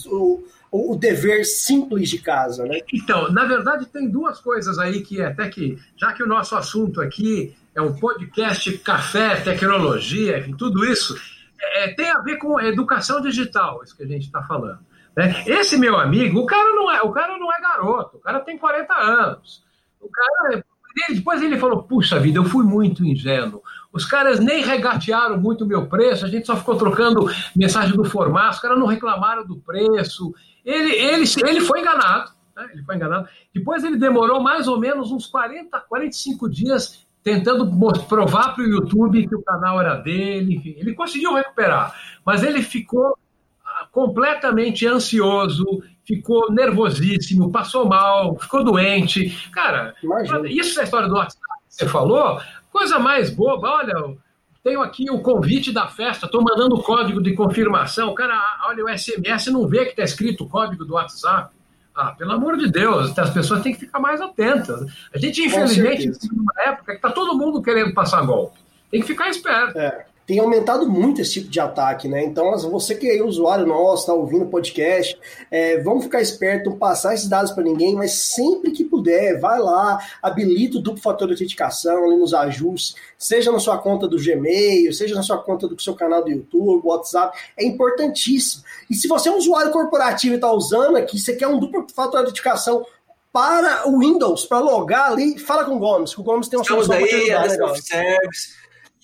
o, 0.08 0.43
o, 0.72 0.95
dever 0.95 1.43
simples 1.45 2.10
de 2.10 2.20
casa, 2.20 2.66
né? 2.66 2.80
Então, 2.93 3.32
na 3.32 3.45
verdade, 3.45 3.86
tem 3.88 4.10
duas 4.10 4.39
coisas 4.39 4.80
aí 4.80 5.02
que 5.02 5.22
até 5.22 5.49
que, 5.49 5.78
já 5.97 6.14
que 6.14 6.24
o 6.24 6.28
nosso 6.28 6.56
assunto 6.56 7.02
aqui 7.02 7.56
é 7.76 7.82
um 7.82 7.93
podcast 7.93 8.78
café, 8.80 9.41
tecnologia, 9.41 10.45
tudo 10.58 10.86
isso 10.86 11.16
é, 11.62 11.93
tem 11.93 12.10
a 12.10 12.20
ver 12.20 12.38
com 12.38 12.60
educação 12.60 13.22
digital, 13.22 13.84
isso 13.84 13.95
que 13.95 14.04
a 14.04 14.08
gente 14.08 14.26
está 14.26 14.43
falando. 14.43 14.80
Né? 15.16 15.43
Esse 15.45 15.78
meu 15.78 15.97
amigo, 15.97 16.39
o 16.39 16.45
cara 16.45 16.74
não 16.74 16.91
é, 16.91 17.02
o 17.02 17.12
cara 17.12 17.38
não 17.38 17.54
é 17.54 17.62
garoto, 17.62 18.18
o 18.18 18.20
cara 18.20 18.39
tem 18.39 18.58
40 18.58 18.93
anos. 18.93 19.64
O 19.99 20.10
cara, 20.10 20.66
depois 21.10 21.42
ele 21.42 21.58
falou: 21.58 21.84
puxa 21.84 22.20
vida, 22.20 22.39
eu 22.39 22.46
fui 22.46 22.64
muito 22.64 23.06
ingênuo. 23.06 23.62
Os 23.92 24.06
caras 24.06 24.39
nem 24.39 24.64
regatearam 24.64 25.38
muito 25.38 25.64
o 25.64 25.68
meu 25.68 25.88
preço, 25.88 26.26
a 26.26 26.30
gente 26.30 26.48
só 26.48 26.56
ficou 26.56 26.78
trocando 26.78 27.30
mensagem 27.56 27.96
do 27.96 28.06
formato, 28.06 28.56
os 28.56 28.62
caras 28.62 28.80
não 28.80 28.88
reclamaram 28.88 29.46
do 29.46 29.58
preço. 29.58 30.34
Ele, 30.64 30.92
ele, 30.96 31.26
ele 31.46 31.62
foi 31.62 31.82
enganado, 31.82 32.32
né? 32.56 32.70
ele 32.74 32.84
foi 32.84 32.96
enganado. 32.96 33.28
Depois 33.54 33.84
ele 33.84 33.98
demorou 33.98 34.42
mais 34.42 34.68
ou 34.68 34.80
menos 34.80 35.12
uns 35.12 35.28
40, 35.28 35.78
45 35.82 36.50
dias 36.50 37.06
tentando 37.24 37.70
provar 38.08 38.56
para 38.56 38.64
o 38.64 38.68
YouTube 38.68 39.28
que 39.28 39.36
o 39.36 39.44
canal 39.44 39.80
era 39.80 39.96
dele, 39.96 40.56
enfim, 40.56 40.76
ele 40.78 40.94
conseguiu 40.94 41.36
recuperar, 41.36 41.94
mas 42.26 42.42
ele 42.42 42.64
ficou 42.64 43.16
ah, 43.64 43.88
completamente 43.92 44.88
ansioso, 44.88 45.84
ficou 46.06 46.52
nervosíssimo, 46.52 47.52
passou 47.52 47.86
mal, 47.86 48.38
ficou 48.38 48.64
doente. 48.64 49.49
Cara, 49.52 49.95
Imagina. 50.04 50.49
isso 50.49 50.80
é 50.80 50.82
a 50.82 50.86
história 50.86 51.08
do 51.08 51.16
WhatsApp 51.16 51.41
que 51.70 51.76
você 51.76 51.88
falou, 51.88 52.39
coisa 52.72 52.99
mais 52.99 53.30
boba. 53.30 53.70
Olha, 53.70 54.16
tenho 54.64 54.82
aqui 54.82 55.10
o 55.10 55.20
convite 55.22 55.72
da 55.72 55.88
festa, 55.88 56.26
estou 56.26 56.43
mandando 56.43 56.76
o 56.76 56.84
código 56.84 57.22
de 57.22 57.34
confirmação. 57.34 58.10
O 58.10 58.16
cara 58.16 58.39
olha 58.68 58.84
o 58.84 58.89
SMS 58.89 59.47
não 59.47 59.68
vê 59.68 59.86
que 59.86 59.91
está 59.91 60.04
escrito 60.04 60.43
o 60.43 60.49
código 60.49 60.86
do 60.86 60.93
WhatsApp. 60.93 61.54
Ah, 61.93 62.14
pelo 62.14 62.32
amor 62.32 62.58
de 62.58 62.72
Deus, 62.72 63.18
as 63.18 63.30
pessoas 63.32 63.62
têm 63.62 63.74
que 63.74 63.82
ficar 63.82 63.99
mais 63.99 64.22
atentas. 64.22 64.86
A 65.14 65.18
gente, 65.18 65.41
infelizmente, 65.41 66.10
vive 66.10 66.36
numa 66.36 66.54
época 66.66 66.93
que 66.93 66.97
está 66.97 67.12
todo 67.12 67.38
mundo 67.38 67.62
querendo 67.62 67.93
passar 67.93 68.26
golpe. 68.26 68.60
Tem 68.89 69.02
que 69.02 69.08
ficar 69.08 69.30
esperto. 69.30 69.78
É 69.78 70.06
tem 70.32 70.39
aumentado 70.39 70.89
muito 70.89 71.19
esse 71.19 71.34
tipo 71.34 71.49
de 71.49 71.59
ataque, 71.59 72.07
né? 72.07 72.23
Então, 72.23 72.57
você 72.69 72.95
que 72.95 73.05
é 73.05 73.21
usuário 73.21 73.67
nosso, 73.67 74.03
está 74.03 74.13
ouvindo 74.13 74.45
o 74.45 74.47
podcast, 74.47 75.19
é, 75.51 75.77
vamos 75.82 76.05
ficar 76.05 76.21
esperto, 76.21 76.69
não 76.69 76.77
passar 76.77 77.13
esses 77.13 77.27
dados 77.27 77.51
para 77.51 77.65
ninguém, 77.65 77.93
mas 77.95 78.13
sempre 78.13 78.71
que 78.71 78.86
puder, 78.86 79.41
vai 79.41 79.59
lá, 79.59 79.99
habilita 80.21 80.77
o 80.77 80.82
duplo 80.82 81.01
fator 81.01 81.27
de 81.27 81.34
autenticação 81.34 82.05
ali 82.05 82.15
nos 82.15 82.34
ajustes, 82.34 82.95
seja 83.17 83.51
na 83.51 83.59
sua 83.59 83.77
conta 83.77 84.07
do 84.07 84.15
Gmail, 84.15 84.93
seja 84.93 85.15
na 85.15 85.21
sua 85.21 85.38
conta 85.38 85.67
do 85.67 85.77
seu 85.82 85.95
canal 85.95 86.23
do 86.23 86.29
YouTube, 86.29 86.88
WhatsApp, 86.88 87.38
é 87.57 87.65
importantíssimo. 87.65 88.63
E 88.89 88.95
se 88.95 89.09
você 89.09 89.27
é 89.27 89.34
um 89.34 89.38
usuário 89.38 89.73
corporativo 89.73 90.36
e 90.36 90.36
está 90.36 90.49
usando 90.49 90.95
aqui, 90.95 91.19
você 91.19 91.36
quer 91.36 91.49
um 91.49 91.59
duplo 91.59 91.86
fator 91.93 92.21
de 92.21 92.27
autenticação 92.27 92.86
para 93.34 93.86
o 93.89 93.99
Windows, 93.99 94.45
para 94.45 94.59
logar 94.59 95.11
ali, 95.11 95.38
fala 95.38 95.65
com 95.65 95.75
o 95.75 95.79
Gomes, 95.79 96.15
que 96.15 96.21
o 96.21 96.23
Gomes 96.23 96.47
tem 96.47 96.57
uma 96.57 96.63
Estamos 96.63 96.86
solução 96.86 97.05
aí, 97.05 97.27
para 97.27 97.43
te 97.43 97.51
ajudar, 97.51 97.75
Service 97.75 98.61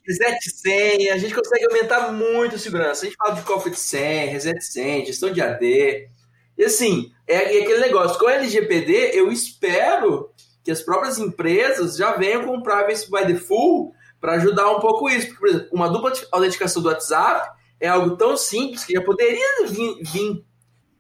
reset 0.08 0.50
senha, 0.50 1.14
a 1.14 1.18
gente 1.18 1.36
consegue 1.36 1.66
aumentar 1.66 2.12
muito 2.12 2.56
a 2.56 2.60
segurança. 2.60 3.02
A 3.02 3.10
gente 3.10 3.18
fala 3.18 3.36
de 3.36 3.42
cofre 3.42 3.72
de 3.72 3.80
senha, 3.80 4.32
reset 4.32 4.64
senha, 4.64 5.06
gestão 5.06 5.32
de 5.32 5.42
AD. 5.42 6.10
E 6.58 6.64
assim, 6.64 7.12
é, 7.28 7.58
é 7.58 7.64
aquele 7.64 7.80
negócio, 7.80 8.18
com 8.18 8.26
o 8.26 8.30
LGPD, 8.30 9.12
eu 9.14 9.32
espero 9.32 10.32
que 10.64 10.72
as 10.72 10.82
próprias 10.82 11.20
empresas 11.20 11.98
já 11.98 12.14
venham 12.14 12.46
com 12.46 12.58
o 12.58 12.64
Privacy 12.64 13.10
by 13.12 13.26
Default 13.26 13.96
para 14.20 14.34
ajudar 14.34 14.72
um 14.72 14.80
pouco 14.80 15.10
isso. 15.10 15.28
Porque, 15.28 15.40
por 15.40 15.50
exemplo, 15.50 15.68
uma 15.72 15.90
dupla 15.90 16.14
autenticação 16.32 16.82
do 16.82 16.90
WhatsApp 16.90 17.50
é 17.80 17.88
algo 17.88 18.18
tão 18.18 18.36
simples 18.36 18.84
que 18.84 18.94
já 18.94 19.02
poderia 19.02 19.68
vir, 19.68 19.98
vir 20.02 20.46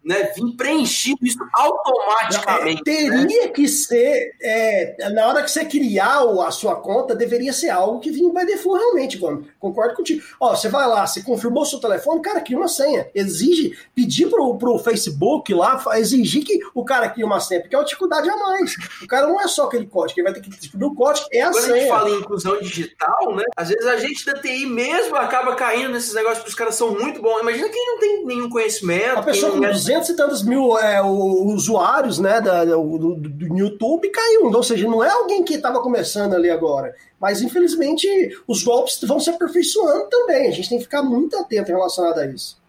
né, 0.07 0.31
vir 0.33 0.55
preenchido 0.55 1.19
isso 1.21 1.37
automaticamente. 1.53 2.81
Teria 2.83 3.41
né? 3.41 3.47
que 3.49 3.67
ser, 3.67 4.35
é, 4.41 5.09
na 5.09 5.27
hora 5.27 5.43
que 5.43 5.51
você 5.51 5.65
criar 5.65 6.21
a 6.21 6.51
sua 6.51 6.77
conta, 6.77 7.13
deveria 7.13 7.51
ser 7.51 7.69
algo 7.69 7.99
que 7.99 8.09
vinha 8.09 8.33
by 8.33 8.45
default 8.45 8.79
realmente, 8.79 9.17
Gomes. 9.17 9.45
Concordo 9.59 9.95
contigo. 9.95 10.23
Ó, 10.39 10.55
você 10.55 10.69
vai 10.69 10.87
lá, 10.87 11.05
você 11.05 11.21
confirmou 11.21 11.65
seu 11.65 11.79
telefone, 11.79 12.21
cara, 12.21 12.39
cria 12.39 12.57
uma 12.57 12.69
senha. 12.69 13.09
Exige, 13.13 13.77
pedir 13.93 14.29
pro, 14.29 14.57
pro 14.57 14.79
Facebook 14.79 15.53
lá, 15.53 15.83
exigir 15.95 16.45
que 16.45 16.57
o 16.73 16.85
cara 16.85 17.09
crie 17.09 17.25
uma 17.25 17.41
senha, 17.41 17.59
porque 17.59 17.75
é 17.75 17.79
uma 17.79 17.83
dificuldade 17.83 18.29
a 18.29 18.37
mais. 18.37 18.75
O 19.03 19.07
cara 19.07 19.27
não 19.27 19.41
é 19.41 19.47
só 19.47 19.65
aquele 19.65 19.87
código, 19.87 20.21
ele 20.21 20.31
vai 20.31 20.33
ter 20.33 20.41
que 20.41 20.57
descobrir 20.57 20.85
o 20.85 20.95
código, 20.95 21.27
é 21.33 21.41
a 21.41 21.51
Quando 21.51 21.65
senha. 21.65 21.67
Quando 21.67 21.75
a 21.75 21.79
gente 21.79 21.89
fala 21.89 22.09
em 22.09 22.19
inclusão 22.19 22.59
digital, 22.61 23.35
né, 23.35 23.43
às 23.57 23.67
vezes 23.67 23.85
a 23.85 23.97
gente 23.97 24.25
da 24.25 24.35
TI 24.35 24.65
mesmo 24.65 25.17
acaba 25.17 25.53
caindo 25.55 25.91
nesses 25.91 26.13
negócios, 26.13 26.39
porque 26.39 26.49
os 26.51 26.55
caras 26.55 26.75
são 26.75 26.91
muito 26.91 27.21
bons. 27.21 27.41
Imagina 27.41 27.67
quem 27.67 27.85
não 27.85 27.99
tem 27.99 28.25
nenhum 28.25 28.49
conhecimento. 28.49 29.19
A 29.19 29.23
pessoa 29.23 29.51
com 29.51 29.59
200 29.59 29.96
é 29.96 29.96
200 29.97 30.09
e 30.09 30.15
tantos 30.15 30.43
mil 30.43 30.77
é, 30.77 31.01
usuários 31.01 32.19
né, 32.19 32.39
da, 32.41 32.65
do, 32.65 33.15
do, 33.15 33.57
YouTube 33.57 34.09
caiu. 34.09 34.51
Ou 34.51 34.63
seja, 34.63 34.87
não 34.87 35.03
é 35.03 35.09
alguém 35.09 35.43
que 35.43 35.55
estava 35.55 35.81
começando 35.81 36.33
ali 36.33 36.49
agora. 36.49 36.93
Mas, 37.19 37.41
infelizmente, 37.41 38.07
os 38.47 38.63
golpes 38.63 38.99
vão 39.03 39.19
se 39.19 39.29
aperfeiçoando 39.29 40.07
também. 40.09 40.47
A 40.47 40.51
gente 40.51 40.69
tem 40.69 40.77
que 40.77 40.83
ficar 40.83 41.03
muito 41.03 41.35
atento 41.37 41.71
relacionado 41.71 42.19
a 42.19 42.25
isso. 42.27 42.61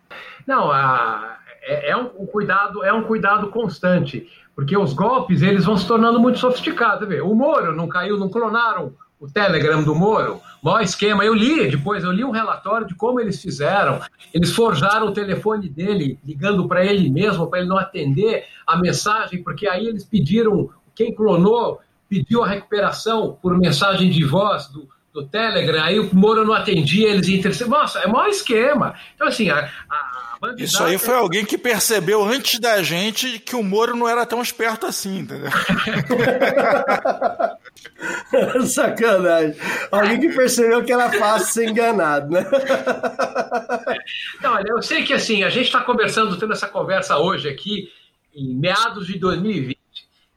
Não, 0.46 0.70
a, 0.70 1.38
é, 1.62 1.90
é, 1.90 1.96
um, 1.96 2.10
um, 2.20 2.26
cuidado, 2.26 2.84
é 2.84 2.92
um 2.92 3.04
cuidado 3.04 3.50
constante. 3.50 4.26
Porque 4.54 4.76
os 4.76 4.92
golpes 4.92 5.42
eles 5.42 5.64
vão 5.64 5.76
se 5.76 5.86
tornando 5.86 6.18
muito 6.18 6.38
sofisticados. 6.38 7.08
O 7.20 7.34
Moro 7.34 7.74
não 7.76 7.86
caiu, 7.88 8.18
não 8.18 8.28
clonaram 8.28 8.94
o 9.20 9.26
Telegram 9.26 9.82
do 9.82 9.94
Moro, 9.94 10.40
maior 10.62 10.80
esquema. 10.80 11.24
Eu 11.24 11.34
li 11.34 11.70
depois, 11.70 12.04
eu 12.04 12.12
li 12.12 12.24
um 12.24 12.30
relatório 12.30 12.86
de 12.86 12.94
como 12.94 13.20
eles 13.20 13.40
fizeram. 13.40 14.00
Eles 14.32 14.52
forjaram 14.52 15.08
o 15.08 15.12
telefone 15.12 15.68
dele, 15.68 16.18
ligando 16.24 16.68
para 16.68 16.84
ele 16.84 17.10
mesmo, 17.10 17.48
para 17.48 17.60
ele 17.60 17.68
não 17.68 17.78
atender 17.78 18.44
a 18.66 18.76
mensagem, 18.76 19.42
porque 19.42 19.66
aí 19.66 19.86
eles 19.86 20.04
pediram, 20.04 20.70
quem 20.94 21.14
clonou 21.14 21.80
pediu 22.08 22.42
a 22.42 22.48
recuperação 22.48 23.36
por 23.40 23.56
mensagem 23.58 24.10
de 24.10 24.24
voz 24.24 24.68
do, 24.68 24.88
do 25.22 25.28
Telegram, 25.28 25.82
aí 25.82 25.98
o 25.98 26.14
Moro 26.14 26.44
não 26.44 26.54
atendia, 26.54 27.08
eles 27.08 27.28
interceptaram. 27.28 27.82
Nossa, 27.82 28.00
é 28.00 28.06
o 28.06 28.12
maior 28.12 28.28
esquema. 28.28 28.94
Então, 29.14 29.28
assim, 29.28 29.50
a, 29.50 29.70
a 29.90 30.18
isso 30.56 30.82
aí 30.84 30.98
foi 30.98 31.14
alguém 31.14 31.44
que 31.44 31.58
percebeu 31.58 32.22
antes 32.22 32.60
da 32.60 32.80
gente 32.80 33.40
que 33.40 33.56
o 33.56 33.62
Moro 33.62 33.96
não 33.96 34.08
era 34.08 34.24
tão 34.24 34.40
esperto 34.40 34.86
assim, 34.86 35.18
entendeu? 35.18 35.50
Sacanagem. 38.66 39.56
Alguém 39.90 40.20
que 40.20 40.28
percebeu 40.28 40.84
que 40.84 40.92
era 40.92 41.10
fácil 41.10 41.48
ser 41.48 41.68
enganado, 41.68 42.30
né? 42.30 42.46
Não, 44.40 44.54
olha, 44.54 44.68
eu 44.68 44.80
sei 44.80 45.02
que 45.02 45.12
assim, 45.12 45.42
a 45.42 45.50
gente 45.50 45.66
está 45.66 45.82
conversando, 45.82 46.38
tendo 46.38 46.52
essa 46.52 46.68
conversa 46.68 47.18
hoje 47.18 47.48
aqui, 47.48 47.90
em 48.32 48.54
meados 48.54 49.08
de 49.08 49.18
2020. 49.18 49.76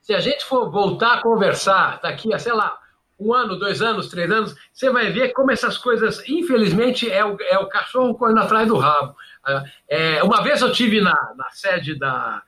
Se 0.02 0.16
a 0.16 0.20
gente 0.20 0.44
for 0.46 0.72
voltar 0.72 1.14
a 1.14 1.22
conversar 1.22 2.00
daqui 2.02 2.34
a, 2.34 2.40
sei 2.40 2.54
lá, 2.54 2.76
um 3.22 3.34
ano, 3.34 3.56
dois 3.56 3.82
anos, 3.82 4.10
três 4.10 4.30
anos, 4.32 4.56
você 4.74 4.90
vai 4.90 5.12
ver 5.12 5.32
como 5.34 5.52
essas 5.52 5.78
coisas, 5.78 6.28
infelizmente, 6.28 7.10
é 7.10 7.24
o, 7.24 7.38
é 7.40 7.60
o 7.60 7.68
cachorro 7.68 8.16
correndo 8.16 8.40
atrás 8.40 8.68
do 8.68 8.78
rabo. 8.78 9.16
É, 9.88 10.24
uma 10.24 10.42
vez 10.42 10.62
eu 10.62 10.72
tive 10.72 11.00
na, 11.02 11.34
na 11.38 11.50
sede 11.52 11.98
da, 11.98 12.42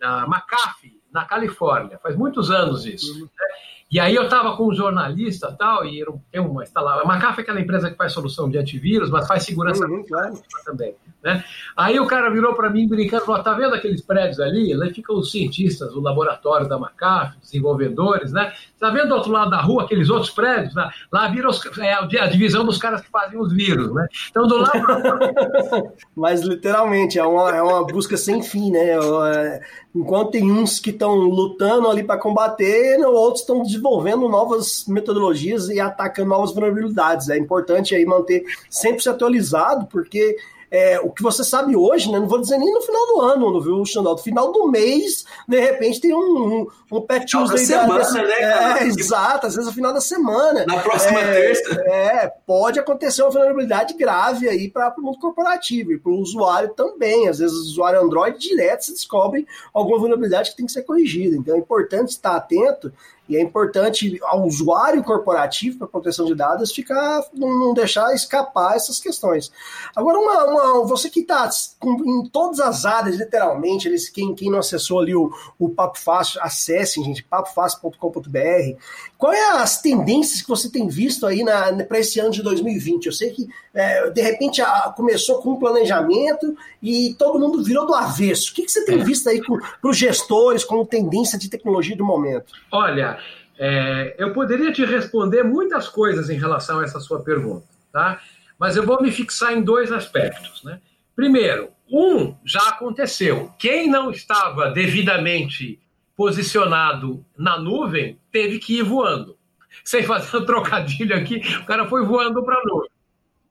da 0.00 0.26
McAfee, 0.26 1.00
na 1.12 1.24
Califórnia, 1.24 1.98
faz 2.02 2.16
muitos 2.16 2.50
anos 2.50 2.84
isso. 2.84 3.14
Uhum. 3.14 3.22
Né? 3.22 3.46
E 3.88 4.00
aí 4.00 4.14
eu 4.14 4.24
estava 4.24 4.56
com 4.56 4.66
um 4.66 4.74
jornalista 4.74 5.54
tal, 5.56 5.84
e 5.86 6.04
tem 6.32 6.40
uma 6.40 6.64
instalada. 6.64 7.02
A 7.02 7.04
McAfee 7.04 7.40
é 7.40 7.42
aquela 7.42 7.60
empresa 7.60 7.88
que 7.88 7.96
faz 7.96 8.12
solução 8.12 8.50
de 8.50 8.58
antivírus, 8.58 9.10
mas 9.10 9.28
faz 9.28 9.44
segurança 9.44 9.86
uhum, 9.86 10.04
claro. 10.04 10.34
também. 10.64 10.96
Né? 11.22 11.42
Aí 11.76 11.98
o 11.98 12.06
cara 12.06 12.30
virou 12.30 12.54
para 12.54 12.70
mim 12.70 12.86
brincando, 12.86 13.24
falou, 13.24 13.42
tá 13.42 13.52
vendo 13.52 13.74
aqueles 13.74 14.00
prédios 14.00 14.38
ali? 14.38 14.72
Lá 14.74 14.86
ficam 14.90 15.16
os 15.16 15.32
cientistas, 15.32 15.92
o 15.94 16.00
laboratório 16.00 16.68
da 16.68 16.76
McAfee, 16.76 17.40
desenvolvedores, 17.40 18.32
né? 18.32 18.52
Tá 18.78 18.90
vendo 18.90 19.08
do 19.08 19.14
outro 19.16 19.32
lado 19.32 19.50
da 19.50 19.60
rua 19.60 19.82
aqueles 19.82 20.08
outros 20.08 20.30
prédios? 20.30 20.74
Lá, 20.74 20.92
lá 21.12 21.28
vira 21.28 21.48
os, 21.48 21.60
é 21.78 21.94
a 21.94 22.26
divisão 22.26 22.64
dos 22.64 22.78
caras 22.78 23.00
que 23.00 23.10
fazem 23.10 23.40
os 23.40 23.52
vírus, 23.52 23.92
né? 23.92 24.06
Então 24.30 24.46
do 24.46 24.56
lado... 24.58 24.72
mas 26.14 26.42
literalmente, 26.42 27.18
é 27.18 27.24
uma, 27.24 27.50
é 27.50 27.62
uma 27.62 27.84
busca 27.84 28.16
sem 28.16 28.40
fim, 28.40 28.70
né? 28.70 28.90
É, 29.34 29.60
enquanto 29.94 30.30
tem 30.30 30.50
uns 30.50 30.78
que 30.78 30.90
estão 30.90 31.14
lutando 31.14 31.88
ali 31.88 32.04
para 32.04 32.20
combater, 32.20 33.04
outros 33.04 33.40
estão 33.40 33.62
desenvolvendo 33.62 34.28
novas 34.28 34.84
metodologias 34.86 35.68
e 35.68 35.80
atacando 35.80 36.28
novas 36.28 36.52
vulnerabilidades. 36.52 37.28
É 37.28 37.36
importante 37.36 37.94
aí 37.94 38.06
manter 38.06 38.44
sempre 38.70 39.02
se 39.02 39.08
atualizado, 39.08 39.86
porque 39.86 40.36
é, 40.76 41.00
o 41.00 41.10
que 41.10 41.22
você 41.22 41.42
sabe 41.42 41.74
hoje, 41.74 42.12
né? 42.12 42.18
Não 42.18 42.28
vou 42.28 42.38
dizer 42.38 42.58
nem 42.58 42.70
no 42.70 42.82
final 42.82 43.06
do 43.06 43.20
ano, 43.22 43.60
viu, 43.62 43.84
Xandal? 43.86 44.12
No 44.12 44.18
final 44.18 44.52
do 44.52 44.70
mês, 44.70 45.24
de 45.48 45.58
repente, 45.58 46.02
tem 46.02 46.14
um, 46.14 46.18
um, 46.18 46.66
um 46.92 47.00
patch 47.00 47.30
Tuesday. 47.30 47.64
semana, 47.64 48.10
né, 48.10 48.36
cara? 48.40 48.84
É, 48.84 48.84
exato, 48.86 49.46
às 49.46 49.54
vezes 49.54 49.68
no 49.68 49.74
final 49.74 49.94
da 49.94 50.00
semana. 50.02 50.66
Na 50.66 50.78
próxima 50.80 51.18
é, 51.18 51.32
terça. 51.32 51.80
É, 51.80 52.32
pode 52.46 52.78
acontecer 52.78 53.22
uma 53.22 53.30
vulnerabilidade 53.30 53.94
grave 53.94 54.48
aí 54.48 54.68
para 54.68 54.94
o 54.98 55.02
mundo 55.02 55.18
corporativo 55.18 55.92
e 55.92 55.98
para 55.98 56.12
o 56.12 56.20
usuário 56.20 56.68
também. 56.74 57.26
Às 57.26 57.38
vezes 57.38 57.56
o 57.56 57.62
usuário 57.62 58.02
Android 58.02 58.38
direto 58.38 58.84
se 58.84 58.92
descobre 58.92 59.46
alguma 59.72 59.98
vulnerabilidade 59.98 60.50
que 60.50 60.56
tem 60.58 60.66
que 60.66 60.72
ser 60.72 60.82
corrigida. 60.82 61.36
Então 61.36 61.54
é 61.54 61.58
importante 61.58 62.10
estar 62.10 62.36
atento 62.36 62.92
E 63.28 63.36
é 63.36 63.42
importante 63.42 64.18
ao 64.22 64.44
usuário 64.44 65.02
corporativo 65.02 65.78
para 65.78 65.86
proteção 65.88 66.26
de 66.26 66.34
dados 66.34 66.72
ficar 66.72 67.24
não 67.32 67.74
deixar 67.74 68.14
escapar 68.14 68.76
essas 68.76 69.00
questões. 69.00 69.50
Agora, 69.94 70.18
uma, 70.18 70.44
uma 70.44 70.86
você 70.86 71.10
que 71.10 71.20
está 71.20 71.48
em 71.84 72.28
todas 72.28 72.60
as 72.60 72.84
áreas, 72.84 73.16
literalmente, 73.16 73.88
eles, 73.88 74.08
quem, 74.08 74.34
quem 74.34 74.50
não 74.50 74.58
acessou 74.58 75.00
ali 75.00 75.14
o, 75.14 75.32
o 75.58 75.68
Papo 75.70 75.98
Fácil, 75.98 76.40
acessem, 76.42 77.02
gente, 77.02 77.24
papofácil.com.br. 77.24 78.78
Qual 79.18 79.32
é 79.32 79.62
as 79.62 79.80
tendências 79.80 80.42
que 80.42 80.48
você 80.48 80.70
tem 80.70 80.88
visto 80.88 81.26
aí 81.26 81.42
para 81.88 81.98
esse 81.98 82.20
ano 82.20 82.30
de 82.30 82.42
2020? 82.42 83.06
Eu 83.06 83.12
sei 83.12 83.30
que, 83.30 83.48
é, 83.72 84.10
de 84.10 84.20
repente, 84.20 84.60
a, 84.60 84.92
começou 84.94 85.40
com 85.40 85.52
um 85.52 85.58
planejamento 85.58 86.54
e 86.82 87.14
todo 87.18 87.38
mundo 87.38 87.62
virou 87.64 87.86
do 87.86 87.94
avesso. 87.94 88.52
O 88.52 88.54
que, 88.54 88.62
que 88.62 88.70
você 88.70 88.84
tem 88.84 89.00
é. 89.00 89.04
visto 89.04 89.28
aí 89.28 89.40
para 89.40 89.90
os 89.90 89.96
gestores 89.96 90.64
como 90.64 90.84
tendência 90.84 91.38
de 91.38 91.48
tecnologia 91.48 91.96
do 91.96 92.04
momento? 92.04 92.52
Olha, 92.70 93.18
é, 93.58 94.14
eu 94.18 94.34
poderia 94.34 94.70
te 94.70 94.84
responder 94.84 95.42
muitas 95.42 95.88
coisas 95.88 96.28
em 96.28 96.38
relação 96.38 96.80
a 96.80 96.84
essa 96.84 97.00
sua 97.00 97.20
pergunta, 97.20 97.66
tá? 97.90 98.20
Mas 98.58 98.76
eu 98.76 98.84
vou 98.84 99.00
me 99.00 99.10
fixar 99.10 99.52
em 99.52 99.62
dois 99.62 99.90
aspectos, 99.90 100.62
né? 100.62 100.78
Primeiro, 101.14 101.70
um 101.90 102.34
já 102.44 102.68
aconteceu. 102.68 103.50
Quem 103.58 103.88
não 103.88 104.10
estava 104.10 104.70
devidamente 104.70 105.80
posicionado 106.16 107.24
na 107.36 107.58
nuvem 107.58 108.18
teve 108.32 108.58
que 108.58 108.78
ir 108.78 108.82
voando. 108.82 109.36
Sem 109.84 110.02
fazer 110.02 110.38
um 110.38 110.44
trocadilho 110.46 111.14
aqui, 111.14 111.42
o 111.60 111.66
cara 111.66 111.86
foi 111.86 112.04
voando 112.04 112.42
para 112.42 112.56
a 112.56 112.62
nuvem. 112.64 112.90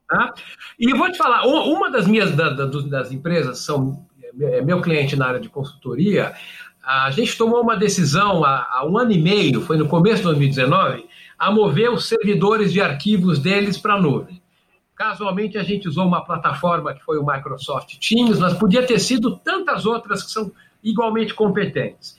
Tá? 0.07 0.33
E 0.79 0.93
vou 0.93 1.11
te 1.11 1.17
falar, 1.17 1.45
uma 1.45 1.89
das 1.89 2.07
minhas 2.07 2.35
da, 2.35 2.49
da, 2.49 2.65
das 2.65 3.11
empresas 3.11 3.59
são 3.59 4.05
é, 4.39 4.61
meu 4.61 4.81
cliente 4.81 5.15
na 5.15 5.27
área 5.27 5.39
de 5.39 5.49
consultoria, 5.49 6.33
a 6.83 7.09
gente 7.09 7.37
tomou 7.37 7.61
uma 7.61 7.75
decisão 7.75 8.43
há, 8.43 8.85
um 8.85 8.97
ano 8.97 9.11
e 9.11 9.19
meio, 9.19 9.61
foi 9.61 9.77
no 9.77 9.87
começo 9.87 10.17
de 10.17 10.23
2019, 10.23 11.05
a 11.37 11.51
mover 11.51 11.91
os 11.91 12.07
servidores 12.07 12.71
de 12.71 12.79
arquivos 12.79 13.39
deles 13.39 13.77
para 13.77 13.95
a 13.95 14.01
nuvem. 14.01 14.41
Casualmente, 14.95 15.57
a 15.57 15.63
gente 15.63 15.87
usou 15.87 16.05
uma 16.05 16.23
plataforma 16.23 16.93
que 16.93 17.03
foi 17.03 17.17
o 17.17 17.25
Microsoft 17.25 17.97
Teams, 17.97 18.39
mas 18.39 18.53
podia 18.53 18.85
ter 18.85 18.99
sido 18.99 19.35
tantas 19.37 19.85
outras 19.85 20.23
que 20.23 20.31
são 20.31 20.51
igualmente 20.83 21.33
competentes. 21.33 22.17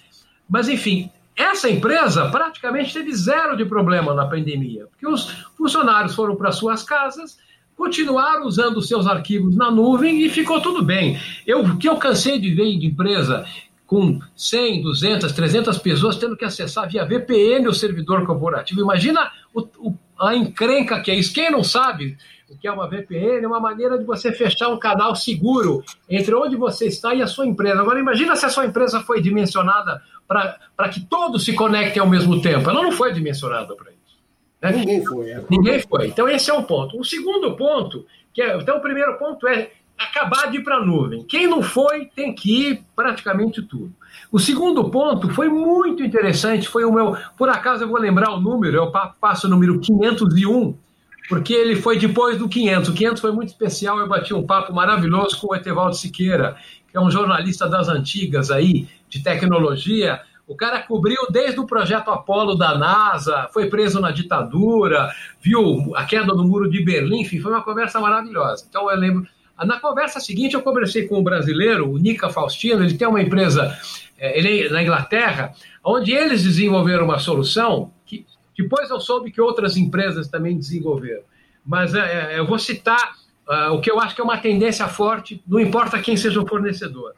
Mas, 0.49 0.69
enfim, 0.69 1.11
essa 1.37 1.69
empresa 1.69 2.31
praticamente 2.31 2.95
teve 2.95 3.15
zero 3.15 3.57
de 3.57 3.65
problema 3.65 4.15
na 4.15 4.27
pandemia, 4.27 4.87
porque 4.87 5.07
os 5.07 5.29
funcionários 5.57 6.15
foram 6.15 6.35
para 6.35 6.51
suas 6.51 6.83
casas, 6.83 7.39
continuaram 7.77 8.47
usando 8.47 8.81
seus 8.81 9.07
arquivos 9.07 9.55
na 9.55 9.71
nuvem 9.71 10.25
e 10.25 10.31
ficou 10.31 10.61
tudo 10.63 10.83
bem. 10.83 11.21
Eu, 11.47 11.77
que 11.77 11.89
eu 11.89 11.97
cansei 11.97 12.39
de 12.39 12.55
ver 12.55 12.79
de 12.79 12.87
empresa 12.87 13.45
com 13.87 14.19
100, 14.35 14.83
200, 14.83 15.33
300 15.33 15.79
pessoas 15.79 16.17
tendo 16.17 16.37
que 16.37 16.45
acessar 16.45 16.89
via 16.89 17.05
VPN 17.05 17.69
o 17.69 17.75
servidor 17.75 18.25
corporativo. 18.27 18.81
Imagina 18.81 19.31
o, 19.55 19.61
o, 19.79 19.95
a 20.19 20.35
encrenca 20.35 21.01
que 21.01 21.11
é 21.11 21.15
isso. 21.15 21.35
Quem 21.35 21.51
não 21.51 21.63
sabe 21.63 22.17
o 22.49 22.57
que 22.57 22.69
é 22.69 22.73
uma 22.73 22.89
VPN? 22.89 23.45
É 23.45 23.47
uma 23.47 23.61
maneira 23.61 23.99
de 23.99 24.05
você 24.05 24.33
fechar 24.33 24.69
um 24.69 24.79
canal 24.79 25.17
seguro 25.17 25.83
entre 26.09 26.35
onde 26.35 26.57
você 26.57 26.87
está 26.87 27.15
e 27.15 27.23
a 27.23 27.27
sua 27.27 27.47
empresa. 27.47 27.81
Agora, 27.81 27.99
imagina 27.99 28.37
se 28.37 28.47
a 28.47 28.49
sua 28.49 28.67
empresa 28.67 29.01
foi 29.01 29.21
dimensionada 29.21 30.01
para 30.29 30.89
que 30.89 31.01
todos 31.01 31.45
se 31.45 31.53
conectem 31.55 32.01
ao 32.01 32.09
mesmo 32.09 32.41
tempo. 32.41 32.71
Ela 32.71 32.83
não 32.83 32.93
foi 32.93 33.13
dimensionada 33.13 33.75
para 33.75 33.91
isso. 33.91 34.19
Né? 34.63 34.73
Ninguém 34.73 35.05
foi. 35.05 35.31
É. 35.31 35.45
Ninguém 35.51 35.81
foi. 35.81 36.07
Então, 36.09 36.29
esse 36.29 36.51
é 36.51 36.55
um 36.55 36.63
ponto. 36.63 36.99
O 36.99 37.05
segundo 37.05 37.57
ponto, 37.57 38.07
que 38.33 38.41
é, 38.41 38.57
então, 38.57 38.79
o 38.79 38.81
primeiro 38.81 39.19
ponto 39.19 39.47
é 39.49 39.73
acabar 39.99 40.51
de 40.51 40.59
ir 40.59 40.63
para 40.63 40.77
a 40.77 40.85
nuvem. 40.85 41.25
Quem 41.25 41.47
não 41.47 41.63
foi 41.63 42.07
tem 42.07 42.35
que 42.35 42.69
ir 42.69 42.85
praticamente 42.95 43.63
tudo. 43.63 43.93
O 44.31 44.39
segundo 44.39 44.91
ponto 44.91 45.31
foi 45.31 45.49
muito 45.49 46.03
interessante, 46.03 46.69
foi 46.69 46.85
o 46.85 46.93
meu, 46.93 47.17
por 47.37 47.49
acaso 47.49 47.85
eu 47.85 47.89
vou 47.89 47.99
lembrar 47.99 48.33
o 48.33 48.41
número, 48.41 48.77
eu 48.77 48.93
passo 49.21 49.47
o 49.47 49.51
número 49.51 49.81
501, 49.81 50.75
porque 51.29 51.53
ele 51.53 51.77
foi 51.77 51.99
depois 51.99 52.39
do 52.39 52.49
500. 52.49 52.89
O 52.89 52.95
500 52.95 53.21
foi 53.21 53.33
muito 53.33 53.49
especial, 53.49 53.99
eu 53.99 54.09
bati 54.09 54.33
um 54.33 54.47
papo 54.47 54.73
maravilhoso 54.73 55.39
com 55.41 55.49
o 55.49 55.55
Etevaldo 55.55 55.97
Siqueira, 55.97 56.57
que 56.91 56.97
é 56.97 57.01
um 57.01 57.11
jornalista 57.11 57.69
das 57.69 57.89
antigas 57.89 58.51
aí, 58.51 58.89
de 59.09 59.23
tecnologia. 59.23 60.21
O 60.47 60.55
cara 60.55 60.81
cobriu 60.81 61.27
desde 61.31 61.59
o 61.59 61.67
projeto 61.67 62.11
Apolo 62.11 62.55
da 62.55 62.79
NASA, 62.79 63.49
foi 63.53 63.69
preso 63.69 64.01
na 64.01 64.13
ditadura, 64.13 65.11
viu 65.41 65.93
a 65.97 66.05
queda 66.05 66.35
do 66.35 66.45
muro 66.45 66.71
de 66.71 66.85
Berlim, 66.85 67.23
enfim, 67.23 67.41
foi 67.41 67.53
uma 67.53 67.63
conversa 67.63 67.99
maravilhosa. 67.99 68.65
Então 68.69 68.91
eu 68.91 68.97
lembro 68.97 69.27
na 69.65 69.81
conversa 69.81 70.21
seguinte, 70.21 70.55
eu 70.55 70.63
conversei 70.63 71.09
com 71.09 71.19
um 71.19 71.25
brasileiro, 71.25 71.91
o 71.91 71.97
Nica 71.97 72.29
Faustino, 72.29 72.85
ele 72.85 72.95
tem 72.95 73.09
uma 73.09 73.23
empresa 73.23 73.77
é, 74.19 74.39
ele, 74.39 74.69
na 74.69 74.83
Inglaterra, 74.83 75.53
onde 75.85 76.13
eles 76.13 76.43
desenvolveram 76.43 77.05
uma 77.05 77.19
solução 77.19 77.91
depois 78.57 78.91
eu 78.91 79.01
soube 79.01 79.31
que 79.31 79.41
outras 79.41 79.77
empresas 79.77 80.29
também 80.29 80.57
desenvolveram. 80.57 81.23
Mas 81.65 81.95
é, 81.95 82.35
é 82.35 82.39
eu 82.39 82.47
vou 82.47 82.59
citar 82.59 83.15
uh, 83.49 83.73
o 83.73 83.81
que 83.81 83.91
eu 83.91 84.01
acho 84.01 84.15
que 84.15 84.21
é 84.21 84.25
uma 84.25 84.39
tendência 84.39 84.89
forte, 84.89 85.43
não 85.47 85.61
importa 85.61 86.01
quem 86.01 86.17
seja 86.17 86.41
o 86.41 86.47
fornecedor. 86.47 87.15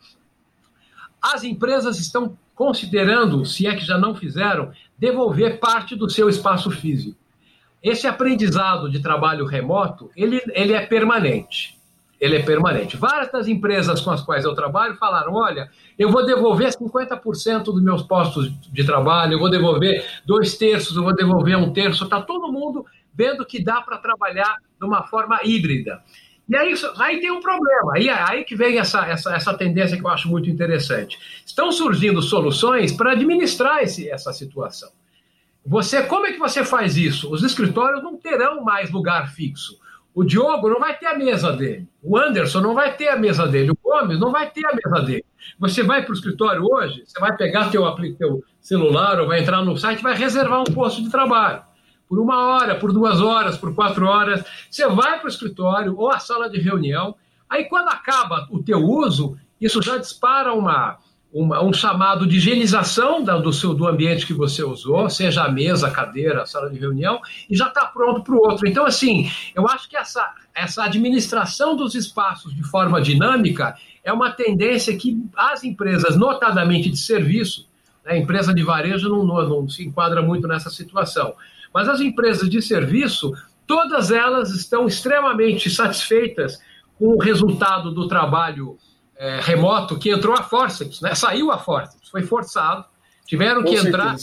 As 1.20 1.44
empresas 1.44 1.98
estão 1.98 2.36
considerando, 2.54 3.44
se 3.44 3.66
é 3.66 3.74
que 3.74 3.84
já 3.84 3.96
não 3.96 4.14
fizeram, 4.14 4.72
devolver 4.98 5.60
parte 5.60 5.94
do 5.94 6.10
seu 6.10 6.28
espaço 6.28 6.70
físico. 6.70 7.16
Esse 7.82 8.06
aprendizado 8.06 8.90
de 8.90 9.00
trabalho 9.00 9.46
remoto, 9.46 10.10
ele, 10.16 10.42
ele 10.52 10.72
é 10.72 10.84
permanente 10.84 11.77
ele 12.20 12.36
é 12.36 12.42
permanente. 12.42 12.96
Várias 12.96 13.30
das 13.30 13.46
empresas 13.46 14.00
com 14.00 14.10
as 14.10 14.22
quais 14.22 14.44
eu 14.44 14.54
trabalho 14.54 14.96
falaram: 14.96 15.34
olha, 15.34 15.70
eu 15.98 16.10
vou 16.10 16.24
devolver 16.24 16.68
50% 16.68 17.64
dos 17.64 17.82
meus 17.82 18.02
postos 18.02 18.50
de 18.72 18.84
trabalho, 18.84 19.34
eu 19.34 19.38
vou 19.38 19.50
devolver 19.50 20.04
dois 20.26 20.56
terços, 20.56 20.96
eu 20.96 21.02
vou 21.02 21.14
devolver 21.14 21.56
um 21.56 21.72
terço. 21.72 22.04
Está 22.04 22.20
todo 22.20 22.52
mundo 22.52 22.84
vendo 23.14 23.44
que 23.44 23.62
dá 23.62 23.80
para 23.80 23.98
trabalhar 23.98 24.56
de 24.78 24.86
uma 24.86 25.02
forma 25.04 25.40
híbrida. 25.44 26.02
E 26.48 26.56
aí, 26.56 26.72
aí 26.98 27.20
tem 27.20 27.30
um 27.30 27.40
problema, 27.40 27.92
aí, 27.94 28.08
aí 28.08 28.42
que 28.42 28.56
vem 28.56 28.78
essa, 28.78 29.06
essa, 29.06 29.34
essa 29.34 29.52
tendência 29.52 29.98
que 29.98 30.04
eu 30.04 30.08
acho 30.08 30.28
muito 30.28 30.48
interessante. 30.48 31.18
Estão 31.44 31.70
surgindo 31.70 32.22
soluções 32.22 32.90
para 32.90 33.12
administrar 33.12 33.82
esse, 33.82 34.08
essa 34.08 34.32
situação. 34.32 34.88
Você, 35.66 36.02
como 36.04 36.26
é 36.26 36.32
que 36.32 36.38
você 36.38 36.64
faz 36.64 36.96
isso? 36.96 37.30
Os 37.30 37.42
escritórios 37.42 38.02
não 38.02 38.16
terão 38.16 38.64
mais 38.64 38.90
lugar 38.90 39.30
fixo. 39.34 39.78
O 40.18 40.24
Diogo 40.24 40.68
não 40.68 40.80
vai 40.80 40.98
ter 40.98 41.06
a 41.06 41.16
mesa 41.16 41.52
dele. 41.52 41.86
O 42.02 42.18
Anderson 42.18 42.60
não 42.60 42.74
vai 42.74 42.92
ter 42.96 43.08
a 43.08 43.16
mesa 43.16 43.46
dele. 43.46 43.70
O 43.70 43.78
Gomes 43.80 44.18
não 44.18 44.32
vai 44.32 44.50
ter 44.50 44.66
a 44.66 44.74
mesa 44.74 45.06
dele. 45.06 45.24
Você 45.60 45.80
vai 45.84 46.02
para 46.02 46.10
o 46.10 46.14
escritório 46.14 46.60
hoje, 46.64 47.04
você 47.06 47.20
vai 47.20 47.36
pegar 47.36 47.70
teu, 47.70 47.84
teu 48.18 48.42
celular 48.60 49.20
ou 49.20 49.28
vai 49.28 49.38
entrar 49.38 49.62
no 49.62 49.76
site 49.76 50.02
vai 50.02 50.16
reservar 50.16 50.62
um 50.62 50.74
posto 50.74 51.04
de 51.04 51.08
trabalho. 51.08 51.62
Por 52.08 52.18
uma 52.18 52.48
hora, 52.48 52.74
por 52.74 52.92
duas 52.92 53.20
horas, 53.20 53.56
por 53.56 53.72
quatro 53.76 54.08
horas. 54.08 54.44
Você 54.68 54.88
vai 54.88 55.20
para 55.20 55.26
o 55.26 55.30
escritório 55.30 55.96
ou 55.96 56.10
a 56.10 56.18
sala 56.18 56.50
de 56.50 56.58
reunião. 56.58 57.14
Aí, 57.48 57.66
quando 57.66 57.86
acaba 57.86 58.48
o 58.50 58.60
teu 58.60 58.80
uso, 58.80 59.38
isso 59.60 59.80
já 59.80 59.98
dispara 59.98 60.52
uma, 60.52 60.98
uma, 61.32 61.62
um 61.62 61.72
chamado 61.72 62.26
de 62.26 62.36
higienização 62.36 63.22
da, 63.22 63.36
do, 63.36 63.52
seu, 63.52 63.74
do 63.74 63.86
ambiente 63.86 64.26
que 64.26 64.32
você 64.32 64.62
usou, 64.62 65.08
seja 65.10 65.44
a 65.44 65.50
mesa, 65.50 65.88
a 65.88 65.90
cadeira, 65.90 66.42
a 66.42 66.46
sala 66.46 66.70
de 66.70 66.78
reunião, 66.78 67.20
e 67.48 67.56
já 67.56 67.68
está 67.68 67.84
pronto 67.86 68.22
para 68.22 68.34
o 68.34 68.38
outro. 68.38 68.66
Então, 68.66 68.86
assim, 68.86 69.30
eu 69.54 69.68
acho 69.68 69.88
que 69.88 69.96
essa, 69.96 70.34
essa 70.54 70.84
administração 70.84 71.76
dos 71.76 71.94
espaços 71.94 72.54
de 72.54 72.62
forma 72.62 73.00
dinâmica 73.00 73.76
é 74.02 74.12
uma 74.12 74.30
tendência 74.30 74.96
que 74.96 75.22
as 75.36 75.62
empresas, 75.62 76.16
notadamente 76.16 76.88
de 76.88 76.96
serviço, 76.96 77.68
né, 78.04 78.12
a 78.12 78.16
empresa 78.16 78.54
de 78.54 78.62
varejo 78.62 79.08
não, 79.08 79.24
não, 79.24 79.48
não 79.48 79.68
se 79.68 79.84
enquadra 79.84 80.22
muito 80.22 80.48
nessa 80.48 80.70
situação, 80.70 81.34
mas 81.74 81.88
as 81.88 82.00
empresas 82.00 82.48
de 82.48 82.62
serviço, 82.62 83.34
todas 83.66 84.10
elas 84.10 84.50
estão 84.50 84.86
extremamente 84.86 85.68
satisfeitas 85.68 86.58
com 86.98 87.08
o 87.08 87.18
resultado 87.18 87.92
do 87.92 88.08
trabalho 88.08 88.78
é, 89.18 89.40
remoto 89.40 89.98
que 89.98 90.10
entrou 90.10 90.34
a 90.34 90.42
forceps, 90.42 91.00
né? 91.00 91.14
Saiu 91.14 91.50
a 91.50 91.58
forceps, 91.58 92.08
foi 92.08 92.22
forçado, 92.22 92.84
tiveram 93.26 93.62
Com 93.62 93.68
que 93.68 93.76
certeza. 93.76 93.88
entrar, 93.88 94.16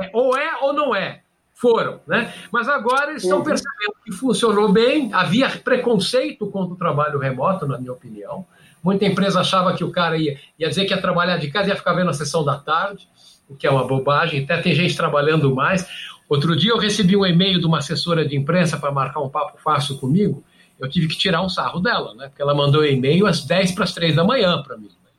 é, 0.00 0.10
ou 0.12 0.36
é 0.36 0.56
ou 0.60 0.72
não 0.72 0.94
é, 0.94 1.20
foram, 1.54 2.00
né? 2.06 2.34
Mas 2.50 2.68
agora 2.68 3.10
eles 3.10 3.22
estão 3.22 3.38
uhum. 3.38 3.44
percebendo 3.44 3.94
que 4.04 4.12
funcionou 4.12 4.72
bem, 4.72 5.12
havia 5.14 5.48
preconceito 5.48 6.46
contra 6.48 6.74
o 6.74 6.76
trabalho 6.76 7.18
remoto, 7.18 7.66
na 7.66 7.78
minha 7.78 7.92
opinião. 7.92 8.44
Muita 8.82 9.04
empresa 9.04 9.40
achava 9.40 9.74
que 9.74 9.84
o 9.84 9.92
cara 9.92 10.16
ia, 10.16 10.36
ia 10.58 10.68
dizer 10.68 10.86
que 10.86 10.92
ia 10.92 11.00
trabalhar 11.00 11.36
de 11.36 11.48
casa 11.52 11.68
e 11.68 11.70
ia 11.70 11.76
ficar 11.76 11.92
vendo 11.92 12.10
a 12.10 12.14
sessão 12.14 12.44
da 12.44 12.58
tarde, 12.58 13.08
o 13.48 13.54
que 13.54 13.64
é 13.64 13.70
uma 13.70 13.86
bobagem, 13.86 14.42
até 14.42 14.56
tem 14.60 14.74
gente 14.74 14.96
trabalhando 14.96 15.54
mais. 15.54 15.86
Outro 16.28 16.56
dia 16.56 16.72
eu 16.72 16.78
recebi 16.78 17.16
um 17.16 17.24
e-mail 17.24 17.60
de 17.60 17.66
uma 17.66 17.78
assessora 17.78 18.26
de 18.26 18.36
imprensa 18.36 18.76
para 18.76 18.90
marcar 18.90 19.20
um 19.20 19.28
papo 19.28 19.56
fácil 19.62 19.98
comigo, 19.98 20.42
eu 20.82 20.90
tive 20.90 21.06
que 21.06 21.16
tirar 21.16 21.42
um 21.42 21.48
sarro 21.48 21.80
dela, 21.80 22.12
né? 22.14 22.28
Porque 22.28 22.42
ela 22.42 22.54
mandou 22.54 22.84
e-mail 22.84 23.26
às 23.26 23.44
10 23.44 23.72
para 23.72 23.84
as 23.84 23.94
3 23.94 24.16
da 24.16 24.24
manhã 24.24 24.60
para 24.62 24.76
mim. 24.76 24.88
Né? 24.88 25.10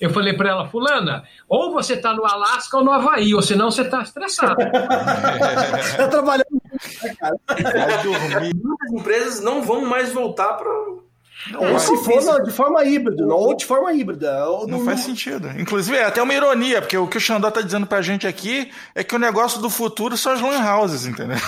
Eu 0.00 0.10
falei 0.10 0.32
para 0.34 0.50
ela, 0.50 0.68
fulana, 0.68 1.22
ou 1.48 1.72
você 1.72 1.94
está 1.94 2.12
no 2.12 2.26
Alasca 2.26 2.76
ou 2.76 2.84
no 2.84 2.90
Havaí, 2.90 3.32
ou 3.32 3.40
senão 3.40 3.70
você 3.70 3.82
está 3.82 4.02
estressado. 4.02 4.60
Está 4.60 6.08
trabalhando. 6.10 6.60
Muitas 8.64 8.92
empresas 8.92 9.40
não 9.40 9.62
vão 9.62 9.86
mais 9.86 10.12
voltar 10.12 10.54
para 10.54 10.70
Ou 11.54 11.78
se 11.78 11.96
for 12.04 12.24
não, 12.24 12.42
de 12.42 12.50
forma 12.50 12.84
híbrida, 12.84 13.24
não, 13.24 13.36
ou 13.36 13.54
de 13.56 13.64
forma 13.64 13.92
híbrida. 13.92 14.46
ou 14.48 14.66
Não 14.66 14.78
no- 14.78 14.84
faz 14.84 15.00
sentido. 15.00 15.48
Inclusive, 15.58 15.96
é 15.96 16.04
até 16.04 16.20
uma 16.22 16.34
ironia, 16.34 16.80
porque 16.80 16.96
o 16.96 17.06
que 17.06 17.18
o 17.18 17.20
Xandó 17.20 17.50
tá 17.50 17.60
dizendo 17.60 17.86
pra 17.86 18.02
gente 18.02 18.26
aqui 18.26 18.70
é 18.94 19.04
que 19.04 19.14
o 19.14 19.18
negócio 19.18 19.60
do 19.60 19.70
futuro 19.70 20.16
são 20.16 20.32
as 20.32 20.40
lan 20.40 20.60
houses, 20.76 21.06
entendeu? 21.06 21.36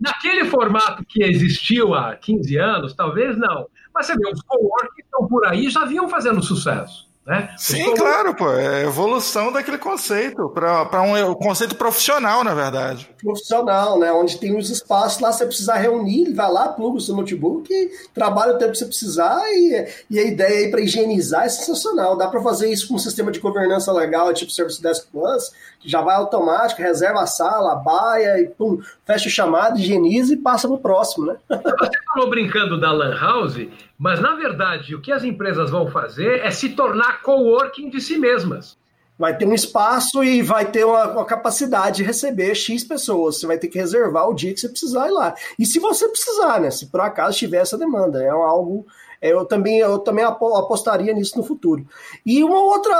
Naquele 0.00 0.44
formato 0.46 1.04
que 1.08 1.22
existiu 1.22 1.94
há 1.94 2.14
15 2.16 2.56
anos, 2.56 2.94
talvez 2.94 3.36
não. 3.38 3.66
Mas 3.94 4.06
você 4.06 4.14
vê, 4.16 4.30
os 4.32 4.42
co-work 4.42 4.94
que 4.96 5.02
estão 5.02 5.26
por 5.28 5.46
aí 5.46 5.68
já 5.68 5.84
vinham 5.84 6.08
fazendo 6.08 6.42
sucesso. 6.42 7.11
Né? 7.24 7.54
Sim, 7.56 7.94
claro, 7.94 8.34
pô. 8.34 8.50
É 8.52 8.82
evolução 8.82 9.52
daquele 9.52 9.78
conceito, 9.78 10.48
para 10.48 11.02
um 11.02 11.12
um 11.30 11.34
conceito 11.34 11.76
profissional, 11.76 12.42
na 12.42 12.54
verdade. 12.54 13.08
profissional, 13.22 13.98
né? 13.98 14.10
Onde 14.12 14.38
tem 14.38 14.56
os 14.56 14.70
espaços 14.70 15.20
lá, 15.20 15.32
você 15.32 15.46
precisar 15.46 15.76
reunir, 15.76 16.32
vai 16.32 16.50
lá, 16.50 16.68
pluga 16.68 16.98
o 16.98 17.00
seu 17.00 17.14
notebook, 17.14 17.70
trabalha 18.12 18.54
o 18.54 18.58
tempo 18.58 18.72
que 18.72 18.78
você 18.78 18.86
precisar 18.86 19.40
e, 19.52 19.86
e 20.10 20.18
a 20.18 20.22
ideia 20.24 20.64
aí 20.64 20.70
para 20.70 20.80
higienizar 20.80 21.44
é 21.44 21.48
sensacional. 21.48 22.16
Dá 22.16 22.26
para 22.26 22.42
fazer 22.42 22.70
isso 22.70 22.88
com 22.88 22.94
um 22.94 22.98
sistema 22.98 23.30
de 23.30 23.38
governança 23.38 23.92
legal, 23.92 24.32
tipo 24.34 24.50
Service 24.50 24.82
Desk 24.82 25.06
Plus, 25.12 25.52
já 25.84 26.00
vai 26.00 26.16
automático, 26.16 26.82
reserva 26.82 27.22
a 27.22 27.26
sala, 27.26 27.72
a 27.72 27.76
baia 27.76 28.40
e 28.40 28.48
pum, 28.48 28.80
fecha 29.04 29.28
o 29.28 29.30
chamado, 29.30 29.78
higieniza 29.78 30.34
e 30.34 30.36
passa 30.36 30.68
pro 30.68 30.78
próximo, 30.78 31.26
né? 31.26 31.36
Você 31.48 31.98
falou 32.12 32.30
brincando 32.30 32.78
da 32.80 32.92
Lan 32.92 33.18
House, 33.18 33.66
mas 33.98 34.20
na 34.20 34.34
verdade 34.34 34.94
o 34.94 35.00
que 35.00 35.12
as 35.12 35.24
empresas 35.24 35.70
vão 35.70 35.90
fazer 35.90 36.40
é 36.40 36.50
se 36.50 36.70
tornar 36.70 37.22
coworking 37.22 37.90
de 37.90 38.00
si 38.00 38.18
mesmas. 38.18 38.76
Vai 39.18 39.36
ter 39.36 39.46
um 39.46 39.54
espaço 39.54 40.24
e 40.24 40.42
vai 40.42 40.64
ter 40.64 40.84
uma, 40.84 41.06
uma 41.08 41.24
capacidade 41.24 41.98
de 41.98 42.02
receber 42.02 42.54
X 42.54 42.82
pessoas. 42.82 43.38
Você 43.38 43.46
vai 43.46 43.58
ter 43.58 43.68
que 43.68 43.78
reservar 43.78 44.28
o 44.28 44.34
dia 44.34 44.52
que 44.52 44.58
você 44.58 44.68
precisar 44.68 45.06
ir 45.06 45.12
lá. 45.12 45.34
E 45.58 45.66
se 45.66 45.78
você 45.78 46.08
precisar, 46.08 46.60
né? 46.60 46.70
Se 46.70 46.86
por 46.86 47.00
acaso 47.00 47.38
tiver 47.38 47.58
essa 47.58 47.78
demanda. 47.78 48.22
É 48.22 48.30
algo. 48.30 48.86
É, 49.22 49.32
Eu 49.32 49.46
também, 49.46 49.78
eu 49.78 49.98
também 50.00 50.24
apo- 50.24 50.56
apostaria 50.56 51.14
nisso 51.14 51.38
no 51.38 51.44
futuro. 51.44 51.86
E 52.26 52.42
uma 52.44 52.60
outra, 52.62 52.94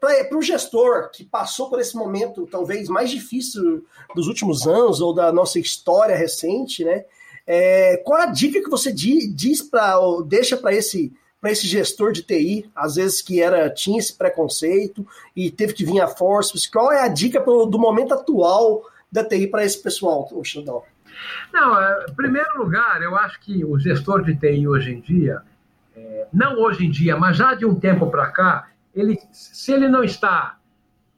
para 0.00 0.36
o 0.36 0.42
gestor 0.42 1.10
que 1.10 1.24
passou 1.24 1.68
por 1.70 1.78
esse 1.78 1.94
momento 1.94 2.48
talvez 2.50 2.88
mais 2.88 3.10
difícil 3.10 3.84
dos 4.14 4.26
últimos 4.26 4.66
anos 4.66 5.00
ou 5.00 5.14
da 5.14 5.30
nossa 5.32 5.60
história 5.60 6.16
recente, 6.16 6.82
né? 6.84 7.04
É, 7.46 7.98
qual 7.98 8.20
a 8.22 8.26
dica 8.26 8.60
que 8.60 8.68
você 8.68 8.90
di- 8.92 9.28
diz 9.28 9.62
para 9.62 9.94
deixa 10.26 10.56
para 10.56 10.74
esse 10.74 11.12
para 11.38 11.52
esse 11.52 11.66
gestor 11.68 12.10
de 12.12 12.22
TI, 12.22 12.68
às 12.74 12.96
vezes 12.96 13.20
que 13.22 13.40
era 13.40 13.70
tinha 13.70 13.98
esse 14.00 14.12
preconceito 14.14 15.06
e 15.36 15.48
teve 15.50 15.74
que 15.74 15.84
vir 15.84 16.00
a 16.00 16.08
força. 16.08 16.54
Qual 16.72 16.90
é 16.90 17.02
a 17.02 17.08
dica 17.08 17.40
pro- 17.40 17.66
do 17.66 17.78
momento 17.78 18.14
atual 18.14 18.82
da 19.12 19.22
TI 19.22 19.46
para 19.46 19.64
esse 19.64 19.78
pessoal, 19.80 20.28
Xandão? 20.42 20.82
Não, 21.52 21.80
é, 21.80 22.06
em 22.08 22.14
primeiro 22.14 22.58
lugar, 22.58 23.02
eu 23.02 23.16
acho 23.16 23.40
que 23.40 23.64
o 23.64 23.78
gestor 23.78 24.22
de 24.22 24.36
TI 24.36 24.66
hoje 24.66 24.92
em 24.92 25.00
dia, 25.00 25.42
é, 25.96 26.26
não 26.32 26.58
hoje 26.58 26.86
em 26.86 26.90
dia, 26.90 27.16
mas 27.16 27.36
já 27.36 27.54
de 27.54 27.64
um 27.64 27.74
tempo 27.74 28.10
para 28.10 28.26
cá, 28.28 28.68
ele, 28.94 29.18
se 29.32 29.72
ele 29.72 29.88
não 29.88 30.02
está 30.02 30.56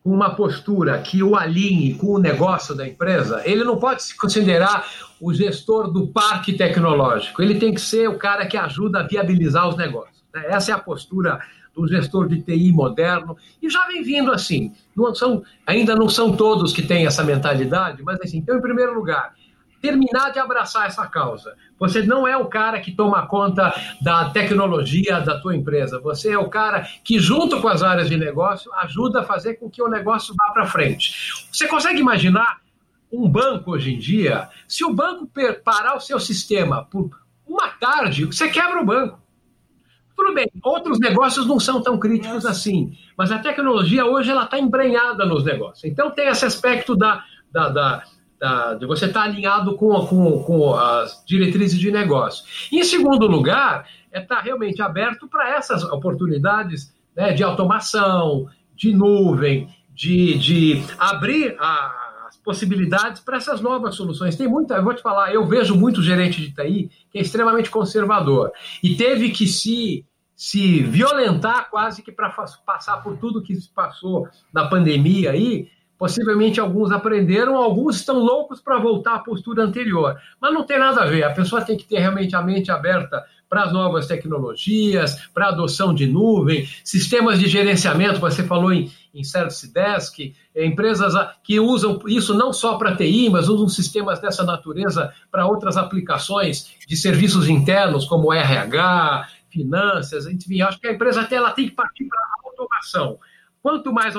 com 0.03 0.11
uma 0.11 0.35
postura 0.35 0.99
que 0.99 1.23
o 1.23 1.37
alinhe 1.37 1.95
com 1.95 2.09
o 2.09 2.19
negócio 2.19 2.75
da 2.75 2.87
empresa, 2.87 3.43
ele 3.45 3.65
não 3.65 3.79
pode 3.79 4.03
se 4.03 4.17
considerar 4.17 4.85
o 5.21 5.35
gestor 5.35 5.93
do 5.93 6.07
parque 6.09 6.57
tecnológico. 6.57 7.43
Ele 7.43 7.59
tem 7.59 7.75
que 7.75 7.81
ser 7.81 8.09
o 8.09 8.17
cara 8.17 8.47
que 8.47 8.57
ajuda 8.57 9.01
a 9.01 9.03
viabilizar 9.03 9.69
os 9.69 9.77
negócios. 9.77 10.25
né? 10.33 10.45
Essa 10.49 10.73
é 10.73 10.75
a 10.75 10.79
postura 10.79 11.41
do 11.75 11.87
gestor 11.87 12.27
de 12.29 12.43
TI 12.43 12.73
moderno 12.73 13.37
e 13.63 13.71
já 13.71 13.87
vem 13.87 14.03
vindo 14.03 14.33
assim. 14.33 14.73
Não 14.97 15.15
são, 15.15 15.43
ainda 15.67 15.95
não 15.95 16.09
são 16.09 16.35
todos 16.35 16.73
que 16.73 16.83
têm 16.83 17.07
essa 17.07 17.23
mentalidade, 17.23 18.03
mas 18.03 18.21
assim, 18.21 18.39
então, 18.39 18.57
em 18.57 18.61
primeiro 18.63 18.95
lugar, 18.95 19.35
terminar 19.81 20.31
de 20.33 20.39
abraçar 20.39 20.87
essa 20.87 21.07
causa. 21.07 21.55
Você 21.79 22.03
não 22.03 22.26
é 22.26 22.37
o 22.37 22.47
cara 22.47 22.81
que 22.81 22.93
toma 22.93 23.26
conta 23.26 23.72
da 24.03 24.31
tecnologia 24.31 25.20
da 25.20 25.39
tua 25.41 25.55
empresa. 25.55 26.01
Você 26.01 26.31
é 26.33 26.39
o 26.39 26.49
cara 26.49 26.87
que, 27.05 27.18
junto 27.18 27.61
com 27.61 27.68
as 27.68 27.83
áreas 27.83 28.09
de 28.09 28.16
negócio, 28.16 28.72
ajuda 28.74 29.20
a 29.20 29.24
fazer 29.24 29.55
com 29.55 29.70
que 29.70 29.83
o 29.83 29.89
negócio 29.89 30.35
vá 30.37 30.53
para 30.53 30.66
frente. 30.66 31.12
Você 31.53 31.66
consegue 31.68 32.01
imaginar 32.01 32.59
um 33.12 33.29
banco 33.29 33.72
hoje 33.72 33.95
em 33.95 33.99
dia? 33.99 34.49
Se 34.66 34.85
o 34.85 34.93
banco 34.93 35.31
parar 35.64 35.97
o 35.97 36.01
seu 36.01 36.18
sistema 36.20 36.85
por 36.85 37.11
uma 37.47 37.68
tarde, 37.68 38.24
você 38.26 38.49
quebra 38.49 38.81
o 38.83 38.85
banco. 38.85 39.18
Tudo 40.16 40.35
bem, 40.35 40.51
outros 40.64 40.99
negócios 40.99 41.47
não 41.47 41.61
são 41.61 41.81
tão 41.81 41.97
críticos 41.97 42.45
assim, 42.45 42.99
mas 43.16 43.31
a 43.31 43.39
tecnologia 43.39 44.05
hoje 44.05 44.29
ela 44.31 44.45
está 44.45 44.59
embrenhada 44.59 45.24
nos 45.24 45.45
negócios. 45.45 45.85
Então 45.85 46.11
tem 46.11 46.26
esse 46.26 46.45
aspecto 46.45 46.97
da, 46.97 47.22
da- 47.53 47.68
da- 47.68 48.03
de 48.78 48.86
você 48.86 49.07
estar 49.07 49.22
alinhado 49.22 49.76
com, 49.76 50.07
com, 50.07 50.43
com 50.43 50.74
as 50.74 51.24
diretrizes 51.26 51.78
de 51.78 51.91
negócio. 51.91 52.45
Em 52.72 52.84
segundo 52.84 53.26
lugar, 53.26 53.86
é 54.12 54.20
estar 54.20 54.41
realmente 54.41 54.80
aberto 54.80 55.28
para 55.28 55.57
essas 55.57 55.82
oportunidades 55.84 56.95
né, 57.16 57.32
de 57.32 57.43
automação, 57.43 58.47
de 58.76 58.93
nuvem, 58.93 59.68
de, 59.93 60.39
de 60.39 60.82
abrir 60.99 61.57
as 61.59 62.36
possibilidades 62.36 63.20
para 63.20 63.36
essas 63.36 63.61
novas 63.61 63.97
soluções. 63.97 64.36
Tem 64.36 64.47
muita, 64.47 64.74
eu 64.74 64.84
vou 64.84 64.95
te 64.95 65.03
falar, 65.03 65.34
eu 65.34 65.45
vejo 65.45 65.74
muito 65.74 66.03
gerente 66.03 66.41
de 66.41 66.53
TI 66.53 66.91
que 67.11 67.18
é 67.18 67.20
extremamente 67.20 67.70
conservador 67.70 68.53
e 68.82 68.95
teve 68.95 69.30
que 69.30 69.47
se 69.47 70.05
se 70.39 70.84
violentar 70.84 71.68
quase 71.68 72.01
que 72.01 72.12
para 72.12 72.30
passar 72.64 72.99
por 72.99 73.16
tudo 73.16 73.43
que 73.43 73.57
se 73.57 73.68
passou 73.70 74.28
na 74.53 74.68
pandemia 74.68 75.32
aí, 75.32 75.68
possivelmente 75.99 76.61
alguns 76.61 76.93
aprenderam, 76.93 77.57
alguns 77.57 77.97
estão 77.97 78.19
loucos 78.19 78.61
para 78.61 78.79
voltar 78.79 79.17
à 79.17 79.19
postura 79.19 79.65
anterior. 79.65 80.17
Mas 80.41 80.55
não 80.55 80.65
tem 80.65 80.79
nada 80.79 81.03
a 81.03 81.07
ver, 81.07 81.25
a 81.25 81.31
pessoa 81.31 81.61
tem 81.61 81.77
que 81.77 81.85
ter 81.85 81.99
realmente 81.99 82.37
a 82.37 82.41
mente 82.41 82.71
aberta 82.71 83.25
para 83.49 83.65
as 83.65 83.73
novas 83.73 84.07
tecnologias, 84.07 85.17
para 85.33 85.47
a 85.47 85.49
adoção 85.49 85.95
de 85.95 86.07
nuvem, 86.07 86.69
sistemas 86.85 87.39
de 87.39 87.49
gerenciamento, 87.49 88.21
você 88.21 88.45
falou 88.45 88.73
em, 88.73 88.93
em 89.15 89.25
Service 89.25 89.73
Desk, 89.73 90.35
empresas 90.55 91.15
que 91.43 91.59
usam 91.59 91.99
isso 92.07 92.35
não 92.35 92.53
só 92.53 92.77
para 92.77 92.95
TI, 92.95 93.31
mas 93.31 93.49
usam 93.49 93.67
sistemas 93.67 94.21
dessa 94.21 94.45
natureza 94.45 95.13
para 95.31 95.47
outras 95.47 95.79
aplicações 95.79 96.77
de 96.87 96.97
serviços 96.97 97.49
internos, 97.49 98.05
como 98.05 98.33
RH, 98.33 99.29
finanças, 99.51 100.27
enfim, 100.27 100.61
acho 100.61 100.79
que 100.79 100.87
a 100.87 100.93
empresa 100.93 101.23
até 101.23 101.37
ela 101.37 101.51
tem 101.51 101.69
que 101.69 101.75
partir 101.75 102.05
para 102.05 102.21
a 102.21 102.51
automação. 102.51 103.19
Quanto 103.63 103.93
mais 103.93 104.15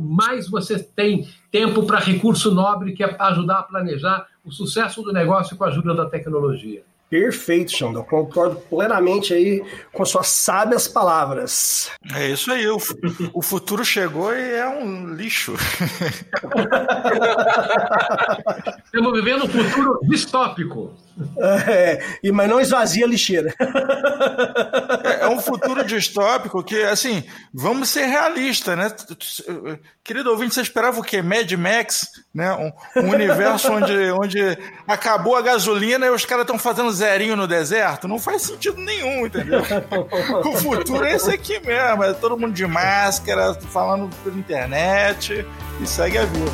mais 0.00 0.48
você 0.48 0.78
tem 0.78 1.28
tempo 1.50 1.84
para 1.84 1.98
recurso 1.98 2.50
nobre, 2.52 2.92
que 2.92 3.02
é 3.02 3.16
ajudar 3.18 3.58
a 3.58 3.62
planejar 3.62 4.26
o 4.44 4.50
sucesso 4.50 5.02
do 5.02 5.12
negócio 5.12 5.56
com 5.56 5.64
a 5.64 5.68
ajuda 5.68 5.94
da 5.94 6.06
tecnologia. 6.06 6.82
Perfeito, 7.10 7.76
Xandão. 7.76 8.04
Concordo 8.04 8.54
plenamente 8.70 9.34
aí 9.34 9.60
com 9.92 10.04
suas 10.04 10.28
sábias 10.28 10.86
palavras. 10.86 11.90
É 12.14 12.30
isso 12.30 12.52
aí, 12.52 12.68
o, 12.68 12.76
o 13.34 13.42
futuro 13.42 13.84
chegou 13.84 14.32
e 14.32 14.40
é 14.40 14.68
um 14.68 15.12
lixo. 15.12 15.54
Estamos 18.84 19.12
vivendo 19.12 19.46
um 19.46 19.48
futuro 19.48 19.98
distópico. 20.04 20.94
É, 21.38 22.02
e, 22.22 22.32
mas 22.32 22.48
não 22.48 22.60
esvazia 22.60 23.04
a 23.04 23.08
lixeira. 23.08 23.54
É, 25.04 25.24
é 25.24 25.28
um 25.28 25.40
futuro 25.40 25.84
distópico 25.84 26.62
que, 26.62 26.82
assim, 26.84 27.24
vamos 27.52 27.88
ser 27.88 28.06
realistas, 28.06 28.76
né? 28.76 28.90
Querido 30.02 30.30
ouvinte, 30.30 30.54
você 30.54 30.62
esperava 30.62 30.98
o 30.98 31.02
quê? 31.02 31.22
Mad 31.22 31.50
Max, 31.52 32.08
né? 32.34 32.52
Um, 32.52 33.02
um 33.02 33.10
universo 33.10 33.70
onde, 33.72 34.10
onde 34.12 34.58
acabou 34.86 35.36
a 35.36 35.42
gasolina 35.42 36.06
e 36.06 36.10
os 36.10 36.24
caras 36.24 36.44
estão 36.44 36.58
fazendo 36.58 36.90
zerinho 36.92 37.36
no 37.36 37.46
deserto? 37.46 38.08
Não 38.08 38.18
faz 38.18 38.42
sentido 38.42 38.78
nenhum, 38.78 39.26
entendeu? 39.26 39.60
O 40.44 40.56
futuro 40.56 41.04
é 41.04 41.14
esse 41.14 41.30
aqui 41.30 41.60
mesmo, 41.60 42.04
é 42.04 42.12
todo 42.12 42.36
mundo 42.36 42.52
de 42.52 42.66
máscara, 42.66 43.54
falando 43.54 44.10
pela 44.22 44.36
internet 44.36 45.46
e 45.80 45.86
segue 45.86 46.18
a 46.18 46.24
vida. 46.24 46.50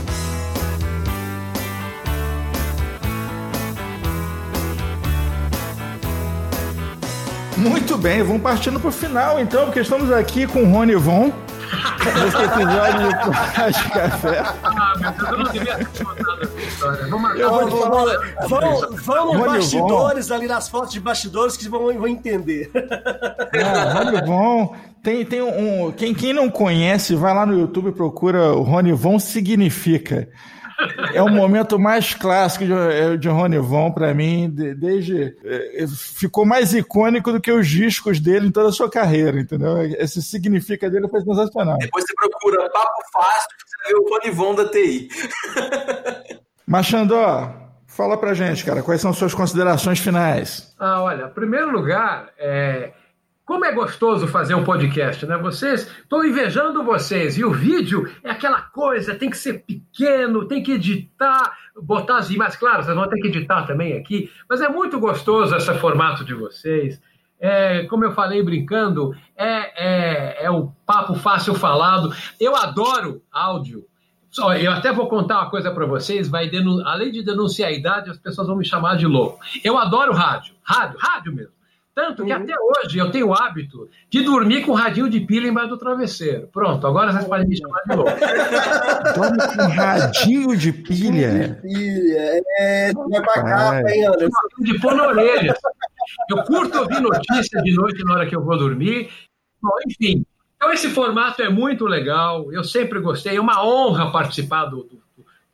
Muito 7.68 7.98
bem, 7.98 8.22
vamos 8.22 8.42
partindo 8.42 8.78
para 8.78 8.88
o 8.88 8.92
final 8.92 9.40
então, 9.40 9.64
porque 9.64 9.80
estamos 9.80 10.10
aqui 10.12 10.46
com 10.46 10.62
o 10.62 10.70
Rony 10.70 10.94
Von. 10.94 11.32
Nesse 12.22 12.42
episódio 12.44 13.08
do 13.08 13.32
Podcast 13.32 13.90
Café. 13.90 14.44
Ah, 14.62 14.94
meu 15.00 15.10
Deus, 15.10 15.30
eu 15.30 15.38
não 15.38 15.52
devia 15.52 15.76
ter 15.76 16.04
contado 16.04 16.42
essa 16.42 16.60
história. 16.60 17.06
Vamos 17.08 17.38
Eu 17.38 17.50
vou 17.50 17.68
te 17.68 18.48
vão, 18.48 19.32
vão 19.32 19.34
nos 19.34 19.46
bastidores, 19.46 20.30
ali 20.30 20.46
nas 20.46 20.68
fotos 20.68 20.92
de 20.92 21.00
bastidores, 21.00 21.56
que 21.56 21.68
vão, 21.68 21.92
vão 21.92 22.06
entender. 22.06 22.70
É, 23.52 23.92
Rony 23.92 24.24
Von. 24.24 24.76
Tem, 25.02 25.24
tem 25.24 25.42
um. 25.42 25.92
Quem, 25.92 26.14
quem 26.14 26.32
não 26.32 26.48
conhece, 26.48 27.14
vai 27.14 27.34
lá 27.34 27.44
no 27.44 27.58
YouTube 27.58 27.88
e 27.88 27.92
procura 27.92 28.52
o 28.52 28.62
Rony 28.62 28.92
Von 28.92 29.18
Significa. 29.18 30.28
É 31.14 31.22
o 31.22 31.28
momento 31.28 31.78
mais 31.78 32.12
clássico 32.14 32.64
de, 32.64 33.18
de 33.18 33.28
Rony 33.28 33.58
Von 33.58 33.90
para 33.92 34.12
mim, 34.12 34.50
de- 34.50 34.74
desde. 34.74 35.34
eh, 35.44 35.86
Ficou 35.88 36.44
mais 36.44 36.74
icônico 36.74 37.32
do 37.32 37.40
que 37.40 37.50
os 37.50 37.66
discos 37.68 38.20
dele 38.20 38.48
em 38.48 38.50
toda 38.52 38.68
a 38.68 38.72
sua 38.72 38.90
carreira, 38.90 39.40
entendeu? 39.40 39.80
Esse 39.82 40.20
significa 40.22 40.90
dele 40.90 41.08
foi 41.08 41.20
sensacional. 41.22 41.78
Depois 41.78 42.04
você 42.04 42.14
procura 42.14 42.68
Papo 42.70 43.02
Fácil, 43.12 43.48
você 43.66 43.76
vai 43.82 43.92
ver 43.92 43.98
o 43.98 44.08
Ronivon 44.10 44.54
da 44.54 44.68
TI. 44.68 45.08
Mas, 46.66 46.86
Xandó, 46.86 47.62
Fala 47.88 48.18
pra 48.18 48.34
gente, 48.34 48.62
cara, 48.62 48.82
quais 48.82 49.00
são 49.00 49.10
suas 49.14 49.32
considerações 49.32 49.98
finais? 49.98 50.74
Ah, 50.78 51.02
olha, 51.02 51.24
em 51.24 51.30
primeiro 51.30 51.70
lugar, 51.72 52.28
é, 52.38 52.92
como 53.46 53.64
é 53.64 53.72
gostoso 53.72 54.26
fazer 54.26 54.56
um 54.56 54.64
podcast, 54.64 55.24
né? 55.24 55.38
Vocês, 55.38 55.88
estou 56.02 56.26
invejando 56.26 56.82
vocês. 56.82 57.38
E 57.38 57.44
o 57.44 57.52
vídeo 57.52 58.12
é 58.24 58.32
aquela 58.32 58.60
coisa, 58.60 59.14
tem 59.14 59.30
que 59.30 59.38
ser 59.38 59.64
pequeno, 59.64 60.48
tem 60.48 60.60
que 60.60 60.72
editar, 60.72 61.56
botar 61.80 62.18
as 62.18 62.28
imagens. 62.28 62.56
Claro, 62.56 62.82
vocês 62.82 62.96
vão 62.96 63.08
ter 63.08 63.20
que 63.20 63.28
editar 63.28 63.62
também 63.62 63.96
aqui, 63.96 64.28
mas 64.50 64.60
é 64.60 64.68
muito 64.68 64.98
gostoso 64.98 65.54
esse 65.54 65.72
formato 65.74 66.24
de 66.24 66.34
vocês. 66.34 67.00
É, 67.38 67.84
como 67.84 68.04
eu 68.04 68.12
falei 68.12 68.42
brincando, 68.42 69.14
é, 69.36 70.40
é, 70.40 70.44
é 70.46 70.50
o 70.50 70.72
papo 70.84 71.14
fácil 71.14 71.54
falado. 71.54 72.12
Eu 72.40 72.56
adoro 72.56 73.22
áudio. 73.30 73.86
Eu 74.60 74.72
até 74.72 74.92
vou 74.92 75.08
contar 75.08 75.42
uma 75.42 75.50
coisa 75.50 75.70
para 75.70 75.86
vocês, 75.86 76.28
vai 76.28 76.50
além 76.84 77.12
de 77.12 77.22
denunciar 77.22 77.70
a 77.70 77.72
idade, 77.72 78.10
as 78.10 78.18
pessoas 78.18 78.48
vão 78.48 78.56
me 78.56 78.66
chamar 78.66 78.96
de 78.96 79.06
louco. 79.06 79.38
Eu 79.64 79.78
adoro 79.78 80.12
rádio, 80.12 80.52
rádio, 80.62 80.98
rádio 80.98 81.32
mesmo. 81.32 81.55
Tanto 81.96 82.26
que 82.26 82.30
uhum. 82.30 82.42
até 82.42 82.52
hoje 82.60 82.98
eu 82.98 83.10
tenho 83.10 83.28
o 83.28 83.34
hábito 83.34 83.88
de 84.10 84.22
dormir 84.22 84.66
com 84.66 84.72
um 84.72 84.74
radinho 84.74 85.08
de 85.08 85.18
pilha 85.20 85.48
embaixo 85.48 85.70
do 85.70 85.78
travesseiro. 85.78 86.46
Pronto, 86.48 86.86
agora 86.86 87.10
vocês 87.10 87.24
podem 87.24 87.48
me 87.48 87.56
chamar 87.56 87.80
de 87.88 87.96
louco. 87.96 88.10
Dorme 89.16 89.38
com 89.38 89.74
radinho 89.74 90.56
de 90.58 90.72
pilha? 90.74 91.48
De 91.48 91.62
pilha, 91.62 92.42
é. 92.58 92.92
Vai 92.92 93.22
pra 93.22 93.42
capa, 93.42 93.90
hein, 93.90 94.04
Anderson? 94.04 94.38
De 94.60 94.78
pôr 94.78 94.94
na 94.94 95.06
orelha. 95.08 95.56
Eu 96.28 96.44
curto 96.44 96.80
ouvir 96.80 97.00
notícia 97.00 97.62
de 97.62 97.72
noite 97.72 98.04
na 98.04 98.12
hora 98.12 98.26
que 98.26 98.36
eu 98.36 98.44
vou 98.44 98.58
dormir. 98.58 99.08
Bom, 99.62 99.72
enfim, 99.88 100.22
então 100.54 100.70
esse 100.74 100.90
formato 100.90 101.40
é 101.40 101.48
muito 101.48 101.86
legal. 101.86 102.52
Eu 102.52 102.62
sempre 102.62 103.00
gostei. 103.00 103.38
É 103.38 103.40
uma 103.40 103.64
honra 103.64 104.12
participar 104.12 104.66
do, 104.66 104.84
do 104.84 105.05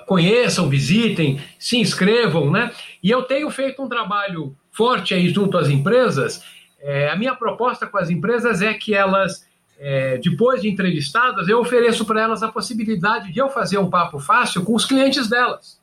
conheçam, 0.05 0.69
visitem, 0.69 1.39
se 1.59 1.77
inscrevam, 1.77 2.49
né? 2.49 2.71
E 3.03 3.09
eu 3.09 3.23
tenho 3.23 3.49
feito 3.49 3.81
um 3.81 3.87
trabalho 3.87 4.55
forte 4.71 5.13
aí 5.13 5.29
junto 5.29 5.57
às 5.57 5.69
empresas. 5.69 6.43
É, 6.79 7.09
a 7.09 7.15
minha 7.15 7.35
proposta 7.35 7.85
com 7.85 7.97
as 7.97 8.09
empresas 8.09 8.61
é 8.61 8.73
que 8.73 8.95
elas, 8.95 9.45
é, 9.79 10.17
depois 10.17 10.61
de 10.61 10.69
entrevistadas, 10.69 11.47
eu 11.47 11.59
ofereço 11.59 12.05
para 12.05 12.21
elas 12.21 12.41
a 12.41 12.51
possibilidade 12.51 13.31
de 13.31 13.39
eu 13.39 13.49
fazer 13.49 13.77
um 13.77 13.89
papo 13.89 14.19
fácil 14.19 14.63
com 14.63 14.73
os 14.73 14.85
clientes 14.85 15.27
delas. 15.27 15.79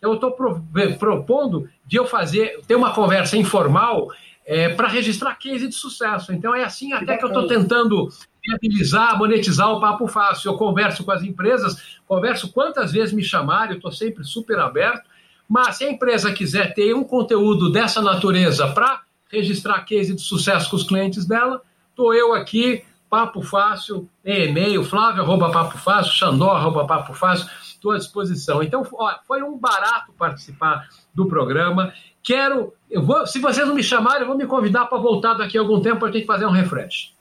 Eu 0.00 0.14
estou 0.14 0.30
pro, 0.30 0.62
propondo 0.98 1.68
de 1.84 1.96
eu 1.96 2.06
fazer, 2.06 2.60
ter 2.66 2.76
uma 2.76 2.94
conversa 2.94 3.36
informal 3.36 4.08
é, 4.46 4.70
para 4.70 4.88
registrar 4.88 5.34
case 5.34 5.68
de 5.68 5.74
sucesso. 5.74 6.32
Então 6.32 6.54
é 6.54 6.64
assim 6.64 6.92
até 6.94 7.18
que 7.18 7.24
eu 7.24 7.28
estou 7.28 7.46
tentando 7.46 8.08
viabilizar, 8.48 9.18
monetizar 9.18 9.70
o 9.70 9.80
papo 9.80 10.06
fácil. 10.06 10.52
Eu 10.52 10.56
converso 10.56 11.04
com 11.04 11.12
as 11.12 11.22
empresas, 11.22 11.98
converso 12.06 12.50
quantas 12.52 12.92
vezes 12.92 13.12
me 13.12 13.22
chamarem, 13.22 13.72
eu 13.72 13.76
estou 13.76 13.92
sempre 13.92 14.24
super 14.24 14.58
aberto. 14.58 15.08
Mas 15.48 15.76
se 15.76 15.84
a 15.84 15.90
empresa 15.90 16.32
quiser 16.32 16.74
ter 16.74 16.94
um 16.94 17.04
conteúdo 17.04 17.70
dessa 17.70 18.02
natureza 18.02 18.68
para 18.68 19.02
registrar 19.30 19.80
case 19.84 20.14
de 20.14 20.20
sucesso 20.20 20.70
com 20.70 20.76
os 20.76 20.84
clientes 20.84 21.26
dela, 21.26 21.62
estou 21.90 22.14
eu 22.14 22.34
aqui, 22.34 22.84
Papo 23.08 23.40
Fácil, 23.40 24.08
e-mail, 24.24 24.84
flávio, 24.84 25.22
arroba 25.22 25.50
Papo 25.50 25.78
Fácil, 25.78 26.12
xandó, 26.12 26.50
arroba 26.50 26.86
Papo 26.86 27.14
Fácil, 27.14 27.48
estou 27.62 27.92
à 27.92 27.98
disposição. 27.98 28.62
Então, 28.62 28.86
ó, 28.92 29.14
foi 29.26 29.42
um 29.42 29.56
barato 29.56 30.12
participar 30.12 30.86
do 31.14 31.26
programa. 31.26 31.92
Quero, 32.22 32.74
eu 32.90 33.02
vou, 33.02 33.26
se 33.26 33.38
vocês 33.38 33.66
não 33.66 33.74
me 33.74 33.82
chamarem, 33.82 34.22
eu 34.22 34.26
vou 34.26 34.36
me 34.36 34.46
convidar 34.46 34.86
para 34.86 34.98
voltar 34.98 35.34
daqui 35.34 35.56
a 35.56 35.60
algum 35.62 35.80
tempo 35.80 36.00
para 36.00 36.08
a 36.08 36.12
gente 36.12 36.26
fazer 36.26 36.44
um 36.44 36.50
refresh. 36.50 37.14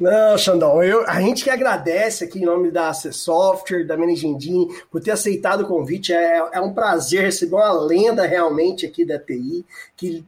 Não, 0.00 0.36
Xandão, 0.36 0.82
eu, 0.82 1.08
a 1.08 1.20
gente 1.20 1.44
que 1.44 1.50
agradece 1.50 2.24
aqui 2.24 2.40
em 2.40 2.44
nome 2.44 2.70
da 2.70 2.88
AC 2.88 3.12
Software, 3.12 3.86
da 3.86 3.96
Menegendini, 3.96 4.68
por 4.90 5.00
ter 5.00 5.12
aceitado 5.12 5.62
o 5.62 5.66
convite. 5.66 6.12
É, 6.12 6.42
é 6.52 6.60
um 6.60 6.74
prazer 6.74 7.22
receber 7.22 7.56
uma 7.56 7.72
lenda 7.72 8.26
realmente 8.26 8.84
aqui 8.84 9.04
da 9.04 9.18
TI, 9.18 9.64
que 9.96 10.24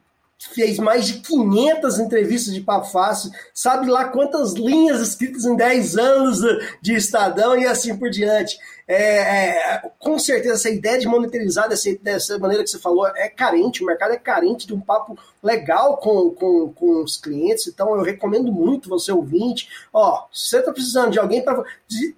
fez 0.52 0.78
mais 0.78 1.06
de 1.06 1.20
500 1.20 1.98
entrevistas 1.98 2.52
de 2.52 2.60
papo 2.60 2.86
fácil, 2.86 3.30
sabe 3.52 3.88
lá 3.88 4.06
quantas 4.06 4.52
linhas 4.52 5.00
escritas 5.00 5.44
em 5.44 5.56
10 5.56 5.96
anos 5.96 6.38
de 6.82 6.94
Estadão 6.94 7.56
e 7.56 7.66
assim 7.66 7.96
por 7.96 8.10
diante. 8.10 8.58
É, 8.86 8.96
é, 8.96 9.90
com 9.98 10.18
certeza, 10.18 10.54
essa 10.54 10.68
ideia 10.68 10.98
de 10.98 11.06
monetarizar 11.06 11.68
dessa, 11.68 11.88
dessa 12.02 12.38
maneira 12.38 12.62
que 12.62 12.68
você 12.68 12.78
falou 12.78 13.06
é 13.06 13.30
carente, 13.30 13.82
o 13.82 13.86
mercado 13.86 14.12
é 14.12 14.18
carente 14.18 14.66
de 14.66 14.74
um 14.74 14.80
papo 14.80 15.18
legal 15.42 15.96
com, 15.96 16.30
com, 16.30 16.72
com 16.72 17.02
os 17.02 17.16
clientes, 17.16 17.66
então 17.66 17.94
eu 17.94 18.02
recomendo 18.02 18.52
muito 18.52 18.88
você 18.88 19.10
ouvinte. 19.10 19.68
Ó, 19.92 20.26
você 20.30 20.58
está 20.58 20.70
precisando 20.70 21.12
de 21.12 21.18
alguém 21.18 21.42
para 21.42 21.62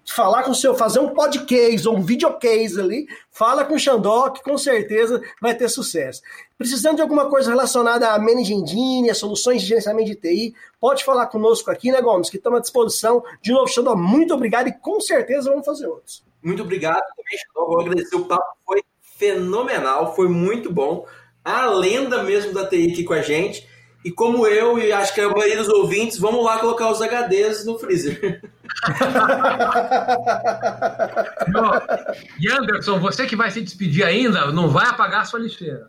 falar 0.05 0.43
com 0.43 0.51
o 0.51 0.55
seu, 0.55 0.75
fazer 0.75 0.99
um 0.99 1.14
podcast 1.14 1.89
ou 1.89 1.97
um 1.97 2.03
videocase 2.03 2.81
ali, 2.81 3.07
fala 3.31 3.64
com 3.64 3.75
o 3.75 3.79
Xandó, 3.79 4.31
que 4.31 4.43
com 4.43 4.59
certeza 4.59 5.23
vai 5.41 5.55
ter 5.55 5.69
sucesso. 5.69 6.21
Precisando 6.59 6.97
de 6.97 7.03
alguma 7.03 7.29
coisa 7.29 7.51
relacionada 7.51 8.09
a 8.09 8.19
Managing 8.19 9.09
a 9.09 9.14
soluções 9.14 9.61
de 9.61 9.69
gerenciamento 9.69 10.11
de 10.11 10.17
TI, 10.17 10.55
pode 10.81 11.05
falar 11.05 11.27
conosco 11.27 11.71
aqui, 11.71 11.93
né, 11.93 12.01
Gomes, 12.01 12.31
que 12.31 12.39
estamos 12.39 12.59
à 12.59 12.62
disposição. 12.62 13.23
De 13.41 13.53
novo, 13.53 13.69
Xandó, 13.69 13.95
muito 13.95 14.35
obrigado 14.35 14.69
e 14.69 14.73
com 14.73 15.01
certeza 15.01 15.51
vamos 15.51 15.67
fazer 15.67 15.87
outros. 15.87 16.25
Muito 16.47 16.62
obrigado 16.62 17.03
também, 17.16 17.38
Vou 17.55 17.80
agradecer. 17.80 18.14
O 18.14 18.24
papo 18.24 18.44
foi 18.64 18.80
fenomenal, 19.18 20.14
foi 20.14 20.28
muito 20.28 20.72
bom. 20.72 21.05
A 21.44 21.66
lenda 21.66 22.22
mesmo 22.22 22.55
da 22.55 22.64
TI 22.64 22.92
aqui 22.92 23.03
com 23.03 23.14
a 23.14 23.20
gente. 23.20 23.68
E 24.05 24.12
como 24.12 24.47
eu 24.47 24.78
e 24.78 24.92
acho 24.92 25.12
que 25.12 25.20
a 25.20 25.28
maioria 25.28 25.57
dos 25.57 25.68
ouvintes, 25.68 26.20
vamos 26.20 26.44
lá 26.44 26.61
colocar 26.61 26.88
os 26.88 27.01
HDs 27.01 27.66
no 27.66 27.76
freezer. 27.76 28.40
e 32.38 32.49
Anderson, 32.49 33.01
você 33.01 33.26
que 33.26 33.34
vai 33.34 33.51
se 33.51 33.61
despedir 33.61 34.05
ainda, 34.05 34.53
não 34.53 34.68
vai 34.68 34.86
apagar 34.86 35.22
a 35.22 35.24
sua 35.24 35.40
lixeira. 35.40 35.88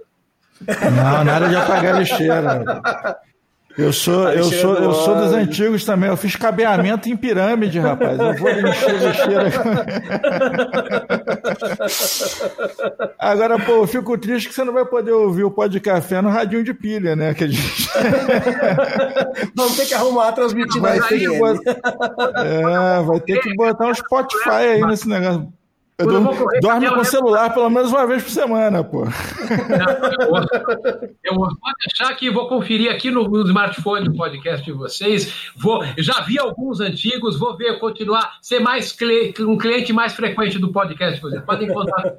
Não, 0.59 1.23
nada 1.23 1.49
de 1.49 1.55
apagar 1.55 1.93
a 1.93 1.99
lixeira. 1.99 2.63
Eu 3.77 3.93
sou, 3.93 4.27
eu 4.29 4.45
sou, 4.45 4.75
eu 4.75 4.91
sou 4.91 5.15
dos 5.15 5.31
antigos 5.33 5.85
também. 5.85 6.09
Eu 6.09 6.17
fiz 6.17 6.35
cabeamento 6.35 7.07
em 7.07 7.15
pirâmide, 7.15 7.77
rapaz. 7.77 8.17
Eu 8.17 8.35
vou 8.35 8.49
encher 8.49 8.99
lixeira. 8.99 9.51
Agora, 13.19 13.59
pô, 13.59 13.73
eu 13.73 13.87
fico 13.87 14.17
triste 14.17 14.49
que 14.49 14.55
você 14.55 14.63
não 14.63 14.73
vai 14.73 14.83
poder 14.83 15.11
ouvir 15.11 15.43
o 15.43 15.51
pó 15.51 15.67
de 15.67 15.79
café 15.79 16.23
no 16.23 16.29
radinho 16.29 16.63
de 16.63 16.73
pilha, 16.73 17.15
né? 17.15 17.35
Que 17.35 17.43
a 17.43 17.47
gente... 17.47 17.87
Vamos 19.55 19.77
ter 19.77 19.85
que 19.85 19.93
arrumar 19.93 20.31
transmitindo 20.31 20.81
vai 20.81 20.99
ter 20.99 21.19
que 21.19 21.37
botar... 21.37 21.77
É, 22.43 23.03
vai 23.03 23.19
ter 23.19 23.39
que 23.41 23.55
botar 23.55 23.85
um 23.87 23.93
Spotify 23.93 24.49
aí 24.49 24.81
nesse 24.81 25.07
negócio. 25.07 25.53
Eu 25.99 26.05
dorme, 26.05 26.59
dorme 26.61 26.89
com 26.89 26.99
o 26.99 27.05
celular 27.05 27.51
pelo 27.51 27.71
menos 27.71 27.89
uma 27.89 28.05
vez 28.05 28.21
por 28.21 28.29
semana, 28.29 28.83
pô. 28.83 29.03
eu, 31.23 31.33
vou 31.33 31.49
deixar 31.87 32.11
aqui, 32.11 32.29
vou 32.29 32.47
conferir 32.47 32.91
aqui 32.91 33.09
no, 33.09 33.27
no 33.27 33.41
smartphone 33.47 34.07
o 34.07 34.15
podcast 34.15 34.63
de 34.63 34.71
vocês. 34.71 35.51
Vou, 35.55 35.83
já 35.97 36.21
vi 36.21 36.37
alguns 36.37 36.79
antigos, 36.79 37.39
vou 37.39 37.57
ver, 37.57 37.79
continuar, 37.79 38.37
ser 38.43 38.59
mais 38.59 38.95
um 39.39 39.57
cliente 39.57 39.91
mais 39.91 40.13
frequente 40.13 40.59
do 40.59 40.71
podcast 40.71 41.15
de 41.15 41.21
vocês. 41.21 41.41
Podem 41.41 41.67
contar. 41.67 42.15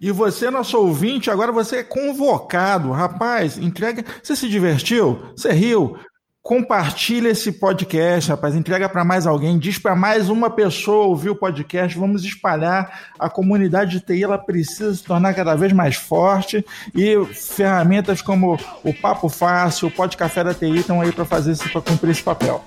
E 0.00 0.12
você, 0.12 0.48
nosso 0.48 0.78
ouvinte, 0.78 1.28
agora 1.28 1.50
você 1.50 1.78
é 1.78 1.82
convocado. 1.82 2.92
Rapaz, 2.92 3.58
entrega. 3.58 4.04
Você 4.22 4.36
se 4.36 4.48
divertiu? 4.48 5.20
Você 5.34 5.50
riu? 5.52 5.98
Compartilha 6.46 7.30
esse 7.30 7.50
podcast, 7.50 8.30
rapaz. 8.30 8.54
Entrega 8.54 8.88
para 8.88 9.04
mais 9.04 9.26
alguém, 9.26 9.58
diz 9.58 9.80
para 9.80 9.96
mais 9.96 10.28
uma 10.28 10.48
pessoa 10.48 11.06
ouvir 11.06 11.30
o 11.30 11.34
podcast. 11.34 11.98
Vamos 11.98 12.22
espalhar. 12.22 13.10
A 13.18 13.28
comunidade 13.28 13.98
de 13.98 14.00
TI 14.00 14.22
ela 14.22 14.38
precisa 14.38 14.94
se 14.94 15.02
tornar 15.02 15.34
cada 15.34 15.56
vez 15.56 15.72
mais 15.72 15.96
forte 15.96 16.64
e 16.94 17.16
ferramentas 17.34 18.22
como 18.22 18.56
o 18.84 18.94
Papo 18.94 19.28
Fácil, 19.28 19.88
o 19.88 19.90
Pod 19.90 20.16
Café 20.16 20.44
da 20.44 20.54
TI 20.54 20.76
estão 20.76 21.00
aí 21.00 21.10
para 21.10 21.24
fazer 21.24 21.56
para 21.72 21.80
cumprir 21.80 22.12
esse 22.12 22.22
papel. 22.22 22.64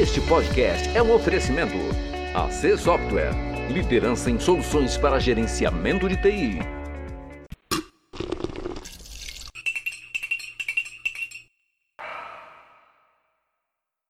Este 0.00 0.20
podcast 0.22 0.88
é 0.92 1.00
um 1.00 1.14
oferecimento. 1.14 1.76
AC 2.34 2.76
Software, 2.76 3.30
liderança 3.70 4.28
em 4.28 4.40
soluções 4.40 4.96
para 4.96 5.20
gerenciamento 5.20 6.08
de 6.08 6.16
TI. 6.16 6.77